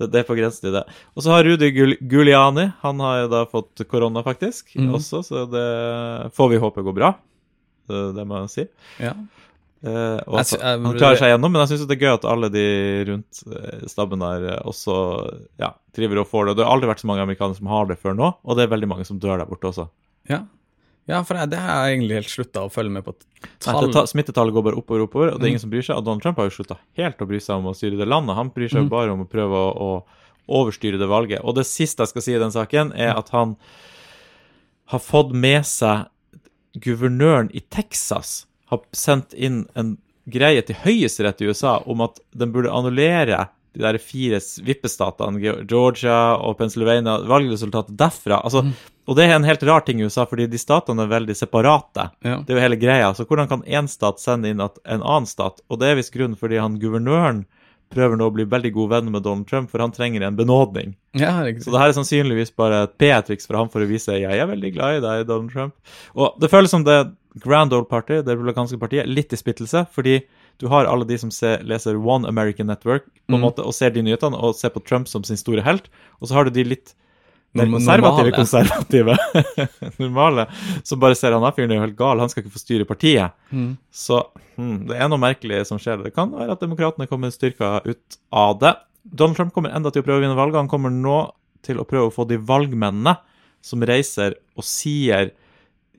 Det, 0.00 0.08
det 0.10 0.22
er 0.22 0.26
på 0.26 0.36
grensen 0.38 0.66
til 0.66 0.74
det. 0.74 0.82
Og 1.14 1.24
så 1.24 1.34
har 1.34 1.46
Rudi 1.46 1.70
Gul 1.74 1.94
Giuliani, 2.00 2.66
han 2.82 3.02
har 3.04 3.24
jo 3.24 3.30
da 3.32 3.44
fått 3.50 3.84
korona, 3.90 4.24
faktisk, 4.26 4.74
mm. 4.74 4.90
også, 4.98 5.22
så 5.26 5.44
det 5.50 5.68
får 6.34 6.50
vi 6.50 6.60
håpe 6.62 6.84
går 6.86 6.96
bra. 6.96 7.14
Det, 7.88 8.04
det 8.16 8.24
må 8.26 8.42
jeg 8.42 8.52
si. 8.54 8.66
Ja. 9.04 9.14
Eh, 9.84 10.18
og 10.24 10.38
at 10.40 10.52
han 10.56 10.86
klarer 10.96 11.18
seg 11.20 11.34
gjennom, 11.34 11.52
men 11.52 11.60
jeg 11.62 11.74
syns 11.74 11.88
det 11.90 11.98
er 11.98 12.06
gøy 12.06 12.14
at 12.14 12.26
alle 12.28 12.48
de 12.52 12.66
rundt 13.10 13.42
eh, 13.50 13.84
stabben 13.90 14.22
der 14.24 14.46
eh, 14.54 14.60
også 14.64 14.96
ja, 15.60 15.74
triver 15.96 16.22
og 16.22 16.30
får 16.30 16.48
det. 16.48 16.58
Det 16.58 16.64
har 16.64 16.72
aldri 16.72 16.88
vært 16.88 17.04
så 17.04 17.10
mange 17.10 17.26
amerikanere 17.26 17.58
som 17.58 17.68
har 17.68 17.90
det 17.90 18.00
før 18.00 18.16
nå, 18.16 18.30
og 18.40 18.56
det 18.56 18.64
er 18.64 18.72
veldig 18.72 18.88
mange 18.94 19.06
som 19.08 19.20
dør 19.20 19.42
der 19.42 19.50
borte 19.50 19.70
også. 19.70 19.90
ja. 20.30 20.44
Ja, 21.06 21.22
for 21.22 21.34
det 21.46 21.58
har 21.58 21.86
jeg 21.88 21.98
egentlig 21.98 22.14
helt 22.20 22.32
slutta 22.32 22.62
å 22.64 22.70
følge 22.72 22.90
med 22.90 23.04
på. 23.04 23.14
Tall. 23.60 23.90
Nei, 23.92 24.04
smittetallet 24.08 24.54
går 24.56 24.62
bare 24.64 24.78
oppover 24.80 25.02
og 25.04 25.08
oppover, 25.10 25.32
og 25.34 25.38
det 25.40 25.42
er 25.42 25.46
Mm. 25.46 25.52
ingen 25.54 25.60
som 25.60 25.70
bryr 25.70 25.82
seg. 25.84 25.96
Og 25.96 26.04
Donald 26.04 26.22
Trump 26.22 26.36
har 26.38 26.48
jo 26.48 26.56
slutta 26.62 26.78
helt 26.96 27.18
å 27.18 27.26
bry 27.28 27.38
seg 27.40 27.56
om 27.56 27.64
å 27.66 27.74
styre 27.76 27.98
det 27.98 28.08
landet. 28.08 28.36
Han 28.36 28.50
bryr 28.50 28.68
seg 28.70 28.84
Mm. 28.84 28.88
bare 28.88 29.10
om 29.12 29.24
å 29.24 29.28
prøve 29.28 29.52
å, 29.52 29.76
å 29.76 30.04
overstyre 30.48 30.98
det 30.98 31.08
valget. 31.08 31.40
Og 31.44 31.54
det 31.54 31.64
siste 31.66 31.98
jeg 32.00 32.08
skal 32.08 32.22
si 32.22 32.34
i 32.34 32.38
den 32.38 32.50
saken, 32.50 32.92
Mm. 32.92 32.98
er 33.00 33.18
at 33.18 33.28
han 33.30 33.56
har 34.86 34.98
fått 35.00 35.32
med 35.32 35.62
seg 35.64 36.06
guvernøren 36.78 37.50
i 37.54 37.60
Texas 37.70 38.46
har 38.70 38.80
sendt 38.92 39.34
inn 39.34 39.66
en 39.76 39.96
greie 40.28 40.62
til 40.64 40.74
Høyesterett 40.76 41.40
i 41.42 41.46
USA 41.50 41.82
om 41.86 42.00
at 42.00 42.18
den 42.36 42.50
burde 42.52 42.72
annullere 42.72 43.48
de 43.74 43.80
der 43.82 43.98
fire 43.98 44.38
vippestatene, 44.64 45.40
Georgia 45.68 46.36
og 46.38 46.56
Pennsylvania, 46.58 47.18
valgresultatet 47.26 47.96
derfra. 47.96 48.40
Altså, 48.44 48.62
Mm. 48.62 48.74
Og 49.06 49.16
det 49.18 49.26
er 49.26 49.34
en 49.36 49.44
helt 49.44 49.62
rar 49.68 49.80
ting 49.84 50.00
i 50.00 50.06
USA, 50.08 50.24
fordi 50.26 50.46
de 50.48 50.58
statene 50.58 51.04
er 51.04 51.10
veldig 51.10 51.34
separate. 51.36 52.06
Ja. 52.24 52.38
Det 52.40 52.54
er 52.54 52.56
jo 52.56 52.62
hele 52.64 52.78
greia. 52.80 53.10
Så 53.14 53.26
hvordan 53.28 53.48
kan 53.50 53.62
én 53.68 53.88
stat 53.90 54.20
sende 54.22 54.48
inn 54.48 54.62
at 54.64 54.78
en 54.84 55.02
annen 55.04 55.26
stat? 55.28 55.60
Og 55.68 55.78
det 55.82 55.90
er 55.92 55.98
visst 56.00 56.14
grunnen 56.14 56.38
fordi 56.40 56.56
han 56.62 56.78
guvernøren 56.80 57.44
prøver 57.94 58.16
nå 58.18 58.26
å 58.26 58.32
bli 58.34 58.46
veldig 58.48 58.70
god 58.74 58.88
venn 58.90 59.10
med 59.12 59.22
Donald 59.22 59.46
Trump, 59.46 59.68
for 59.70 59.78
han 59.84 59.92
trenger 59.94 60.24
en 60.24 60.34
benådning. 60.38 60.94
ja. 61.20 61.34
Så 61.60 61.70
det 61.70 61.78
her 61.82 61.92
er 61.92 61.98
sannsynligvis 61.98 62.50
bare 62.56 62.84
et 62.88 62.94
PR-triks 62.98 63.46
fra 63.46 63.60
ham 63.60 63.68
for 63.70 63.84
å 63.84 63.86
vise 63.86 64.16
jeg 64.18 64.24
er 64.40 64.48
veldig 64.50 64.72
glad 64.74 64.96
i 64.96 65.04
deg, 65.04 65.26
Donald 65.28 65.52
Trump. 65.52 65.74
Og 66.16 66.40
det 66.40 66.50
føles 66.50 66.72
som 66.72 66.82
det 66.82 66.96
Grand 67.44 67.72
Old 67.76 67.88
Party, 67.90 68.22
det 68.22 68.34
republikanske 68.34 68.80
partiet, 68.80 69.06
litt 69.06 69.32
i 69.34 69.36
splittelse, 69.38 69.84
fordi 69.94 70.22
du 70.62 70.66
har 70.72 70.86
alle 70.86 71.04
de 71.06 71.18
som 71.18 71.30
ser, 71.34 71.62
leser 71.66 71.96
One 71.98 72.26
American 72.30 72.66
Network 72.72 73.04
på 73.28 73.34
en 73.34 73.40
Mm. 73.40 73.46
måte, 73.46 73.62
og 73.62 73.74
ser 73.74 73.90
de 73.90 74.02
nyhetene 74.02 74.38
og 74.38 74.54
ser 74.56 74.70
på 74.70 74.82
Trump 74.84 75.06
som 75.08 75.22
sin 75.22 75.36
store 75.36 75.62
helt, 75.62 75.88
og 76.22 76.28
så 76.28 76.34
har 76.34 76.44
du 76.44 76.50
de 76.50 76.64
litt 76.64 76.94
mer 77.54 77.70
konservative 77.70 78.32
konservative, 78.34 79.16
normale, 80.02 80.46
Så 80.84 80.98
bare 81.00 81.16
ser 81.18 81.36
han 81.36 81.44
at 81.46 81.56
fyren 81.56 81.72
er 81.72 81.78
jo 81.78 81.84
helt 81.86 81.98
gal, 81.98 82.22
han 82.22 82.32
skal 82.32 82.44
ikke 82.44 82.54
få 82.56 82.62
styre 82.62 82.88
partiet. 82.88 83.36
Mm. 83.54 83.76
Så 83.94 84.20
hmm, 84.56 84.88
det 84.90 84.98
er 84.98 85.10
noe 85.10 85.22
merkelig 85.22 85.62
som 85.70 85.80
skjer. 85.82 86.02
Det 86.04 86.14
kan 86.16 86.34
være 86.34 86.56
at 86.56 86.64
demokratene 86.64 87.08
kommer 87.10 87.32
styrka 87.34 87.78
ut 87.86 88.18
av 88.34 88.58
det. 88.62 88.74
Donald 89.04 89.38
Trump 89.38 89.54
kommer 89.54 89.74
enda 89.76 89.92
til 89.92 90.02
å 90.02 90.06
prøve 90.06 90.22
å 90.22 90.24
vinne 90.24 90.38
valget. 90.38 90.62
Han 90.62 90.72
kommer 90.72 90.92
nå 90.92 91.20
til 91.64 91.80
å 91.80 91.86
prøve 91.88 92.10
å 92.10 92.14
få 92.14 92.26
de 92.28 92.40
valgmennene 92.40 93.16
som 93.64 93.84
reiser 93.86 94.36
og 94.58 94.66
sier 94.68 95.32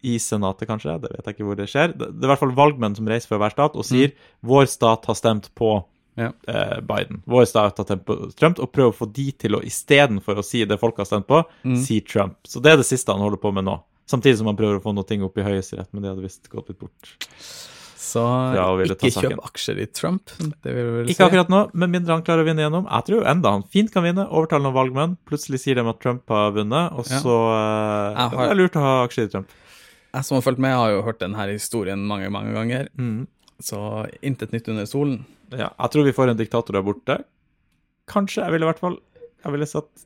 i 0.05 0.19
Senatet, 0.21 0.67
kanskje, 0.69 0.99
det 1.01 1.09
vet 1.15 1.25
jeg 1.25 1.35
ikke 1.37 1.47
hvor 1.47 1.57
det 1.57 1.65
skjer. 1.71 1.93
Det 1.97 2.11
er 2.11 2.27
i 2.27 2.29
hvert 2.29 2.41
fall 2.43 2.53
valgmenn 2.57 2.97
som 2.97 3.07
reiser 3.09 3.31
fra 3.31 3.39
hver 3.41 3.55
stat 3.55 3.77
og 3.79 3.87
sier 3.87 4.13
vår 4.45 4.67
stat 4.69 5.07
har 5.09 5.17
stemt 5.17 5.49
på 5.57 5.79
Ja. 6.17 6.31
eh, 6.47 6.79
Biden. 6.81 7.21
Vår 7.27 7.45
har 7.53 7.69
stemt 7.71 8.05
på 8.05 8.35
Trump, 8.35 8.59
og 8.59 8.71
prøver 8.71 8.93
å 8.93 8.95
få 8.95 9.11
de 9.13 9.31
til 9.31 9.51
å 9.55 9.61
istedenfor 9.61 10.37
å 10.39 10.43
si 10.45 10.63
det 10.65 10.79
folk 10.79 10.97
har 10.97 11.05
stemt 11.05 11.27
på, 11.27 11.43
Mm. 11.65 11.77
si 11.83 11.99
Trump. 12.01 12.37
Så 12.47 12.61
det 12.61 12.71
er 12.73 12.77
det 12.77 12.85
siste 12.85 13.11
han 13.11 13.19
holder 13.21 13.37
på 13.37 13.53
med 13.53 13.65
nå. 13.65 13.81
Samtidig 14.07 14.37
som 14.37 14.47
han 14.47 14.55
prøver 14.57 14.79
å 14.79 14.83
få 14.83 14.93
noe 14.93 15.03
ting 15.05 15.23
opp 15.23 15.37
i 15.37 15.41
Høyesterett, 15.43 15.87
men 15.91 16.03
det 16.03 16.11
hadde 16.13 16.21
visst 16.23 16.47
gått 16.49 16.67
litt 16.69 16.79
bort. 16.79 17.15
Så 18.05 18.21
ikke 18.85 19.09
kjøp 19.11 19.39
aksjer 19.43 19.79
i 19.81 19.85
Trump. 19.87 20.29
Det 20.37 20.71
vil 20.73 20.85
vel 20.93 21.07
Ikke 21.09 21.15
si. 21.17 21.23
akkurat 21.25 21.49
nå, 21.49 21.73
med 21.73 21.89
mindre 21.89 22.13
han 22.13 22.21
klarer 22.23 22.43
å 22.45 22.45
vinne 22.45 22.61
gjennom. 22.61 22.85
Jeg 22.87 23.05
tror 23.09 23.25
enda 23.25 23.51
han 23.55 23.63
fint 23.63 23.91
kan 23.91 24.03
vinne, 24.03 24.27
overtale 24.29 24.61
noen 24.61 24.75
valgmenn. 24.77 25.17
Plutselig 25.25 25.59
sier 25.63 25.75
de 25.75 25.81
at 25.89 25.99
Trump 25.99 26.21
har 26.29 26.51
vunnet, 26.51 26.93
og 26.93 27.05
Ja. 27.09 27.19
så 27.19 27.35
eh, 27.51 28.15
har- 28.29 28.29
Det 28.29 28.51
er 28.51 28.55
lurt 28.61 28.73
å 28.73 28.79
ha 28.81 29.07
aksjer 29.07 29.23
i 29.25 29.27
Trump. 29.31 29.47
Jeg 30.13 30.23
som 30.23 30.35
har 30.35 30.41
fulgt 30.43 30.59
med, 30.59 30.71
har 30.71 30.91
jo 30.91 31.01
hørt 31.01 31.19
denne 31.19 31.35
historien 31.51 31.99
mange, 32.07 32.29
mange 32.31 32.53
ganger. 32.53 32.87
Mm. 32.97 33.27
Så 33.63 33.79
intet 34.21 34.51
nytt 34.51 34.67
under 34.67 34.85
solen. 34.89 35.21
Ja, 35.51 35.69
jeg 35.79 35.91
tror 35.93 36.03
vi 36.07 36.13
får 36.15 36.31
en 36.33 36.37
diktator 36.39 36.73
der 36.75 36.83
borte. 36.83 37.19
Kanskje. 38.11 38.43
Jeg 38.43 38.51
ville 38.55 38.65
i 38.67 38.69
hvert 38.71 38.81
fall 38.81 38.97
Jeg 39.45 39.53
ville 39.53 39.67
satt 39.69 40.05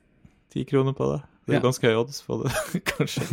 ti 0.54 0.64
kroner 0.68 0.94
på 0.98 1.08
det. 1.14 1.22
Det 1.48 1.56
er 1.56 1.60
Ja. 1.60 1.66
ganske 1.66 1.88
høy 1.90 1.96
odds 2.04 2.22
på 2.28 2.38
det. 2.44 2.52
Kanskje. 2.94 3.26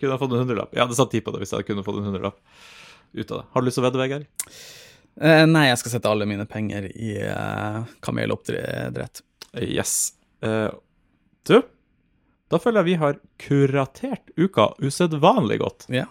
Kunne 0.00 0.12
jeg 0.16 0.20
fått 0.20 0.32
en 0.34 0.42
hundrelapp. 0.42 0.72
Jeg 0.74 0.82
hadde 0.84 0.96
satt 0.98 1.10
ti 1.14 1.20
på 1.24 1.32
det 1.32 1.40
hvis 1.44 1.52
jeg 1.54 1.66
kunne 1.68 1.84
fått 1.86 2.00
en 2.00 2.08
hundrelapp 2.10 2.38
ut 3.14 3.30
av 3.30 3.38
det. 3.38 3.44
Har 3.52 3.60
du 3.62 3.66
lyst 3.68 3.78
til 3.78 3.84
å 3.84 3.86
vedde, 3.86 4.00
Vegard? 4.02 4.26
Eh, 5.20 5.44
nei, 5.46 5.66
jeg 5.68 5.78
skal 5.82 5.92
sette 5.94 6.08
alle 6.10 6.26
mine 6.28 6.46
penger 6.48 6.86
i 6.90 7.12
eh, 7.20 7.82
kameloppdrett. 8.04 9.22
Yes. 9.60 10.14
Eh, 10.42 10.70
Du, 11.44 11.58
da 12.52 12.58
føler 12.62 12.80
jeg 12.82 12.90
vi 12.92 12.98
har 13.00 13.16
kuratert 13.42 14.30
uka 14.38 14.70
usedvanlig 14.84 15.58
godt. 15.62 15.86
Ja. 15.92 16.06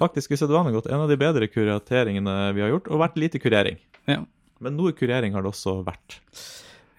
Faktisk 0.00 0.32
usedvanlig 0.32 0.72
godt. 0.78 0.88
En 0.92 1.02
av 1.04 1.10
de 1.10 1.18
bedre 1.20 1.48
kurateringene 1.50 2.36
vi 2.56 2.62
har 2.64 2.72
gjort, 2.72 2.88
og 2.88 3.02
vært 3.04 3.18
lite 3.20 3.42
kurering. 3.42 3.80
ja. 4.10 4.22
Men 4.62 4.76
noe 4.78 4.92
kurering 4.94 5.34
har 5.34 5.42
det 5.42 5.50
også 5.50 5.80
vært. 5.82 6.20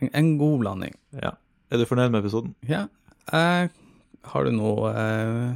En, 0.03 0.09
en 0.11 0.31
god 0.37 0.57
blanding. 0.59 0.97
Ja. 1.15 1.29
Er 1.71 1.79
du 1.79 1.85
fornøyd 1.87 2.11
med 2.11 2.19
episoden? 2.25 2.51
Ja. 2.67 2.81
Eh, 3.31 3.69
har 4.33 4.43
du 4.43 4.51
noe 4.51 4.89
eh, 4.91 5.53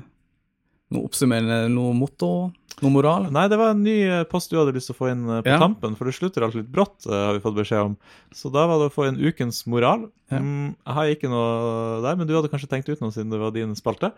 Noe 0.94 1.04
oppsummerende, 1.10 1.66
noe 1.74 1.92
motto? 1.98 2.28
Noe 2.78 2.92
moral? 2.94 3.26
Nei, 3.34 3.48
det 3.50 3.58
var 3.60 3.72
en 3.74 3.80
ny 3.84 3.96
eh, 4.06 4.22
post 4.30 4.52
du 4.52 4.56
hadde 4.60 4.72
lyst 4.76 4.88
til 4.88 4.94
å 4.96 4.98
få 5.00 5.08
inn 5.12 5.24
eh, 5.34 5.40
på 5.44 5.50
Ja. 5.50 5.58
tampen, 5.60 5.96
for 5.98 6.06
det 6.08 6.14
slutter 6.16 6.46
alltid 6.46 6.62
litt 6.62 6.70
brått, 6.72 7.08
eh, 7.10 7.12
har 7.26 7.34
vi 7.34 7.42
fått 7.44 7.56
beskjed 7.58 7.88
om. 7.90 7.96
Så 8.38 8.52
da 8.54 8.68
var 8.70 8.78
det 8.80 8.88
å 8.88 8.94
få 8.94 9.08
inn 9.10 9.18
ukens 9.18 9.64
moral. 9.68 10.06
Ja. 10.32 10.38
Mm, 10.40 10.76
jeg 10.86 10.94
har 11.00 11.10
ikke 11.12 11.32
noe 11.32 11.98
der, 12.06 12.16
men 12.20 12.30
du 12.30 12.36
hadde 12.38 12.52
kanskje 12.54 12.70
tenkt 12.72 12.88
ut 12.94 13.02
noe 13.02 13.12
siden 13.16 13.34
det 13.34 13.40
var 13.42 13.52
din 13.56 13.74
spalte? 13.76 14.12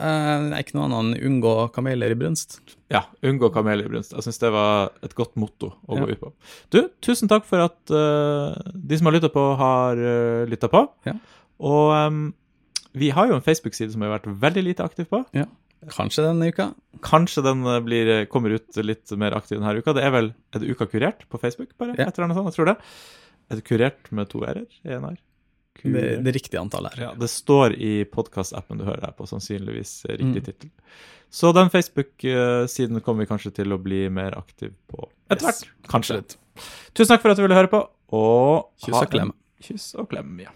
Eh, 0.00 0.30
nei, 0.48 0.62
ikke 0.64 0.74
noe 0.78 0.88
annet 0.88 1.20
enn 1.20 1.28
unngå 1.28 1.52
kameler 1.76 2.14
i 2.14 2.18
brunst. 2.18 2.58
Ja, 2.90 3.04
unngå 3.22 3.52
kameler 3.54 3.84
i 3.86 3.92
brunst. 3.92 4.16
Jeg 4.16 4.24
syns 4.26 4.40
det 4.42 4.50
var 4.56 4.90
et 5.06 5.14
godt 5.14 5.36
motto 5.38 5.74
å 5.86 5.94
Ja. 6.00 6.06
gå 6.06 6.10
ut 6.16 6.20
på. 6.24 6.32
Du, 6.74 6.80
tusen 7.04 7.28
takk 7.30 7.44
for 7.46 7.60
at 7.68 7.78
uh, 7.94 8.56
de 8.72 8.96
som 8.98 9.06
har 9.06 9.14
lytta 9.20 9.30
på, 9.30 9.44
har 9.60 9.94
uh, 10.00 10.42
lytta 10.50 10.72
på. 10.72 10.82
Ja. 11.06 11.14
Og 11.60 11.92
um, 12.08 12.34
vi 12.96 13.10
har 13.12 13.28
jo 13.28 13.36
en 13.36 13.44
Facebook-side 13.44 13.92
som 13.92 14.00
vi 14.00 14.08
har 14.08 14.16
vært 14.18 14.32
veldig 14.40 14.64
lite 14.72 14.82
aktiv 14.88 15.04
på. 15.12 15.22
Ja. 15.36 15.44
Kanskje 15.94 16.24
denne 16.26 16.48
uka. 16.50 16.70
Kanskje 17.06 17.42
den 17.46 17.60
eh, 17.66 17.80
blir, 17.84 18.10
kommer 18.32 18.50
ut 18.56 18.76
litt 18.82 19.12
mer 19.20 19.36
aktiv 19.38 19.58
denne 19.60 19.76
uka. 19.78 19.92
Det 19.96 20.02
er 20.06 20.10
vel 20.14 20.32
Er 20.54 20.62
det 20.62 20.70
Uka 20.72 20.86
kurert 20.90 21.26
på 21.30 21.38
Facebook, 21.42 21.70
bare? 21.78 21.94
Ja. 21.98 22.08
Et 22.08 22.16
eller 22.18 22.26
annet 22.30 22.38
sånt, 22.40 22.50
jeg 22.50 22.58
tror 22.58 22.70
det. 22.72 22.76
Er 23.50 23.60
det 23.60 23.64
kurert 23.68 24.10
med 24.10 24.28
to 24.32 24.40
r-er? 24.42 24.64
En 24.84 25.04
r? 25.12 25.16
Det, 25.82 26.04
det 26.24 26.32
riktige 26.32 26.58
antallet 26.58 26.94
her. 26.96 27.02
Ja, 27.04 27.10
det 27.20 27.28
står 27.28 27.74
i 27.76 28.04
podkastappen 28.08 28.78
du 28.80 28.86
hører 28.88 29.04
her 29.10 29.12
på, 29.18 29.26
sannsynligvis 29.28 29.98
eh, 30.08 30.16
riktig 30.16 30.40
Mm. 30.40 30.46
tittel. 30.48 30.70
Så 31.30 31.50
den 31.52 31.68
Facebook-siden 31.70 33.00
kommer 33.04 33.24
vi 33.26 33.28
kanskje 33.28 33.52
til 33.58 33.74
å 33.74 33.78
bli 33.82 34.06
mer 34.08 34.32
aktiv 34.38 34.72
på 34.88 35.08
etter 35.30 35.50
hvert. 35.50 35.64
Kanskje. 35.90 36.16
Absolutt. 36.22 36.36
Tusen 36.96 37.12
takk 37.12 37.22
for 37.26 37.34
at 37.34 37.36
du 37.36 37.42
ville 37.44 37.58
høre 37.58 37.68
på, 37.72 37.82
og 38.16 38.70
Kyss 38.80 38.96
og 39.02 39.10
klem. 39.12 39.32
Kyss 39.66 39.88
og 40.00 40.08
klem, 40.08 40.32
ja. 40.46 40.54